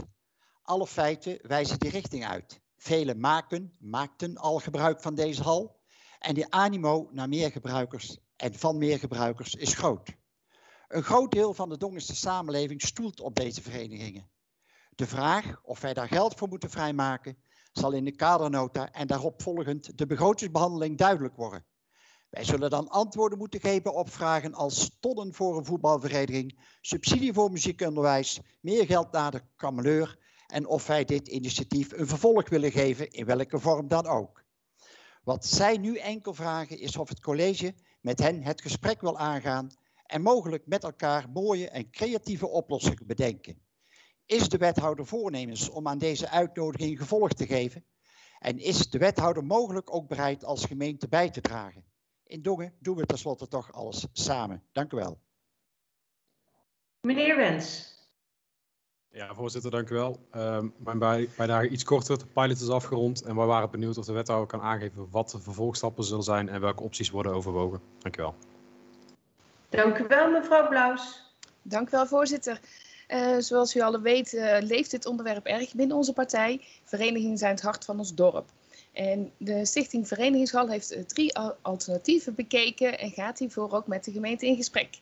Alle 0.62 0.88
feiten 0.88 1.40
wijzen 1.42 1.80
die 1.80 1.90
richting 1.90 2.26
uit. 2.26 2.62
Velen 2.78 3.20
maken, 3.20 3.76
maakten 3.80 4.38
al 4.38 4.60
gebruik 4.60 5.02
van 5.02 5.16
deze 5.16 5.44
hal. 5.44 5.80
En 6.20 6.34
de 6.34 6.50
animo 6.50 7.10
naar 7.12 7.30
meer 7.30 7.52
gebruikers 7.52 8.18
en 8.36 8.54
van 8.54 8.78
meer 8.78 9.00
gebruikers 9.00 9.56
is 9.56 9.74
groot. 9.74 10.16
Een 10.88 11.04
groot 11.04 11.32
deel 11.32 11.54
van 11.54 11.70
de 11.70 11.78
Dongense 11.78 12.16
samenleving 12.16 12.82
stoelt 12.82 13.20
op 13.20 13.36
deze 13.36 13.62
verenigingen. 13.62 14.31
De 15.02 15.08
vraag 15.08 15.62
of 15.64 15.82
wij 15.82 15.94
daar 15.94 16.08
geld 16.08 16.36
voor 16.36 16.48
moeten 16.48 16.70
vrijmaken, 16.70 17.38
zal 17.72 17.92
in 17.92 18.06
de 18.06 18.16
kadernota 18.16 18.92
en 18.92 19.08
daarop 19.08 19.42
volgend 19.42 19.98
de 19.98 20.06
begrotingsbehandeling 20.06 20.98
duidelijk 20.98 21.36
worden. 21.36 21.66
Wij 22.30 22.44
zullen 22.44 22.70
dan 22.70 22.90
antwoorden 22.90 23.38
moeten 23.38 23.60
geven 23.60 23.94
op 23.94 24.10
vragen 24.12 24.54
als 24.54 24.98
tonnen 25.00 25.34
voor 25.34 25.58
een 25.58 25.66
voetbalvereniging, 25.66 26.60
subsidie 26.82 27.34
voor 27.34 27.52
muziekonderwijs, 27.52 28.40
meer 28.60 28.86
geld 28.86 29.12
naar 29.12 29.32
de 29.32 29.42
kameleur 29.56 30.18
en 30.48 30.68
of 30.68 30.88
wij 30.88 31.06
dit 31.06 31.28
initiatief 31.28 31.92
een 31.92 32.08
vervolg 32.08 32.50
willen 32.50 32.72
geven, 32.72 33.12
in 33.12 33.26
welke 33.26 33.60
vorm 33.60 33.88
dan 33.88 34.08
ook. 34.08 34.44
Wat 35.24 35.46
zij 35.46 35.78
nu 35.78 35.98
enkel 35.98 36.34
vragen 36.34 36.80
is 36.80 36.98
of 36.98 37.10
het 37.10 37.20
college 37.20 37.74
met 38.02 38.20
hen 38.20 38.44
het 38.44 38.62
gesprek 38.62 39.02
wil 39.02 39.18
aangaan 39.18 39.70
en 40.06 40.22
mogelijk 40.22 40.68
met 40.68 40.84
elkaar 40.84 41.30
mooie 41.30 41.70
en 41.70 41.92
creatieve 41.92 42.48
oplossingen 42.48 43.08
bedenken. 43.08 43.70
Is 44.32 44.50
de 44.50 44.58
wethouder 44.58 45.06
voornemens 45.06 45.70
om 45.70 45.88
aan 45.88 45.98
deze 45.98 46.30
uitnodiging 46.30 47.00
gevolg 47.00 47.34
te 47.34 47.46
geven? 47.46 47.86
En 48.40 48.58
is 48.58 48.90
de 48.90 48.98
wethouder 48.98 49.44
mogelijk 49.44 49.96
ook 49.96 50.08
bereid 50.08 50.46
als 50.46 50.66
gemeente 50.66 51.08
bij 51.08 51.30
te 51.30 51.42
dragen? 51.42 51.84
In 52.24 52.42
Dongen 52.42 52.74
doen 52.80 52.96
we 52.96 53.06
tenslotte 53.06 53.48
toch 53.48 53.74
alles 53.74 54.08
samen. 54.14 54.64
Dank 54.72 54.92
u 54.94 54.96
wel. 54.96 55.20
Meneer 57.02 57.36
Wens. 57.36 57.94
Ja, 59.10 59.34
voorzitter, 59.34 59.72
dank 59.72 59.90
u 59.90 59.96
wel. 59.96 60.28
Ehm, 60.32 60.68
mijn 60.78 61.00
bij- 61.00 61.30
bijdrage 61.38 61.70
iets 61.70 61.84
korter. 61.84 62.18
De 62.18 62.26
pilot 62.26 62.62
is 62.62 62.70
afgerond 62.70 63.22
en 63.22 63.36
we 63.36 63.44
waren 63.44 63.72
benieuwd 63.72 63.98
of 63.98 64.06
de 64.06 64.14
wethouder 64.14 64.48
kan 64.48 64.62
aangeven 64.62 65.10
wat 65.10 65.30
de 65.30 65.40
vervolgstappen 65.40 66.04
zullen 66.04 66.24
zijn 66.24 66.50
en 66.50 66.62
welke 66.62 66.84
opties 66.84 67.10
worden 67.10 67.34
overwogen. 67.34 67.82
Dank 68.00 68.18
u 68.18 68.22
wel. 68.22 68.36
Dank 69.70 69.98
u 69.98 70.08
wel, 70.08 70.32
mevrouw 70.32 70.68
Blaus. 70.68 71.30
Dank 71.62 71.88
u 71.88 71.92
wel, 71.92 72.08
voorzitter. 72.08 72.60
Eh, 73.12 73.36
zoals 73.40 73.76
u 73.76 73.82
allen 73.82 74.02
weet, 74.02 74.34
eh, 74.34 74.58
leeft 74.62 74.92
dit 74.92 75.06
onderwerp 75.06 75.46
erg 75.46 75.74
binnen 75.74 75.98
onze 75.98 76.14
partij. 76.14 76.62
Verenigingen 76.84 77.38
zijn 77.38 77.52
het 77.52 77.62
hart 77.62 77.86
van 77.86 77.98
ons 77.98 78.14
dorp. 78.16 78.50
En 78.92 79.32
de 79.38 79.66
Stichting 79.66 80.08
Verenigingshal 80.08 80.70
heeft 80.70 80.92
eh, 80.92 81.04
drie 81.04 81.36
al- 81.38 81.56
alternatieven 81.62 82.36
bekeken 82.36 83.00
en 83.00 83.12
gaat 83.12 83.40
hiervoor 83.40 83.72
ook 83.72 83.88
met 83.88 84.04
de 84.04 84.12
gemeente 84.12 84.46
in 84.46 84.56
gesprek. 84.56 85.00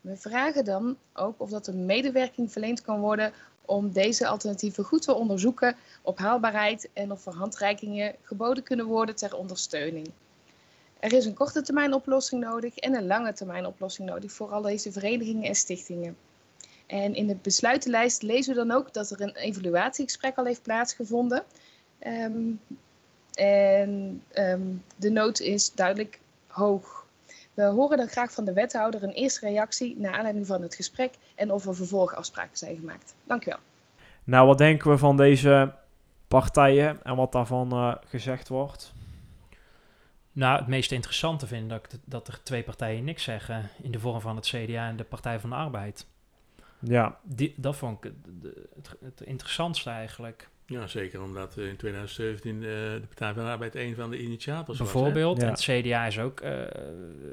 We 0.00 0.16
vragen 0.16 0.64
dan 0.64 0.96
ook 1.12 1.40
of 1.40 1.50
dat 1.50 1.66
er 1.66 1.74
medewerking 1.74 2.52
verleend 2.52 2.82
kan 2.82 3.00
worden 3.00 3.32
om 3.64 3.92
deze 3.92 4.26
alternatieven 4.26 4.84
goed 4.84 5.02
te 5.02 5.14
onderzoeken 5.14 5.76
op 6.02 6.18
haalbaarheid 6.18 6.88
en 6.92 7.12
of 7.12 7.26
er 7.26 7.34
handreikingen 7.34 8.14
geboden 8.22 8.62
kunnen 8.62 8.86
worden 8.86 9.16
ter 9.16 9.36
ondersteuning. 9.36 10.10
Er 11.00 11.12
is 11.12 11.24
een 11.24 11.34
korte 11.34 11.62
termijn 11.62 11.94
oplossing 11.94 12.40
nodig 12.40 12.76
en 12.76 12.94
een 12.94 13.06
lange 13.06 13.32
termijn 13.32 13.66
oplossing 13.66 14.08
nodig 14.08 14.32
voor 14.32 14.50
al 14.50 14.62
deze 14.62 14.92
verenigingen 14.92 15.48
en 15.48 15.54
stichtingen. 15.54 16.16
En 16.88 17.14
in 17.14 17.26
de 17.26 17.36
besluitenlijst 17.42 18.22
lezen 18.22 18.54
we 18.54 18.66
dan 18.66 18.76
ook 18.76 18.92
dat 18.92 19.10
er 19.10 19.20
een 19.20 19.36
evaluatiegesprek 19.36 20.36
al 20.36 20.44
heeft 20.44 20.62
plaatsgevonden. 20.62 21.42
Ehm, 21.98 22.40
en 23.34 24.22
ehm, 24.32 24.60
de 24.96 25.10
nood 25.10 25.40
is 25.40 25.74
duidelijk 25.74 26.20
hoog. 26.46 27.06
We 27.54 27.62
horen 27.64 27.96
dan 27.96 28.08
graag 28.08 28.32
van 28.32 28.44
de 28.44 28.52
wethouder 28.52 29.02
een 29.02 29.10
eerste 29.12 29.46
reactie 29.48 29.96
naar 29.98 30.12
aanleiding 30.14 30.46
van 30.46 30.62
het 30.62 30.74
gesprek 30.74 31.14
en 31.34 31.50
of 31.52 31.66
er 31.66 31.74
vervolgafspraken 31.74 32.56
zijn 32.58 32.76
gemaakt. 32.76 33.14
Dank 33.24 33.42
u 33.46 33.50
wel. 33.50 33.58
Nou, 34.24 34.46
wat 34.46 34.58
denken 34.58 34.90
we 34.90 34.98
van 34.98 35.16
deze 35.16 35.72
partijen 36.28 36.98
en 37.02 37.16
wat 37.16 37.32
daarvan 37.32 37.72
eh, 37.72 37.94
gezegd 38.06 38.48
wordt? 38.48 38.92
Nou, 40.32 40.58
het 40.58 40.66
meest 40.66 40.92
interessante 40.92 41.46
vind 41.46 41.62
ik 41.62 41.68
dat, 41.68 41.92
ik- 41.92 42.00
dat 42.04 42.28
er 42.28 42.40
twee 42.42 42.62
partijen 42.62 43.04
niks 43.04 43.22
zeggen 43.22 43.70
in 43.82 43.90
de 43.90 43.98
vorm 44.00 44.20
van 44.20 44.36
het 44.36 44.46
CDA 44.46 44.88
en 44.88 44.96
de 44.96 45.04
Partij 45.04 45.40
van 45.40 45.50
de 45.50 45.56
Arbeid. 45.56 46.06
Ja. 46.80 47.18
Die, 47.22 47.54
dat 47.56 47.76
vond 47.76 48.04
ik 48.04 48.12
het, 48.42 48.54
het, 48.74 48.96
het 49.04 49.20
interessantste 49.20 49.90
eigenlijk. 49.90 50.48
Ja, 50.66 50.86
zeker 50.86 51.22
omdat 51.22 51.56
eh, 51.56 51.68
in 51.68 51.76
2017 51.76 52.54
eh, 52.54 52.60
de 52.60 53.02
Partij 53.08 53.32
van 53.34 53.44
de 53.44 53.50
Arbeid 53.50 53.74
een 53.74 53.94
van 53.94 54.10
de 54.10 54.18
initiators 54.22 54.78
was. 54.78 54.88
hè? 54.88 54.94
Bijvoorbeeld. 54.94 55.36
Ja. 55.40 55.42
En 55.46 55.50
het 55.50 55.60
CDA 55.60 56.06
is 56.06 56.18
ook 56.18 56.40
eh, 56.40 56.52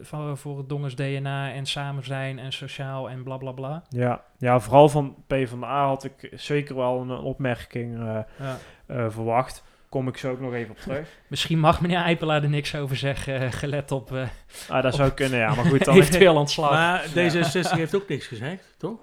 van, 0.02 0.38
voor 0.38 0.58
het 0.58 0.70
Dongers 0.70 0.96
DNA 0.96 1.52
en 1.54 1.66
samen 1.66 2.04
zijn 2.04 2.40
en 2.40 2.52
sociaal 2.54 3.10
en 3.10 3.24
bla 3.24 3.38
bla 3.38 3.52
bla. 3.52 3.84
Ja, 3.90 4.24
ja 4.38 4.60
vooral 4.60 4.90
van 4.90 5.16
PvdA 5.28 5.88
had 5.88 6.04
ik 6.04 6.32
zeker 6.36 6.76
wel 6.76 7.02
een 7.02 7.12
opmerking 7.12 7.96
eh, 7.96 8.20
Ja. 8.40 8.58
eh, 8.86 9.10
verwacht. 9.10 9.64
Kom 9.90 10.08
ik 10.08 10.18
zo 10.18 10.32
ook 10.32 10.40
nog 10.40 10.54
even 10.54 10.72
op 10.72 10.78
terug. 10.78 11.08
Misschien 11.28 11.60
mag 11.60 11.82
meneer 11.82 11.98
Eipelaar 12.02 12.44
er 12.44 12.50
niks 12.50 12.76
over 12.76 12.96
zeggen, 12.96 13.52
gelet 13.52 13.92
op... 13.92 14.14
eh, 14.16 14.28
Ah, 14.70 14.84
dat 14.84 14.94
op 14.94 15.00
zou 15.00 15.12
kunnen, 15.12 15.40
ja. 15.40 15.56
Maar 15.56 15.66
goed, 15.66 15.86
dan... 15.86 15.96
eventueel 15.96 16.36
ontslag. 16.36 16.72
Maar 16.72 17.06
Ja. 17.14 17.32
D66 17.32 17.72
heeft 17.72 17.96
ook 17.96 18.08
niks 18.08 18.28
gezegd, 18.28 18.76
toch? 18.78 19.00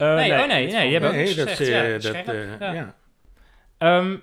Eh, 0.00 0.14
nee, 0.14 0.32
oh 0.32 0.46
nee, 0.46 0.66
nee, 0.72 0.86
je 0.86 0.92
hebt 0.92 1.04
ook 1.06 1.12
Nee, 1.12 1.34
dat, 1.34 1.48
gezegd. 1.48 1.60
eh, 1.60 1.86
ja, 1.86 1.92
dat, 1.92 2.02
scherp, 2.02 2.28
eh, 2.28 2.58
ja. 2.58 2.72
ja. 2.72 2.96
Ehm, 3.78 4.18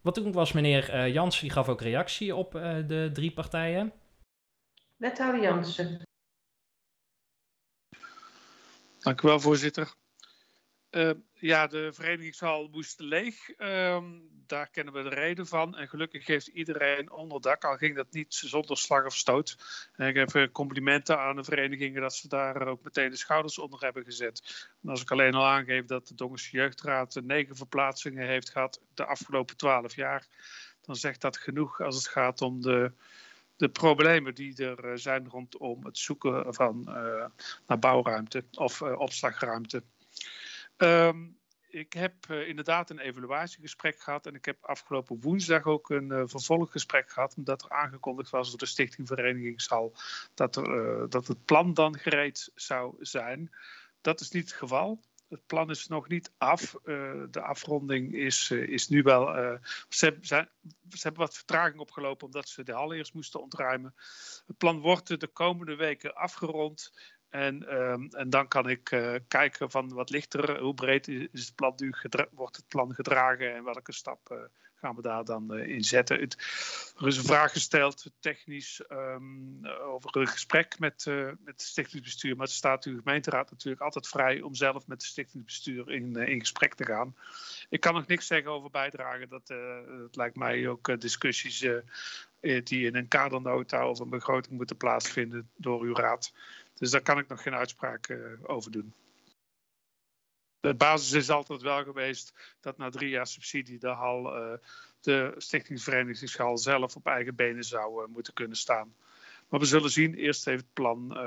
wat 0.00 0.14
toen 0.14 0.32
was 0.32 0.52
meneer 0.52 0.90
eh 0.90 1.12
Jans, 1.12 1.40
die 1.40 1.50
gaf 1.50 1.68
ook 1.68 1.80
reactie 1.80 2.34
op 2.34 2.54
eh, 2.54 2.76
de 2.86 3.10
drie 3.12 3.32
partijen. 3.32 3.92
Wethouder 4.96 5.42
Jansen. 5.42 6.02
Dank 8.98 9.22
u 9.22 9.28
wel, 9.28 9.40
voorzitter. 9.40 9.94
Eh, 10.96 11.10
ja, 11.32 11.66
de 11.66 11.92
verenigingshal 11.92 12.68
moest 12.68 13.00
leeg. 13.00 13.50
Ehm, 13.50 14.04
daar 14.46 14.70
kennen 14.70 14.94
we 14.94 15.02
de 15.02 15.08
reden 15.08 15.46
van. 15.46 15.76
En 15.76 15.88
gelukkig 15.88 16.26
heeft 16.26 16.46
iedereen 16.46 17.10
onderdak, 17.10 17.64
al 17.64 17.76
ging 17.76 17.96
dat 17.96 18.12
niet 18.12 18.34
zonder 18.34 18.76
slag 18.76 19.04
of 19.04 19.16
stoot. 19.16 19.56
En 19.96 20.08
ik 20.08 20.14
heb 20.14 20.34
eh, 20.34 20.50
complimenten 20.52 21.18
aan 21.18 21.36
de 21.36 21.44
verenigingen 21.44 22.00
dat 22.00 22.14
ze 22.14 22.28
daar 22.28 22.66
ook 22.66 22.84
meteen 22.84 23.10
de 23.10 23.16
schouders 23.16 23.58
onder 23.58 23.80
hebben 23.80 24.04
gezet. 24.04 24.68
En 24.82 24.88
als 24.88 25.02
ik 25.02 25.10
alleen 25.10 25.34
al 25.34 25.46
aangeef 25.46 25.84
dat 25.84 26.08
de 26.08 26.14
Dongense 26.14 26.56
Jeugdraad 26.56 27.20
negen 27.22 27.56
verplaatsingen 27.56 28.26
heeft 28.26 28.50
gehad 28.50 28.80
de 28.94 29.04
afgelopen 29.04 29.56
twaalf 29.56 29.94
jaar, 29.94 30.26
dan 30.80 30.96
zegt 30.96 31.20
dat 31.20 31.36
genoeg 31.36 31.80
als 31.80 31.96
het 31.96 32.08
gaat 32.08 32.40
om 32.40 32.60
de, 32.60 32.92
de 33.56 33.68
problemen 33.68 34.34
die 34.34 34.64
er 34.64 34.84
eh, 34.84 34.92
zijn 34.94 35.28
rondom 35.28 35.84
het 35.84 35.98
zoeken 35.98 36.54
van 36.54 36.88
eh, 36.88 37.26
naar 37.66 37.78
bouwruimte 37.78 38.44
of 38.54 38.80
eh, 38.80 38.98
opslagruimte. 38.98 39.82
Ehm, 40.76 41.26
ik 41.76 41.92
heb 41.92 42.14
eh, 42.28 42.48
inderdaad 42.48 42.90
een 42.90 42.98
evaluatiegesprek 42.98 44.00
gehad 44.00 44.26
en 44.26 44.34
ik 44.34 44.44
heb 44.44 44.64
afgelopen 44.64 45.20
woensdag 45.20 45.64
ook 45.64 45.90
een 45.90 46.10
eh, 46.10 46.22
vervolggesprek 46.24 47.10
gehad, 47.10 47.34
omdat 47.36 47.62
er 47.62 47.70
aangekondigd 47.70 48.30
was 48.30 48.48
door 48.48 48.58
de 48.58 48.66
Stichting 48.66 49.08
Verenigingshal 49.08 49.96
dat, 50.34 50.56
er, 50.56 51.00
eh, 51.02 51.08
dat 51.08 51.26
het 51.26 51.44
plan 51.44 51.74
dan 51.74 51.98
gereed 51.98 52.50
zou 52.54 52.94
zijn. 53.00 53.50
Dat 54.00 54.20
is 54.20 54.30
niet 54.30 54.48
het 54.48 54.58
geval. 54.58 55.00
Het 55.28 55.46
plan 55.46 55.70
is 55.70 55.86
nog 55.86 56.08
niet 56.08 56.32
af. 56.38 56.74
De 57.30 57.40
afronding 57.40 58.14
is, 58.14 58.50
is 58.50 58.88
nu 58.88 59.02
wel. 59.02 59.58
ze, 59.88 60.18
ze 60.20 60.46
hebben 60.88 61.20
wat 61.20 61.34
vertraging 61.34 61.80
opgelopen 61.80 62.26
omdat 62.26 62.48
ze 62.48 62.62
de 62.62 62.72
hal 62.72 62.94
eerst 62.94 63.14
moesten 63.14 63.40
ontruimen. 63.42 63.94
Het 64.46 64.56
plan 64.56 64.80
wordt 64.80 65.20
de 65.20 65.26
komende 65.26 65.76
weken 65.76 66.14
afgerond. 66.14 66.92
En, 67.30 67.68
ehm, 67.68 68.06
en 68.10 68.30
dan 68.30 68.48
kan 68.48 68.68
ik 68.68 68.90
eh, 68.90 69.14
kijken 69.28 69.70
van 69.70 69.88
wat 69.88 70.10
ligt 70.10 70.34
er, 70.34 70.60
hoe 70.60 70.74
breed 70.74 71.08
is 71.08 71.28
het 71.32 71.54
plan 71.54 71.74
wordt 72.30 72.56
het 72.56 72.68
plan 72.68 72.94
gedragen 72.94 73.54
en 73.54 73.64
welke 73.64 73.92
stap 73.92 74.30
eh, 74.30 74.38
gaan 74.74 74.96
we 74.96 75.02
daar 75.02 75.24
dan 75.24 75.54
eh, 75.54 75.68
in 75.68 75.84
zetten. 75.84 76.20
Het, 76.20 76.34
er 76.98 77.06
is 77.06 77.16
een 77.16 77.24
vraag 77.24 77.52
gesteld, 77.52 78.10
technisch, 78.20 78.82
ehm, 78.86 79.66
over 79.66 80.16
een 80.16 80.26
gesprek 80.26 80.78
met, 80.78 81.04
met 81.06 81.36
het 81.44 81.62
stichtingsbestuur. 81.62 82.36
Maar 82.36 82.46
het 82.46 82.54
staat 82.54 82.84
uw 82.84 82.98
gemeenteraad 82.98 83.50
natuurlijk 83.50 83.82
altijd 83.82 84.08
vrij 84.08 84.40
om 84.40 84.54
zelf 84.54 84.86
met 84.86 85.02
het 85.02 85.10
stichtingsbestuur 85.10 85.90
in, 85.90 86.16
in 86.16 86.40
gesprek 86.40 86.74
te 86.74 86.84
gaan. 86.84 87.16
Ik 87.68 87.80
kan 87.80 87.94
nog 87.94 88.06
niks 88.06 88.26
zeggen 88.26 88.50
over 88.50 88.70
bijdragen. 88.70 89.28
Dat, 89.28 89.46
dat 90.00 90.16
lijkt 90.16 90.36
mij 90.36 90.68
ook 90.68 91.00
discussies 91.00 91.66
die 92.40 92.86
in 92.86 92.96
een 92.96 93.08
kadernota 93.08 93.88
of 93.88 93.98
een 93.98 94.10
begroting 94.10 94.56
moeten 94.56 94.76
plaatsvinden 94.76 95.50
door 95.56 95.82
uw 95.82 95.94
raad. 95.94 96.32
Dus 96.78 96.90
daar 96.90 97.00
kan 97.02 97.18
ik 97.18 97.28
nog 97.28 97.42
geen 97.42 97.54
uitspraak 97.54 98.06
eh, 98.06 98.18
over 98.42 98.70
doen. 98.70 98.94
De 100.60 100.74
basis 100.74 101.12
is 101.12 101.30
altijd 101.30 101.62
wel 101.62 101.84
geweest 101.84 102.56
dat 102.60 102.78
na 102.78 102.90
drie 102.90 103.08
jaar 103.08 103.26
subsidie 103.26 103.78
de 103.78 103.88
hal, 103.88 104.36
eh, 104.36 104.58
de 105.00 105.34
stichtingsverenigingshal 105.36 106.58
zelf 106.58 106.96
op 106.96 107.06
eigen 107.06 107.34
benen 107.34 107.64
zou 107.64 108.02
eh, 108.02 108.08
moeten 108.08 108.32
kunnen 108.32 108.56
staan. 108.56 108.94
Maar 109.48 109.60
we 109.60 109.66
zullen 109.66 109.90
zien. 109.90 110.14
Eerst 110.14 110.46
even 110.46 110.60
het 110.60 110.72
plan 110.72 111.18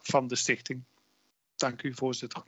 van 0.00 0.26
de 0.26 0.36
stichting. 0.36 0.84
Dank 1.56 1.82
u, 1.82 1.94
voorzitter. 1.94 2.42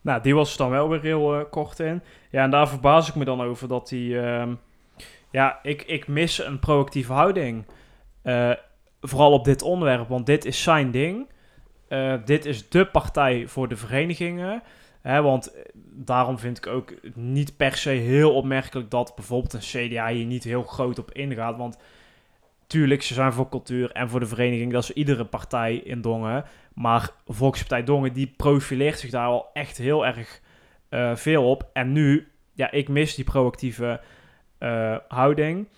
Nou, 0.00 0.22
die 0.22 0.34
was 0.34 0.56
dan 0.56 0.70
wel 0.70 0.88
weer 0.88 1.00
heel 1.00 1.46
kort 1.50 1.78
in. 1.78 2.02
Ja, 2.30 2.42
en 2.42 2.50
daar 2.50 2.68
verbaas 2.68 3.08
ik 3.08 3.14
me 3.14 3.24
dan 3.24 3.40
over 3.40 3.68
dat 3.68 3.88
die... 3.88 4.20
ehm, 4.20 4.54
ja, 5.30 5.62
ik, 5.62 5.82
ik 5.82 6.06
mis 6.06 6.38
een 6.38 6.58
proactieve 6.58 7.12
houding. 7.12 7.66
Vooral 9.00 9.32
op 9.32 9.44
dit 9.44 9.62
onderwerp, 9.62 10.08
want 10.08 10.26
dit 10.26 10.44
is 10.44 10.62
zijn 10.62 10.90
ding. 10.90 11.28
Eh, 11.88 12.14
dit 12.24 12.44
is 12.44 12.68
de 12.68 12.86
partij 12.86 13.46
voor 13.46 13.68
de 13.68 13.76
verenigingen. 13.76 14.62
Hè, 15.00 15.22
want 15.22 15.52
eh, 15.52 15.62
daarom 15.92 16.38
vind 16.38 16.56
ik 16.58 16.66
ook 16.66 16.94
niet 17.14 17.56
per 17.56 17.76
se 17.76 17.90
heel 17.90 18.34
opmerkelijk 18.34 18.90
dat 18.90 19.12
bijvoorbeeld 19.14 19.52
een 19.52 19.60
CDA 19.60 20.08
hier 20.08 20.24
niet 20.24 20.44
heel 20.44 20.62
groot 20.62 20.98
op 20.98 21.12
ingaat. 21.12 21.56
Want 21.56 21.78
tuurlijk, 22.66 23.02
ze 23.02 23.14
zijn 23.14 23.32
voor 23.32 23.48
cultuur 23.48 23.90
en 23.92 24.08
voor 24.08 24.20
de 24.20 24.26
vereniging. 24.26 24.72
Dat 24.72 24.82
is 24.82 24.92
iedere 24.92 25.24
partij 25.24 25.74
in 25.74 26.00
Dongen. 26.00 26.44
Maar 26.74 27.10
Volkspartij 27.26 27.84
Dongen, 27.84 28.12
die 28.12 28.34
profileert 28.36 28.98
zich 28.98 29.10
daar 29.10 29.26
al 29.26 29.50
echt 29.52 29.76
heel 29.76 30.06
erg 30.06 30.40
eh, 30.88 31.16
veel 31.16 31.50
op. 31.50 31.70
En 31.72 31.92
nu, 31.92 32.28
ja, 32.52 32.70
ik 32.70 32.88
mis 32.88 33.14
die 33.14 33.24
proactieve 33.24 34.00
houding. 35.08 35.68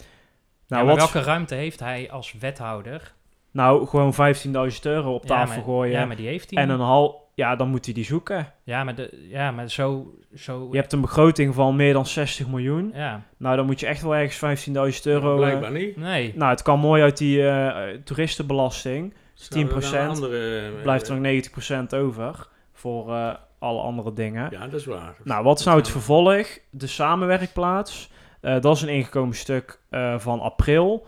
Nou, 0.69 0.87
wat, 0.87 0.97
welke 0.97 1.21
ruimte 1.21 1.55
heeft 1.55 1.81
hij 1.81 2.11
als 2.11 2.33
wethouder? 2.33 3.15
Nou 3.57 3.87
gewoon 3.87 4.13
15.000 4.15 4.81
euro 4.83 5.15
op 5.15 5.23
Ja, 5.23 5.29
tafel 5.29 5.55
maar- 5.55 5.65
gooien. 5.65 5.93
ja, 5.99 6.05
maar 6.07 6.17
die 6.17 6.27
heeft 6.27 6.51
hij 6.51 6.63
En 6.63 6.69
een 6.71 6.81
hal, 6.81 7.29
ja, 7.35 7.57
dan 7.57 7.69
moet 7.69 7.85
hij 7.85 7.95
die 7.95 8.05
zoeken. 8.05 8.53
Ja, 8.65 8.85
maar, 8.85 8.95
de, 8.95 9.27
ja, 9.29 9.51
maar 9.51 9.71
zo, 9.71 10.15
zo... 10.35 10.69
Je 10.71 10.77
hebt 10.79 10.93
een 10.93 11.01
begroting 11.01 11.55
van 11.55 11.77
meer 11.77 11.93
dan 11.93 12.07
60 12.07 12.47
miljoen. 12.49 12.91
Ja. 12.95 13.23
Nou, 13.37 13.57
dan 13.57 13.67
moet 13.67 13.81
je 13.81 13.87
echt 13.87 14.03
wel 14.03 14.15
ergens 14.15 14.67
15.000 14.69 15.03
euro... 15.07 15.31
eh, 15.33 15.37
Blijkbaar 15.37 15.73
niet. 15.73 15.97
Nee. 15.97 16.33
Nou, 16.37 16.51
het 16.51 16.63
kan 16.63 16.79
mooi 16.79 17.03
uit 17.03 17.19
die 17.19 17.49
eh, 17.49 17.95
toeristenbelasting. 18.05 19.15
Dus 19.35 19.49
10%. 19.49 19.49
Zouden 19.49 19.83
er 19.93 20.07
dan 20.07 20.09
andere, 20.15 20.59
eh, 20.77 20.83
blijft 20.83 21.09
er 21.09 21.15
nog 21.15 21.23
90% 21.23 21.95
over 21.95 22.49
voor 22.73 23.13
eh, 23.15 23.35
alle 23.59 23.81
andere 23.81 24.13
dingen. 24.13 24.49
Ja, 24.51 24.67
dat 24.67 24.81
is 24.81 24.87
waar. 24.87 25.15
Nou, 25.25 25.45
wat 25.45 25.59
is 25.59 25.65
nou 25.65 25.79
het 25.79 25.89
vervolg? 25.91 26.47
De 26.71 26.87
samenwerkplaats. 26.87 28.11
Eh, 28.41 28.61
dat 28.61 28.77
is 28.77 28.83
een 28.83 28.89
ingekomen 28.89 29.35
stuk 29.35 29.81
eh, 29.91 30.19
van 30.19 30.41
april 30.41 31.07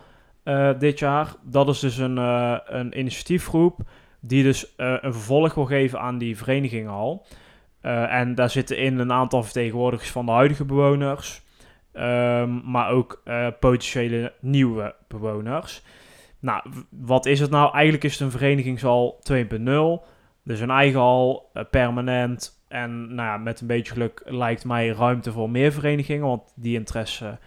dit 0.79 0.99
jaar. 0.99 1.35
Dat 1.43 1.69
is 1.69 1.79
dus 1.79 1.97
een, 1.97 2.19
eh, 2.19 2.57
een 2.65 2.99
initiatiefgroep 2.99 3.81
die 4.21 4.43
dus 4.43 4.75
eh, 4.77 4.95
een 5.01 5.13
vervolg 5.13 5.55
wil 5.55 5.65
geven 5.65 6.01
aan 6.01 6.19
die 6.19 6.37
vereniging 6.37 6.89
al. 6.89 7.27
Eh, 7.81 8.15
en 8.15 8.35
daar 8.35 8.51
zitten 8.51 8.79
in 8.79 8.99
een 8.99 9.13
aantal 9.13 9.43
vertegenwoordigers 9.43 10.11
van 10.11 10.27
de 10.27 10.33
huidige 10.33 10.65
bewoners, 10.65 11.43
ehm, 11.93 12.71
maar 12.71 12.91
ook 12.91 13.21
eh, 13.25 13.47
potentiële 13.61 14.33
nieuwe 14.41 14.95
bewoners. 15.09 15.83
Nou, 16.41 16.63
wat 16.91 17.27
is 17.27 17.41
het 17.41 17.51
nou? 17.51 17.73
Eigenlijk 17.73 18.05
is 18.05 18.13
het 18.13 18.21
een 18.21 18.31
verenigingshal 18.31 19.21
2.0. 19.23 20.05
Dus 20.43 20.61
een 20.61 20.71
eigen 20.71 21.01
hal, 21.01 21.51
eh, 21.53 21.65
permanent. 21.71 22.63
En 22.69 23.15
nou 23.15 23.29
ja, 23.29 23.37
met 23.37 23.61
een 23.61 23.67
beetje 23.67 23.93
geluk 23.93 24.23
lijkt 24.25 24.65
mij 24.65 24.89
ruimte 24.89 25.33
voor 25.33 25.51
meer 25.51 25.73
verenigingen, 25.73 26.27
want 26.27 26.53
die 26.57 26.79
interesse 26.79 27.39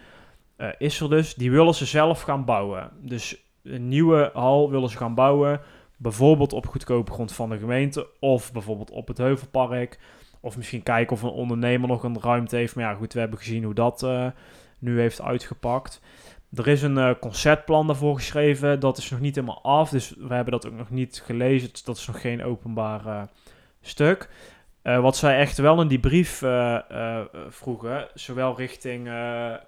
eh, 0.62 0.70
is 0.78 1.00
er 1.00 1.10
dus. 1.10 1.34
Die 1.34 1.52
willen 1.52 1.76
ze 1.76 1.86
zelf 1.86 2.22
gaan 2.22 2.46
bouwen. 2.46 2.92
Dus 3.00 3.46
een 3.64 3.88
nieuwe 3.88 4.30
hal 4.34 4.70
willen 4.70 4.90
ze 4.90 4.98
gaan 4.98 5.16
bouwen. 5.16 5.62
Bijvoorbeeld 5.98 6.54
op 6.54 6.68
goedkope 6.68 7.12
grond 7.12 7.34
van 7.34 7.50
de 7.50 7.58
gemeente. 7.58 8.08
Of 8.20 8.52
bijvoorbeeld 8.52 8.92
op 8.92 9.08
het 9.08 9.18
Heuvelpark. 9.18 10.00
Of 10.40 10.58
misschien 10.58 10.84
kijken 10.84 11.16
of 11.16 11.22
een 11.22 11.30
ondernemer 11.30 11.88
nog 11.88 12.04
een 12.04 12.22
ruimte 12.22 12.56
heeft. 12.56 12.76
Maar 12.76 12.84
ja, 12.84 12.94
goed, 12.94 13.14
we 13.14 13.20
hebben 13.20 13.40
gezien 13.40 13.64
hoe 13.64 13.74
dat 13.74 14.04
eh, 14.04 14.28
nu 14.80 15.00
heeft 15.00 15.22
uitgepakt. 15.22 16.02
Er 16.54 16.68
is 16.68 16.82
een 16.82 16.98
eh, 16.98 17.12
conceptplan 17.20 17.88
daarvoor 17.88 18.16
geschreven. 18.16 18.80
Dat 18.80 18.98
is 18.98 19.10
nog 19.10 19.20
niet 19.20 19.36
helemaal 19.36 19.64
af. 19.64 19.90
Dus 19.90 20.16
we 20.18 20.34
hebben 20.34 20.52
dat 20.52 20.68
ook 20.68 20.78
nog 20.78 20.90
niet 20.90 21.22
gelezen. 21.26 21.70
Dat 21.84 21.98
is 21.98 22.08
nog 22.08 22.22
geen 22.22 22.44
openbaar 22.44 23.30
stuk. 23.82 24.30
Eh, 24.82 25.00
wat 25.00 25.18
zij 25.18 25.40
echt 25.40 25.58
wel 25.58 25.82
in 25.82 25.88
die 25.88 26.00
brief 26.00 26.42
eh, 26.42 26.76
eh, 26.90 27.26
vroegen, 27.50 28.08
zowel 28.14 28.56
richting 28.58 29.10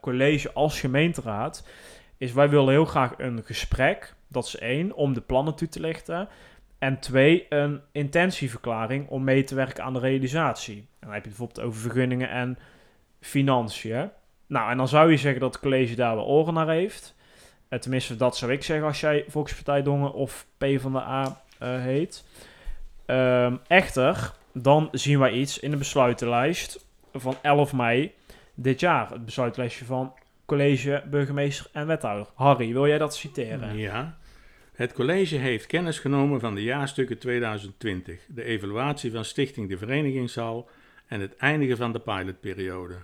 college 0.02 0.54
als 0.54 0.80
gemeenteraad, 0.80 1.68
is 2.18 2.34
wij 2.34 2.50
willen 2.50 2.70
heel 2.70 2.86
graag 2.86 3.14
een 3.18 3.42
gesprek. 3.44 4.14
Dat 4.28 4.46
is 4.46 4.58
één, 4.58 4.94
om 4.94 5.14
de 5.14 5.22
plannen 5.22 5.56
toe 5.56 5.70
te 5.70 5.80
lichten. 5.80 6.28
En 6.80 7.00
twee, 7.00 7.46
een 7.50 7.82
intentieverklaring 7.92 9.08
om 9.08 9.24
mee 9.24 9.44
te 9.44 9.56
werken 9.56 9.84
aan 9.84 9.94
de 9.94 10.00
realisatie. 10.00 10.78
En 10.78 10.86
dan 11.00 11.12
heb 11.12 11.24
je 11.24 11.30
het 11.30 11.38
bijvoorbeeld 11.38 11.68
over 11.68 11.82
vergunningen 11.82 12.30
en 12.30 12.58
financiën. 13.20 14.10
Nou, 14.48 14.72
en 14.72 14.78
dan 14.78 14.88
zou 14.88 15.12
je 15.12 15.18
zeggen 15.18 15.42
dat 15.42 15.54
het 15.54 15.62
college 15.62 15.96
daar 15.96 16.16
wel 16.16 16.26
oren 16.26 16.54
naar 16.54 16.70
heeft. 16.70 17.16
Tenminste, 17.80 18.16
dat 18.16 18.38
zou 18.38 18.52
ik 18.52 18.64
zeggen 18.64 18.88
als 18.88 19.00
jij 19.00 19.26
Volkspartij 19.28 19.84
Dongen 19.84 20.14
of 20.14 20.46
PvdA 20.58 21.42
eh 21.60 21.82
heet. 21.82 22.26
Ehm, 23.06 23.56
echter, 23.68 24.34
dan 24.54 24.90
zien 24.92 25.20
wij 25.20 25.32
iets 25.32 25.60
in 25.60 25.72
de 25.72 25.78
besluitenlijst 25.78 26.86
van 27.14 27.36
11 27.42 27.74
mei 27.74 28.14
dit 28.54 28.80
jaar. 28.80 29.10
Het 29.12 29.26
besluitlijstje 29.26 29.86
van 29.86 30.14
college, 30.46 31.04
burgemeester 31.10 31.68
en 31.72 31.88
wethouder. 31.88 32.28
Harry, 32.34 32.74
wil 32.74 32.88
jij 32.88 32.98
dat 32.98 33.16
citeren? 33.16 33.78
Ja. 33.78 34.18
Het 34.74 34.94
college 34.94 35.36
heeft 35.36 35.66
kennis 35.66 36.00
genomen 36.00 36.40
van 36.40 36.56
de 36.56 36.64
jaarstukken 36.64 37.18
2020, 37.18 38.26
de 38.28 38.44
evaluatie 38.44 39.12
van 39.12 39.26
Stichting 39.26 39.70
de 39.70 39.78
Verenigingshal 39.78 40.70
en 41.08 41.20
het 41.20 41.36
eindigen 41.36 41.78
van 41.78 41.92
de 41.92 42.00
pilotperiode. 42.00 42.96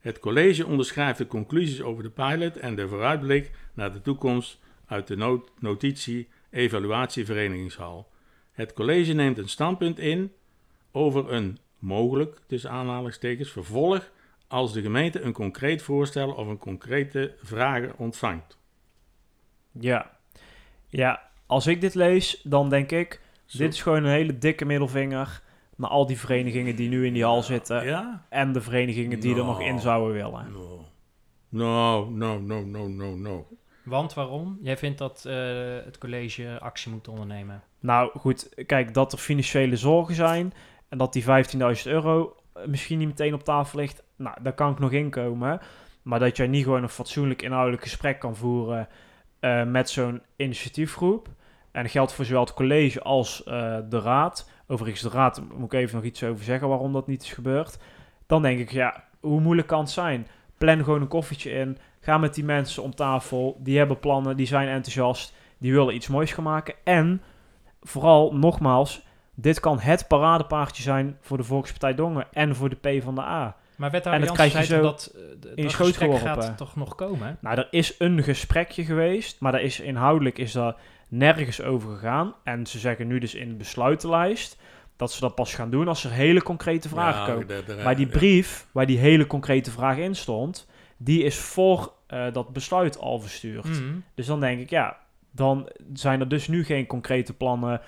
Het 0.00 0.18
college 0.18 0.66
onderschrijft 0.66 1.18
de 1.18 1.26
conclusies 1.26 1.82
over 1.82 2.02
de 2.02 2.10
pilot 2.10 2.56
en 2.56 2.74
de 2.74 2.88
vooruitblik 2.88 3.50
naar 3.74 3.92
de 3.92 4.00
toekomst 4.00 4.60
uit 4.86 5.06
de 5.06 5.16
not- 5.16 5.50
notitie 5.58 6.28
Evaluatie 6.50 7.24
Verenigingshal. 7.24 8.10
Het 8.52 8.72
college 8.72 9.12
neemt 9.12 9.38
een 9.38 9.48
standpunt 9.48 9.98
in 9.98 10.32
over 10.92 11.32
een 11.32 11.58
mogelijk, 11.78 12.38
tussen 12.46 12.70
aanhalingstekens, 12.70 13.50
vervolg 13.50 14.10
als 14.48 14.72
de 14.72 14.82
gemeente 14.82 15.20
een 15.20 15.32
concreet 15.32 15.82
voorstel 15.82 16.32
of 16.32 16.46
een 16.46 16.58
concrete 16.58 17.34
vragen 17.42 17.92
ontvangt. 17.96 18.58
Ja. 19.70 20.10
Ja, 20.88 21.22
als 21.46 21.66
ik 21.66 21.80
dit 21.80 21.94
lees, 21.94 22.40
dan 22.44 22.68
denk 22.68 22.90
ik, 22.90 23.20
dit 23.52 23.72
is 23.72 23.82
gewoon 23.82 24.04
een 24.04 24.10
hele 24.10 24.38
dikke 24.38 24.64
middelvinger 24.64 25.42
naar 25.76 25.90
al 25.90 26.06
die 26.06 26.18
verenigingen 26.18 26.76
die 26.76 26.88
nu 26.88 27.06
in 27.06 27.12
die 27.12 27.24
hal 27.24 27.42
zitten. 27.42 27.84
Ja? 27.84 28.26
En 28.28 28.52
de 28.52 28.60
verenigingen 28.60 29.20
die 29.20 29.36
er 29.36 29.44
nog 29.44 29.60
in 29.60 29.66
Nou. 29.66 29.80
zouden 29.80 30.12
willen. 30.12 30.46
No, 31.48 32.10
no, 32.10 32.38
no, 32.40 32.60
no, 32.64 32.88
no, 32.88 33.16
no. 33.16 33.46
Want 33.84 34.14
waarom? 34.14 34.58
Jij 34.62 34.76
vindt 34.76 34.98
dat 34.98 35.24
eh, 35.24 35.34
het 35.84 35.98
college 35.98 36.58
actie 36.60 36.92
moet 36.92 37.08
ondernemen. 37.08 37.62
Nou 37.80 38.18
goed, 38.18 38.64
kijk, 38.66 38.94
dat 38.94 39.12
er 39.12 39.18
financiële 39.18 39.76
zorgen 39.76 40.14
zijn 40.14 40.52
en 40.92 40.98
dat 40.98 41.12
die 41.12 41.24
15.000 41.24 41.30
euro 41.84 42.36
eh, 42.52 42.66
misschien 42.66 42.98
niet 42.98 43.08
meteen 43.08 43.34
op 43.34 43.44
tafel 43.44 43.78
ligt, 43.78 44.02
nou, 44.16 44.36
daar 44.42 44.52
kan 44.52 44.72
ik 44.72 44.78
nog 44.78 44.92
inkomen. 44.92 45.60
Maar 46.02 46.18
dat 46.18 46.36
jij 46.36 46.46
niet 46.46 46.64
gewoon 46.64 46.82
een 46.82 46.88
fatsoenlijk 46.88 47.42
inhoudelijk 47.42 47.82
gesprek 47.82 48.18
kan 48.18 48.36
voeren 48.36 48.88
eh, 49.40 49.64
met 49.64 49.90
zo'n 49.90 50.22
initiatiefgroep. 50.36 51.28
En 51.70 51.88
geldt 51.88 52.12
voor 52.12 52.24
zowel 52.24 52.40
het 52.40 52.54
college 52.54 53.02
als 53.02 53.44
eh, 53.44 53.78
de 53.88 54.00
raad. 54.00 54.50
Overigens, 54.66 55.02
de 55.02 55.08
raad 55.08 55.42
moet 55.54 55.72
ik 55.72 55.80
even 55.80 55.96
nog 55.96 56.04
iets 56.04 56.24
over 56.24 56.44
zeggen 56.44 56.68
waarom 56.68 56.92
dat 56.92 57.06
niet 57.06 57.22
is 57.22 57.32
gebeurd. 57.32 57.78
Dan 58.26 58.42
denk 58.42 58.58
ik, 58.58 58.70
ja, 58.70 59.04
hoe 59.20 59.40
moeilijk 59.40 59.68
kan 59.68 59.80
het 59.80 59.90
zijn? 59.90 60.26
Plan 60.58 60.84
gewoon 60.84 61.00
een 61.00 61.08
koffietje 61.08 61.50
in. 61.50 61.78
Ga 62.00 62.18
met 62.18 62.34
die 62.34 62.44
mensen 62.44 62.82
om 62.82 62.94
tafel. 62.94 63.56
Die 63.60 63.78
hebben 63.78 63.98
plannen, 63.98 64.36
die 64.36 64.46
zijn 64.46 64.68
enthousiast. 64.68 65.34
Die 65.58 65.72
willen 65.72 65.94
iets 65.94 66.08
moois 66.08 66.32
gaan 66.32 66.44
maken. 66.44 66.74
En 66.84 67.22
vooral, 67.80 68.34
nogmaals, 68.34 69.02
dit 69.42 69.60
kan 69.60 69.78
het 69.78 70.08
paradepaardje 70.08 70.82
zijn 70.82 71.16
voor 71.20 71.36
de 71.36 71.44
Volkspartij 71.44 71.94
Dongen 71.94 72.26
en 72.32 72.54
voor 72.56 72.68
de 72.68 72.76
P 72.98 73.02
van 73.02 73.14
de 73.14 73.20
A. 73.20 73.56
Maar 73.76 73.86
en 73.88 73.92
wethouder 73.94 74.26
dat 74.26 74.36
Jansen 74.36 74.50
krijg 74.50 74.52
je 74.68 74.72
zei 74.74 74.80
zo 74.82 74.86
dat, 74.88 75.12
eh, 75.14 75.50
in 75.54 75.62
dat 75.64 75.74
gesprek 75.74 75.94
geworpen. 76.10 76.42
gaat 76.42 76.56
toch 76.56 76.76
nog 76.76 76.94
komen? 76.94 77.38
Nou, 77.40 77.56
er 77.58 77.68
is 77.70 77.94
een 77.98 78.22
gesprekje 78.22 78.84
geweest, 78.84 79.40
maar 79.40 79.52
daar 79.52 79.60
is 79.62 79.80
inhoudelijk 79.80 80.38
is 80.38 80.52
daar 80.52 80.74
nergens 81.08 81.62
over 81.62 81.90
gegaan. 81.92 82.34
En 82.44 82.66
ze 82.66 82.78
zeggen 82.78 83.06
nu 83.06 83.18
dus 83.18 83.34
in 83.34 83.48
de 83.48 83.54
besluitenlijst 83.54 84.58
dat 84.96 85.12
ze 85.12 85.20
dat 85.20 85.34
pas 85.34 85.54
gaan 85.54 85.70
doen 85.70 85.88
als 85.88 86.04
er 86.04 86.10
hele 86.10 86.42
concrete 86.42 86.88
vragen 86.88 87.20
Ja, 87.20 87.26
komen. 87.26 87.46
daar- 87.46 87.64
daar- 87.64 87.84
maar 87.84 87.96
die 87.96 88.06
ja. 88.06 88.12
brief 88.12 88.66
waar 88.72 88.86
die 88.86 88.98
hele 88.98 89.26
concrete 89.26 89.70
vraag 89.70 89.96
in 89.96 90.14
stond, 90.14 90.68
die 90.96 91.22
is 91.22 91.38
voor 91.38 91.92
eh, 92.06 92.32
dat 92.32 92.52
besluit 92.52 92.98
al 92.98 93.20
verstuurd. 93.20 93.64
Mhm. 93.68 93.94
Dus 94.14 94.26
dan 94.26 94.40
denk 94.40 94.60
ik, 94.60 94.70
ja, 94.70 94.96
dan 95.30 95.68
zijn 95.92 96.20
er 96.20 96.28
dus 96.28 96.48
nu 96.48 96.64
geen 96.64 96.86
concrete 96.86 97.32
plannen 97.34 97.80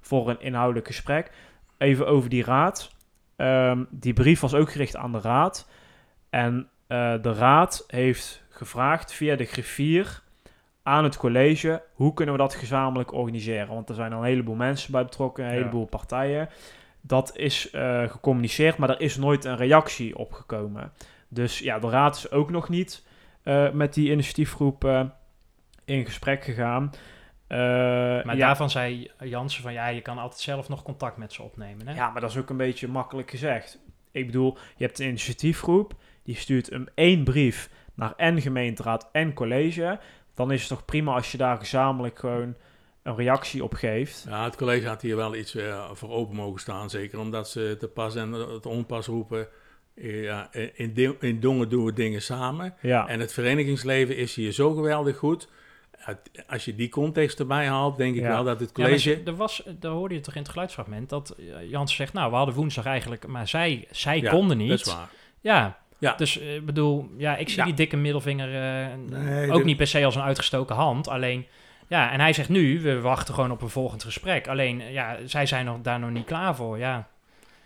voor 0.00 0.28
een 0.30 0.40
inhoudelijk 0.40 0.86
gesprek. 0.86 1.30
Even 1.78 2.06
over 2.06 2.28
die 2.30 2.44
raad. 2.44 2.90
Ehm, 3.36 3.84
die 3.90 4.12
brief 4.12 4.40
was 4.40 4.54
ook 4.54 4.72
gericht 4.72 4.96
aan 4.96 5.12
de 5.12 5.20
raad. 5.20 5.68
En 6.30 6.68
eh, 6.86 7.14
de 7.22 7.32
raad 7.32 7.84
heeft 7.86 8.42
gevraagd 8.48 9.12
via 9.12 9.36
de 9.36 9.44
griffier 9.44 10.22
aan 10.82 11.04
het 11.04 11.16
college... 11.16 11.82
hoe 11.92 12.14
kunnen 12.14 12.34
we 12.34 12.40
dat 12.40 12.54
gezamenlijk 12.54 13.12
organiseren? 13.12 13.74
Want 13.74 13.88
er 13.88 13.94
zijn 13.94 14.12
al 14.12 14.18
een 14.18 14.24
heleboel 14.24 14.54
mensen 14.54 14.92
bij 14.92 15.04
betrokken, 15.04 15.44
een 15.44 15.50
Ja. 15.50 15.56
heleboel 15.56 15.84
partijen. 15.86 16.48
Dat 17.00 17.36
is 17.36 17.70
eh, 17.70 18.02
gecommuniceerd, 18.10 18.76
maar 18.76 18.90
er 18.90 19.00
is 19.00 19.16
nooit 19.16 19.44
een 19.44 19.56
reactie 19.56 20.16
op 20.18 20.32
gekomen. 20.32 20.92
Dus 21.28 21.58
ja, 21.58 21.78
de 21.78 21.88
raad 21.90 22.16
is 22.16 22.30
ook 22.30 22.50
nog 22.50 22.68
niet 22.68 23.06
eh, 23.42 23.70
met 23.70 23.94
die 23.94 24.10
initiatiefgroep 24.10 24.84
in 25.84 26.04
gesprek 26.04 26.44
gegaan. 26.44 26.90
Eh, 27.48 27.58
Maar 27.58 28.36
ja, 28.36 28.46
daarvan 28.46 28.70
zei 28.70 29.10
Jansen 29.24 29.62
van 29.62 29.72
ja, 29.72 29.86
je 29.88 30.00
kan 30.00 30.18
altijd 30.18 30.40
zelf 30.40 30.68
nog 30.68 30.82
contact 30.82 31.16
met 31.16 31.32
ze 31.32 31.42
opnemen. 31.42 31.86
Hè? 31.88 31.94
ja, 31.94 32.10
maar 32.10 32.20
dat 32.20 32.30
is 32.30 32.36
ook 32.36 32.50
een 32.50 32.56
beetje 32.56 32.88
makkelijk 32.88 33.30
gezegd. 33.30 33.78
Ik 34.10 34.26
bedoel, 34.26 34.56
je 34.76 34.84
hebt 34.84 34.98
een 34.98 35.06
initiatiefgroep, 35.06 35.94
die 36.22 36.36
stuurt 36.36 36.72
een 36.72 36.88
één 36.94 37.24
brief 37.24 37.70
naar 37.94 38.12
en 38.16 38.40
gemeenteraad 38.40 39.08
en 39.12 39.32
college. 39.32 39.98
Dan 40.34 40.52
is 40.52 40.60
het 40.60 40.68
toch 40.68 40.84
prima 40.84 41.14
als 41.14 41.32
je 41.32 41.38
daar 41.38 41.56
gezamenlijk 41.58 42.18
gewoon 42.18 42.54
een 43.02 43.16
reactie 43.16 43.64
op 43.64 43.74
geeft. 43.74 44.24
Ja, 44.28 44.44
het 44.44 44.56
college 44.56 44.86
had 44.88 45.02
hier 45.02 45.16
wel 45.16 45.34
iets 45.34 45.54
eh, 45.54 45.90
voor 45.92 46.10
open 46.10 46.36
mogen 46.36 46.60
staan. 46.60 46.90
Zeker 46.90 47.18
omdat 47.18 47.48
ze 47.48 47.76
te 47.78 47.88
pas 47.88 48.14
en 48.14 48.32
het 48.32 48.66
onpas 48.66 49.06
roepen. 49.06 49.48
Eh, 49.94 50.22
Ja, 50.22 50.48
in, 50.52 51.16
in 51.20 51.40
Dongen 51.40 51.68
doen 51.68 51.84
we 51.84 51.92
dingen 51.92 52.22
samen. 52.22 52.74
Ja. 52.80 53.08
En 53.08 53.20
het 53.20 53.32
verenigingsleven 53.32 54.16
is 54.16 54.34
hier 54.34 54.52
zo 54.52 54.74
geweldig 54.74 55.16
goed. 55.16 55.48
Als 56.48 56.64
je 56.64 56.74
die 56.74 56.88
context 56.88 57.38
erbij 57.38 57.66
haalt, 57.68 57.96
denk 57.96 58.14
ik 58.16 58.20
Ja. 58.22 58.28
wel 58.28 58.44
dat 58.44 58.60
het 58.60 58.68
Ja, 58.74 58.74
college... 58.84 58.98
ze- 58.98 59.22
er 59.24 59.36
was, 59.36 59.62
daar 59.80 59.92
hoorde 59.92 60.14
je 60.14 60.20
toch 60.20 60.34
in 60.34 60.40
het 60.42 60.50
geluidsfragment 60.50 61.08
dat 61.08 61.30
eh, 61.38 61.70
Jansen 61.70 61.96
zegt, 61.96 62.12
nou, 62.12 62.30
we 62.30 62.36
hadden 62.36 62.54
woensdag 62.54 62.84
eigenlijk, 62.86 63.26
maar 63.26 63.48
zij, 63.48 63.86
zij 63.90 64.20
Ja, 64.20 64.30
konden 64.30 64.56
niet. 64.56 64.68
dat 64.68 64.78
is 64.86 64.92
waar. 64.94 65.08
Ja, 65.40 65.78
Ja. 65.98 66.14
dus 66.14 66.38
eh, 66.38 66.54
ik 66.54 66.66
bedoel, 66.66 67.08
ja, 67.16 67.36
ik 67.36 67.48
zie 67.48 67.58
Ja. 67.58 67.64
die 67.64 67.74
dikke 67.74 67.96
middelvinger 67.96 68.48
eh, 68.54 68.86
Nee, 69.08 69.50
ook 69.52 69.58
de- 69.58 69.64
niet 69.64 69.76
per 69.76 69.86
se 69.86 70.04
als 70.04 70.14
een 70.16 70.22
uitgestoken 70.22 70.74
hand. 70.76 71.08
Alleen, 71.08 71.46
ja, 71.88 72.12
en 72.12 72.20
hij 72.20 72.32
zegt 72.32 72.48
nu, 72.48 72.80
we 72.80 73.00
wachten 73.00 73.34
gewoon 73.34 73.50
op 73.50 73.62
een 73.62 73.68
volgend 73.68 74.04
gesprek. 74.04 74.48
Alleen, 74.48 74.82
ja, 74.92 75.16
zij 75.24 75.46
zijn 75.46 75.64
nog, 75.64 75.80
daar 75.82 75.98
nog 76.00 76.10
niet 76.10 76.24
klaar 76.24 76.56
voor, 76.56 76.78
ja. 76.78 77.08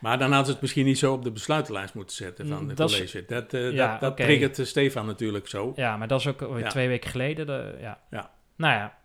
Maar 0.03 0.19
dan 0.19 0.29
hadden 0.29 0.47
ze 0.47 0.53
het 0.53 0.61
misschien 0.61 0.85
niet 0.85 0.99
zo 0.99 1.13
op 1.13 1.23
de 1.25 1.31
besluitenlijst 1.31 1.95
moeten 1.95 2.17
zetten 2.17 2.49
van 2.49 2.63
Mm, 2.63 2.69
het 2.69 2.77
dat 2.77 2.91
is- 2.91 2.97
college. 2.97 3.25
Dat, 3.27 3.53
eh, 3.55 3.73
Ja, 3.73 3.91
dat, 3.91 4.01
dat 4.01 4.17
triggert 4.17 4.67
Stefan 4.69 5.07
natuurlijk 5.07 5.49
zo. 5.49 5.73
Ja, 5.77 5.97
maar 5.97 6.09
dat 6.09 6.21
is 6.21 6.27
ook 6.27 6.59
Ja. 6.59 6.69
twee 6.69 6.89
weken 6.89 7.11
geleden. 7.11 7.47
De, 7.47 7.77
ja. 7.81 7.99
Ja. 8.11 8.31
Nou 8.57 8.75
ja, 8.75 8.99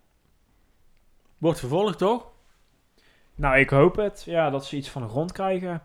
Wordt 1.37 1.59
vervolgd, 1.59 1.97
toch? 1.97 2.27
Nou, 3.35 3.57
ik 3.57 3.69
hoop 3.69 3.95
het. 3.95 4.23
Ja, 4.25 4.49
dat 4.49 4.65
ze 4.65 4.75
iets 4.75 4.89
van 4.89 5.01
de 5.01 5.07
grond 5.07 5.31
krijgen. 5.31 5.81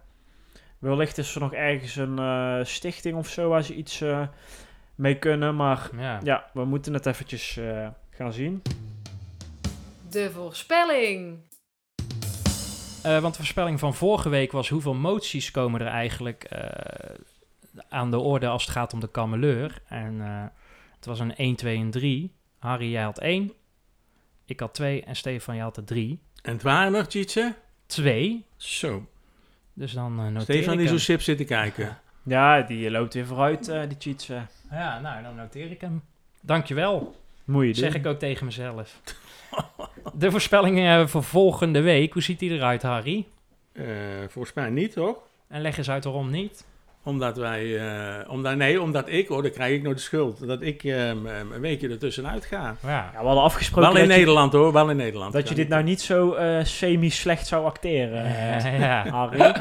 Wellicht 0.79 1.19
is 1.19 1.35
er 1.35 1.41
nog 1.41 1.53
ergens 1.53 1.97
een 1.97 2.19
eh, 2.19 2.59
stichting 2.65 3.17
of 3.17 3.29
zo 3.29 3.49
waar 3.49 3.63
ze 3.63 3.75
iets 3.75 4.01
eh, 4.01 4.27
mee 4.95 5.19
kunnen. 5.19 5.57
Maar 5.57 5.91
ja. 5.99 6.21
ja, 6.23 6.51
we 6.53 6.65
moeten 6.65 6.95
het 6.95 7.07
eventjes 7.07 7.57
eh, 7.57 7.89
gaan 8.11 8.33
zien. 8.33 8.63
De 10.11 10.31
voorspelling. 10.31 11.39
Eh, 13.03 13.19
want 13.19 13.33
de 13.33 13.39
voorspelling 13.39 13.79
van 13.79 13.95
vorige 13.95 14.29
week 14.29 14.53
was 14.53 14.69
hoeveel 14.69 14.95
moties 14.95 15.51
komen 15.51 15.81
er 15.81 15.87
eigenlijk 15.87 16.45
eh, 16.45 16.69
aan 17.89 18.11
de 18.11 18.19
orde 18.19 18.47
als 18.49 18.63
het 18.63 18.73
gaat 18.73 18.93
om 18.93 19.01
de 19.01 19.11
kameleur. 19.11 19.83
En 19.89 20.21
eh, 20.21 20.45
het 20.97 21.07
was 21.07 21.21
een 21.21 21.37
1, 21.37 21.57
2 21.57 21.79
en 21.79 21.91
3. 21.91 22.33
Harry, 22.59 22.91
jij 22.91 23.03
had 23.03 23.19
1. 23.19 23.53
Ik 24.45 24.61
had 24.61 24.75
2 24.75 25.03
en 25.05 25.17
Stefan, 25.17 25.55
jij 25.55 25.65
had 25.65 25.77
er 25.77 25.85
3. 25.85 26.19
En 26.43 26.53
het 26.53 26.63
waren 26.63 26.93
nog, 26.93 27.07
Tjitse? 27.07 27.55
2. 27.87 28.45
Zo. 28.57 29.07
Dus 29.75 29.93
dan 29.93 30.13
uh, 30.13 30.27
noteer 30.27 30.41
Stefan 30.43 30.73
ik 30.73 30.79
die 30.79 30.89
zo 30.89 30.99
sip 30.99 31.21
zit 31.23 31.37
te 31.37 31.45
kijken. 31.45 31.97
Ja, 32.25 32.61
die 32.63 32.91
loopt 32.91 33.15
weer 33.15 33.27
vooruit, 33.27 33.69
eh, 33.69 33.81
die 33.89 33.97
cheats. 33.99 34.29
eh. 34.29 34.41
Ja, 34.71 35.01
nou, 35.01 35.23
dan 35.23 35.35
noteer 35.35 35.71
ik 35.71 35.81
hem. 35.81 36.03
Dankjewel. 36.41 37.17
Moet 37.45 37.65
je 37.67 37.75
Zeg 37.75 37.93
doen. 37.93 38.01
ik 38.01 38.07
ook 38.07 38.19
tegen 38.19 38.47
mezelf. 38.47 39.01
de 40.13 40.31
voorspellingen 40.31 41.09
voor 41.09 41.23
volgende 41.23 41.81
week. 41.81 42.13
Hoe 42.13 42.23
ziet 42.23 42.39
die 42.39 42.51
eruit, 42.51 42.83
Harry? 42.83 43.27
Eh, 43.73 43.85
volgens 44.29 44.55
mij 44.55 44.71
niet, 44.71 44.93
toch? 44.93 45.17
En 45.49 45.61
leg 45.61 45.79
eens 45.79 45.91
uit 45.91 46.05
waarom 46.05 46.31
niet. 46.31 46.65
Omdat 47.05 47.37
wij, 47.37 47.79
eh, 47.79 48.31
omdat, 48.31 48.57
nee, 48.57 48.81
omdat 48.83 49.09
ik, 49.09 49.29
hoor, 49.29 49.43
dan 49.43 49.51
krijg 49.51 49.75
ik 49.75 49.83
nog 49.83 49.95
de 49.95 50.01
schuld. 50.01 50.47
Dat 50.47 50.63
ik 50.63 50.85
eh, 50.85 51.09
een 51.09 51.61
weekje 51.61 51.89
ertussenuit 51.89 52.45
ga. 52.45 52.77
Ja. 52.83 53.11
Ja, 53.15 53.21
we 53.21 53.27
hadden 53.27 53.43
afgesproken 53.45 53.93
Wel 53.93 54.03
in 54.03 54.09
je, 54.09 54.15
Nederland 54.17 54.53
hoor, 54.53 54.73
wel 54.73 54.91
in 54.91 54.97
Nederland. 54.97 55.33
dat 55.33 55.49
je 55.49 55.55
dit 55.55 55.69
nou 55.69 55.83
niet 55.83 56.01
zo 56.01 56.33
eh, 56.33 56.65
semi-slecht 56.65 57.47
zou 57.47 57.65
acteren, 57.65 58.25
ja. 58.81 59.09
Harry. 59.09 59.53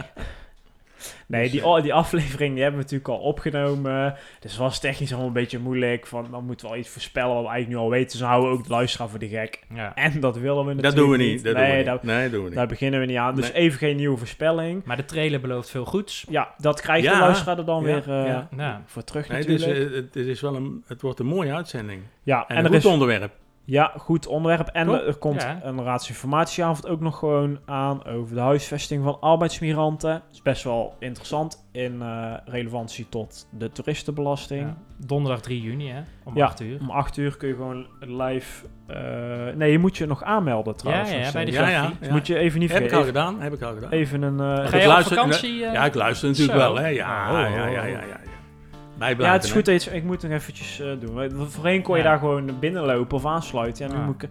Nee, 1.28 1.42
Dus, 1.44 1.52
die, 1.52 1.62
eh, 1.62 1.82
die 1.82 1.94
aflevering 1.94 2.54
die 2.54 2.64
hebben 2.64 2.80
we 2.80 2.92
natuurlijk 2.92 3.22
al 3.22 3.28
opgenomen. 3.28 4.16
Dus 4.40 4.58
was 4.58 4.80
technisch 4.80 5.10
allemaal 5.10 5.28
een 5.28 5.34
beetje 5.34 5.60
moeilijk. 5.60 6.08
Van, 6.08 6.28
dan 6.32 6.46
moeten 6.46 6.66
we 6.68 6.72
al 6.74 6.80
iets 6.80 6.90
voorspellen 6.90 7.34
wat 7.34 7.44
we 7.44 7.50
eigenlijk 7.50 7.80
nu 7.80 7.86
al 7.86 7.90
weten. 7.92 8.10
Dus 8.10 8.20
dan 8.20 8.30
houden 8.30 8.52
we 8.52 8.58
ook 8.58 8.64
de 8.64 8.70
luisteraar 8.70 9.10
voor 9.10 9.20
de 9.20 9.28
gek. 9.28 9.60
Ja. 9.74 9.96
En 9.96 10.20
dat 10.20 10.38
willen 10.38 10.66
we 10.66 10.74
natuurlijk 10.74 10.84
Dat 10.96 10.96
doen 10.96 11.10
we 11.10 11.18
niet. 11.18 11.44
Dat 11.44 11.56
nee, 11.56 11.68
doen 11.68 11.78
we 11.78 11.84
daar, 11.84 11.94
niet. 11.94 12.04
Nee, 12.04 12.22
dat 12.22 12.32
doen 12.32 12.42
we 12.42 12.48
niet. 12.48 12.58
daar 12.58 12.68
beginnen 12.68 13.00
we 13.00 13.06
niet 13.06 13.18
aan. 13.18 13.36
Dus 13.36 13.52
Nee. 13.52 13.62
even 13.62 13.78
geen 13.78 13.96
nieuwe 13.96 14.18
voorspelling. 14.18 14.84
Maar 14.86 14.98
de 14.98 15.06
trailer 15.06 15.42
belooft 15.42 15.70
veel 15.70 15.86
goeds. 15.86 16.26
Ja, 16.30 16.54
dat 16.58 16.82
krijgt 16.82 17.04
Ja, 17.06 17.14
de 17.14 17.20
luisteraar 17.20 17.58
er 17.58 17.66
dan 17.66 17.84
ja, 17.84 17.86
weer 17.86 18.02
eh, 18.10 18.26
ja. 18.28 18.48
Ja. 18.58 18.82
voor 18.86 19.04
terug 19.04 19.30
Nee, 19.30 19.46
dus, 19.46 19.60
natuurlijk. 19.66 19.90
eh, 19.92 19.96
het, 19.96 20.14
het 20.14 20.28
is 20.28 20.42
wel 20.42 20.56
een, 20.56 20.84
het 20.88 21.02
wordt 21.02 21.20
een 21.20 21.26
mooie 21.26 21.54
uitzending. 21.54 22.02
ja, 22.24 22.46
En, 22.48 22.56
en, 22.56 22.58
een 22.58 22.64
er 22.64 22.70
goed 22.70 22.78
is, 22.86 22.86
onderwerp. 22.86 23.32
Ja, 23.72 23.92
goed 23.98 24.28
onderwerp. 24.28 24.68
En 24.68 24.86
Toch? 24.86 24.96
er 25.02 25.16
komt 25.16 25.42
Ja. 25.42 25.60
een 25.64 25.84
raadsinformatieavond 25.84 26.88
ook 26.88 27.00
nog 27.00 27.18
gewoon 27.20 27.60
aan 27.66 28.06
over 28.06 28.36
de 28.36 28.42
huisvesting 28.42 29.04
van 29.04 29.18
arbeidsmigranten. 29.20 30.10
Dat 30.12 30.22
is 30.32 30.42
best 30.42 30.64
wel 30.64 30.96
interessant 31.00 31.68
in 31.72 32.02
eh, 32.02 32.34
relevantie 32.46 33.10
tot 33.10 33.48
de 33.52 33.72
toeristenbelasting. 33.72 34.62
Ja. 34.62 34.78
Donderdag 35.06 35.42
3 35.42 35.62
juni, 35.62 35.90
hè? 35.90 36.00
Om 36.24 36.36
Ja, 36.38 36.46
8 36.46 36.62
uur. 36.62 36.80
Om 36.80 36.90
8 36.92 37.18
uur 37.18 37.38
kun 37.38 37.48
je 37.48 37.54
gewoon 37.56 37.86
live... 38.00 38.66
eh, 38.88 39.56
nee, 39.56 39.72
je 39.72 39.80
moet 39.80 39.98
je 39.98 40.06
nog 40.06 40.24
aanmelden 40.24 40.76
trouwens. 40.78 41.12
Ja, 41.12 41.18
ja, 41.18 41.32
bij 41.32 41.46
de. 41.46 41.52
Ja. 41.52 41.92
Dus 42.00 42.08
ja. 42.08 42.14
moet 42.14 42.28
je 42.28 42.38
even 42.38 42.60
niet 42.60 42.72
Heb 42.72 42.82
ik 42.84 42.90
vergeten. 42.90 43.22
al 43.22 43.24
gedaan, 43.24 43.42
heb 43.42 43.54
ik 43.54 43.62
al 43.62 43.74
gedaan. 43.74 43.92
Even 43.92 44.22
een... 44.22 44.40
eh, 44.40 44.68
Ga 44.68 44.78
je 44.78 44.88
luister- 44.88 45.16
vakantie? 45.16 45.66
eh? 45.66 45.74
Ja, 45.74 45.86
ik 45.86 45.94
luister 45.96 46.28
natuurlijk 46.30 46.60
Zo. 46.60 46.64
wel, 46.74 46.76
hè. 46.80 46.88
Ja, 46.88 47.32
Oh, 47.32 47.40
ja, 47.56 47.68
ja, 47.68 47.84
ja, 47.86 47.86
ja. 47.86 48.20
Ja. 49.10 49.32
het 49.34 49.44
is 49.44 49.52
goed. 49.52 49.66
dat 49.66 49.84
je- 49.84 49.92
Ik 49.92 50.04
moet 50.04 50.22
nog 50.24 50.32
eventjes 50.32 50.80
eh, 50.80 50.88
doen. 51.00 51.32
Voorheen 51.50 51.82
kon 51.82 51.98
je 51.98 52.04
daar 52.04 52.18
gewoon 52.20 52.60
binnenlopen 52.60 53.18
of 53.18 53.26
aansluiten. 53.26 53.88
Ja, 53.90 53.94
nu 53.98 54.06
moet 54.06 54.24
ik... 54.24 54.30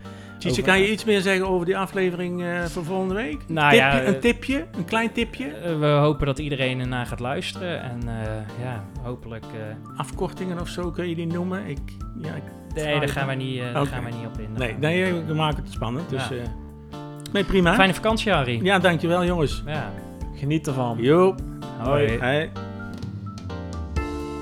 Over- 0.51 0.63
kan 0.63 0.79
je 0.81 0.91
iets 0.91 1.05
meer 1.05 1.21
zeggen 1.21 1.49
over 1.49 1.67
die 1.67 1.77
aflevering 1.77 2.43
eh 2.43 2.65
voor 2.65 2.85
volgende 2.85 3.15
week? 3.15 3.39
Nou 3.49 3.71
tipje, 3.71 3.87
ja, 3.87 4.01
eh, 4.01 4.07
een 4.07 4.21
tipje, 4.21 4.67
een 4.77 4.85
klein 4.85 5.13
tipje. 5.13 5.45
Eh, 5.47 5.79
we 5.79 5.87
hopen 5.87 6.27
dat 6.27 6.39
iedereen 6.39 6.81
ernaar 6.81 7.07
gaat 7.07 7.21
luisteren. 7.21 7.83
En 7.83 7.99
eh, 8.09 8.65
ja, 8.65 8.85
hopelijk... 9.03 9.45
eh, 9.45 9.99
Afkortingen 9.99 10.61
of 10.61 10.69
zo 10.69 10.91
kun 10.91 11.09
je 11.09 11.15
die 11.15 11.27
noemen. 11.27 11.67
Ik, 11.67 11.79
ja, 12.23 12.35
ik 12.35 12.43
nee, 12.75 12.99
daar 13.01 13.09
gaan, 13.09 13.27
we 13.29 13.35
niet, 13.35 13.61
eh, 13.61 13.75
daar 13.75 13.87
gaan 13.87 14.05
we 14.05 14.11
niet 14.11 14.27
op 14.27 14.39
in. 14.41 14.49
Nee, 14.59 14.75
nee, 14.79 15.13
we 15.27 15.35
maken 15.35 15.63
het 15.63 15.73
spannend. 15.73 16.09
Dus, 16.11 16.29
Ja. 16.29 16.35
eh, 16.35 16.41
nee, 17.33 17.45
prima. 17.45 17.75
Fijne 17.75 17.95
vakantie, 17.95 18.33
Harry. 18.33 18.61
Ja, 18.65 18.79
dankjewel 18.79 19.25
jongens. 19.25 19.63
Ja. 19.67 19.93
Geniet 20.35 20.67
ervan. 20.67 20.97
Jo. 21.01 21.35
Hoi. 21.79 22.19
Hey. 22.19 22.51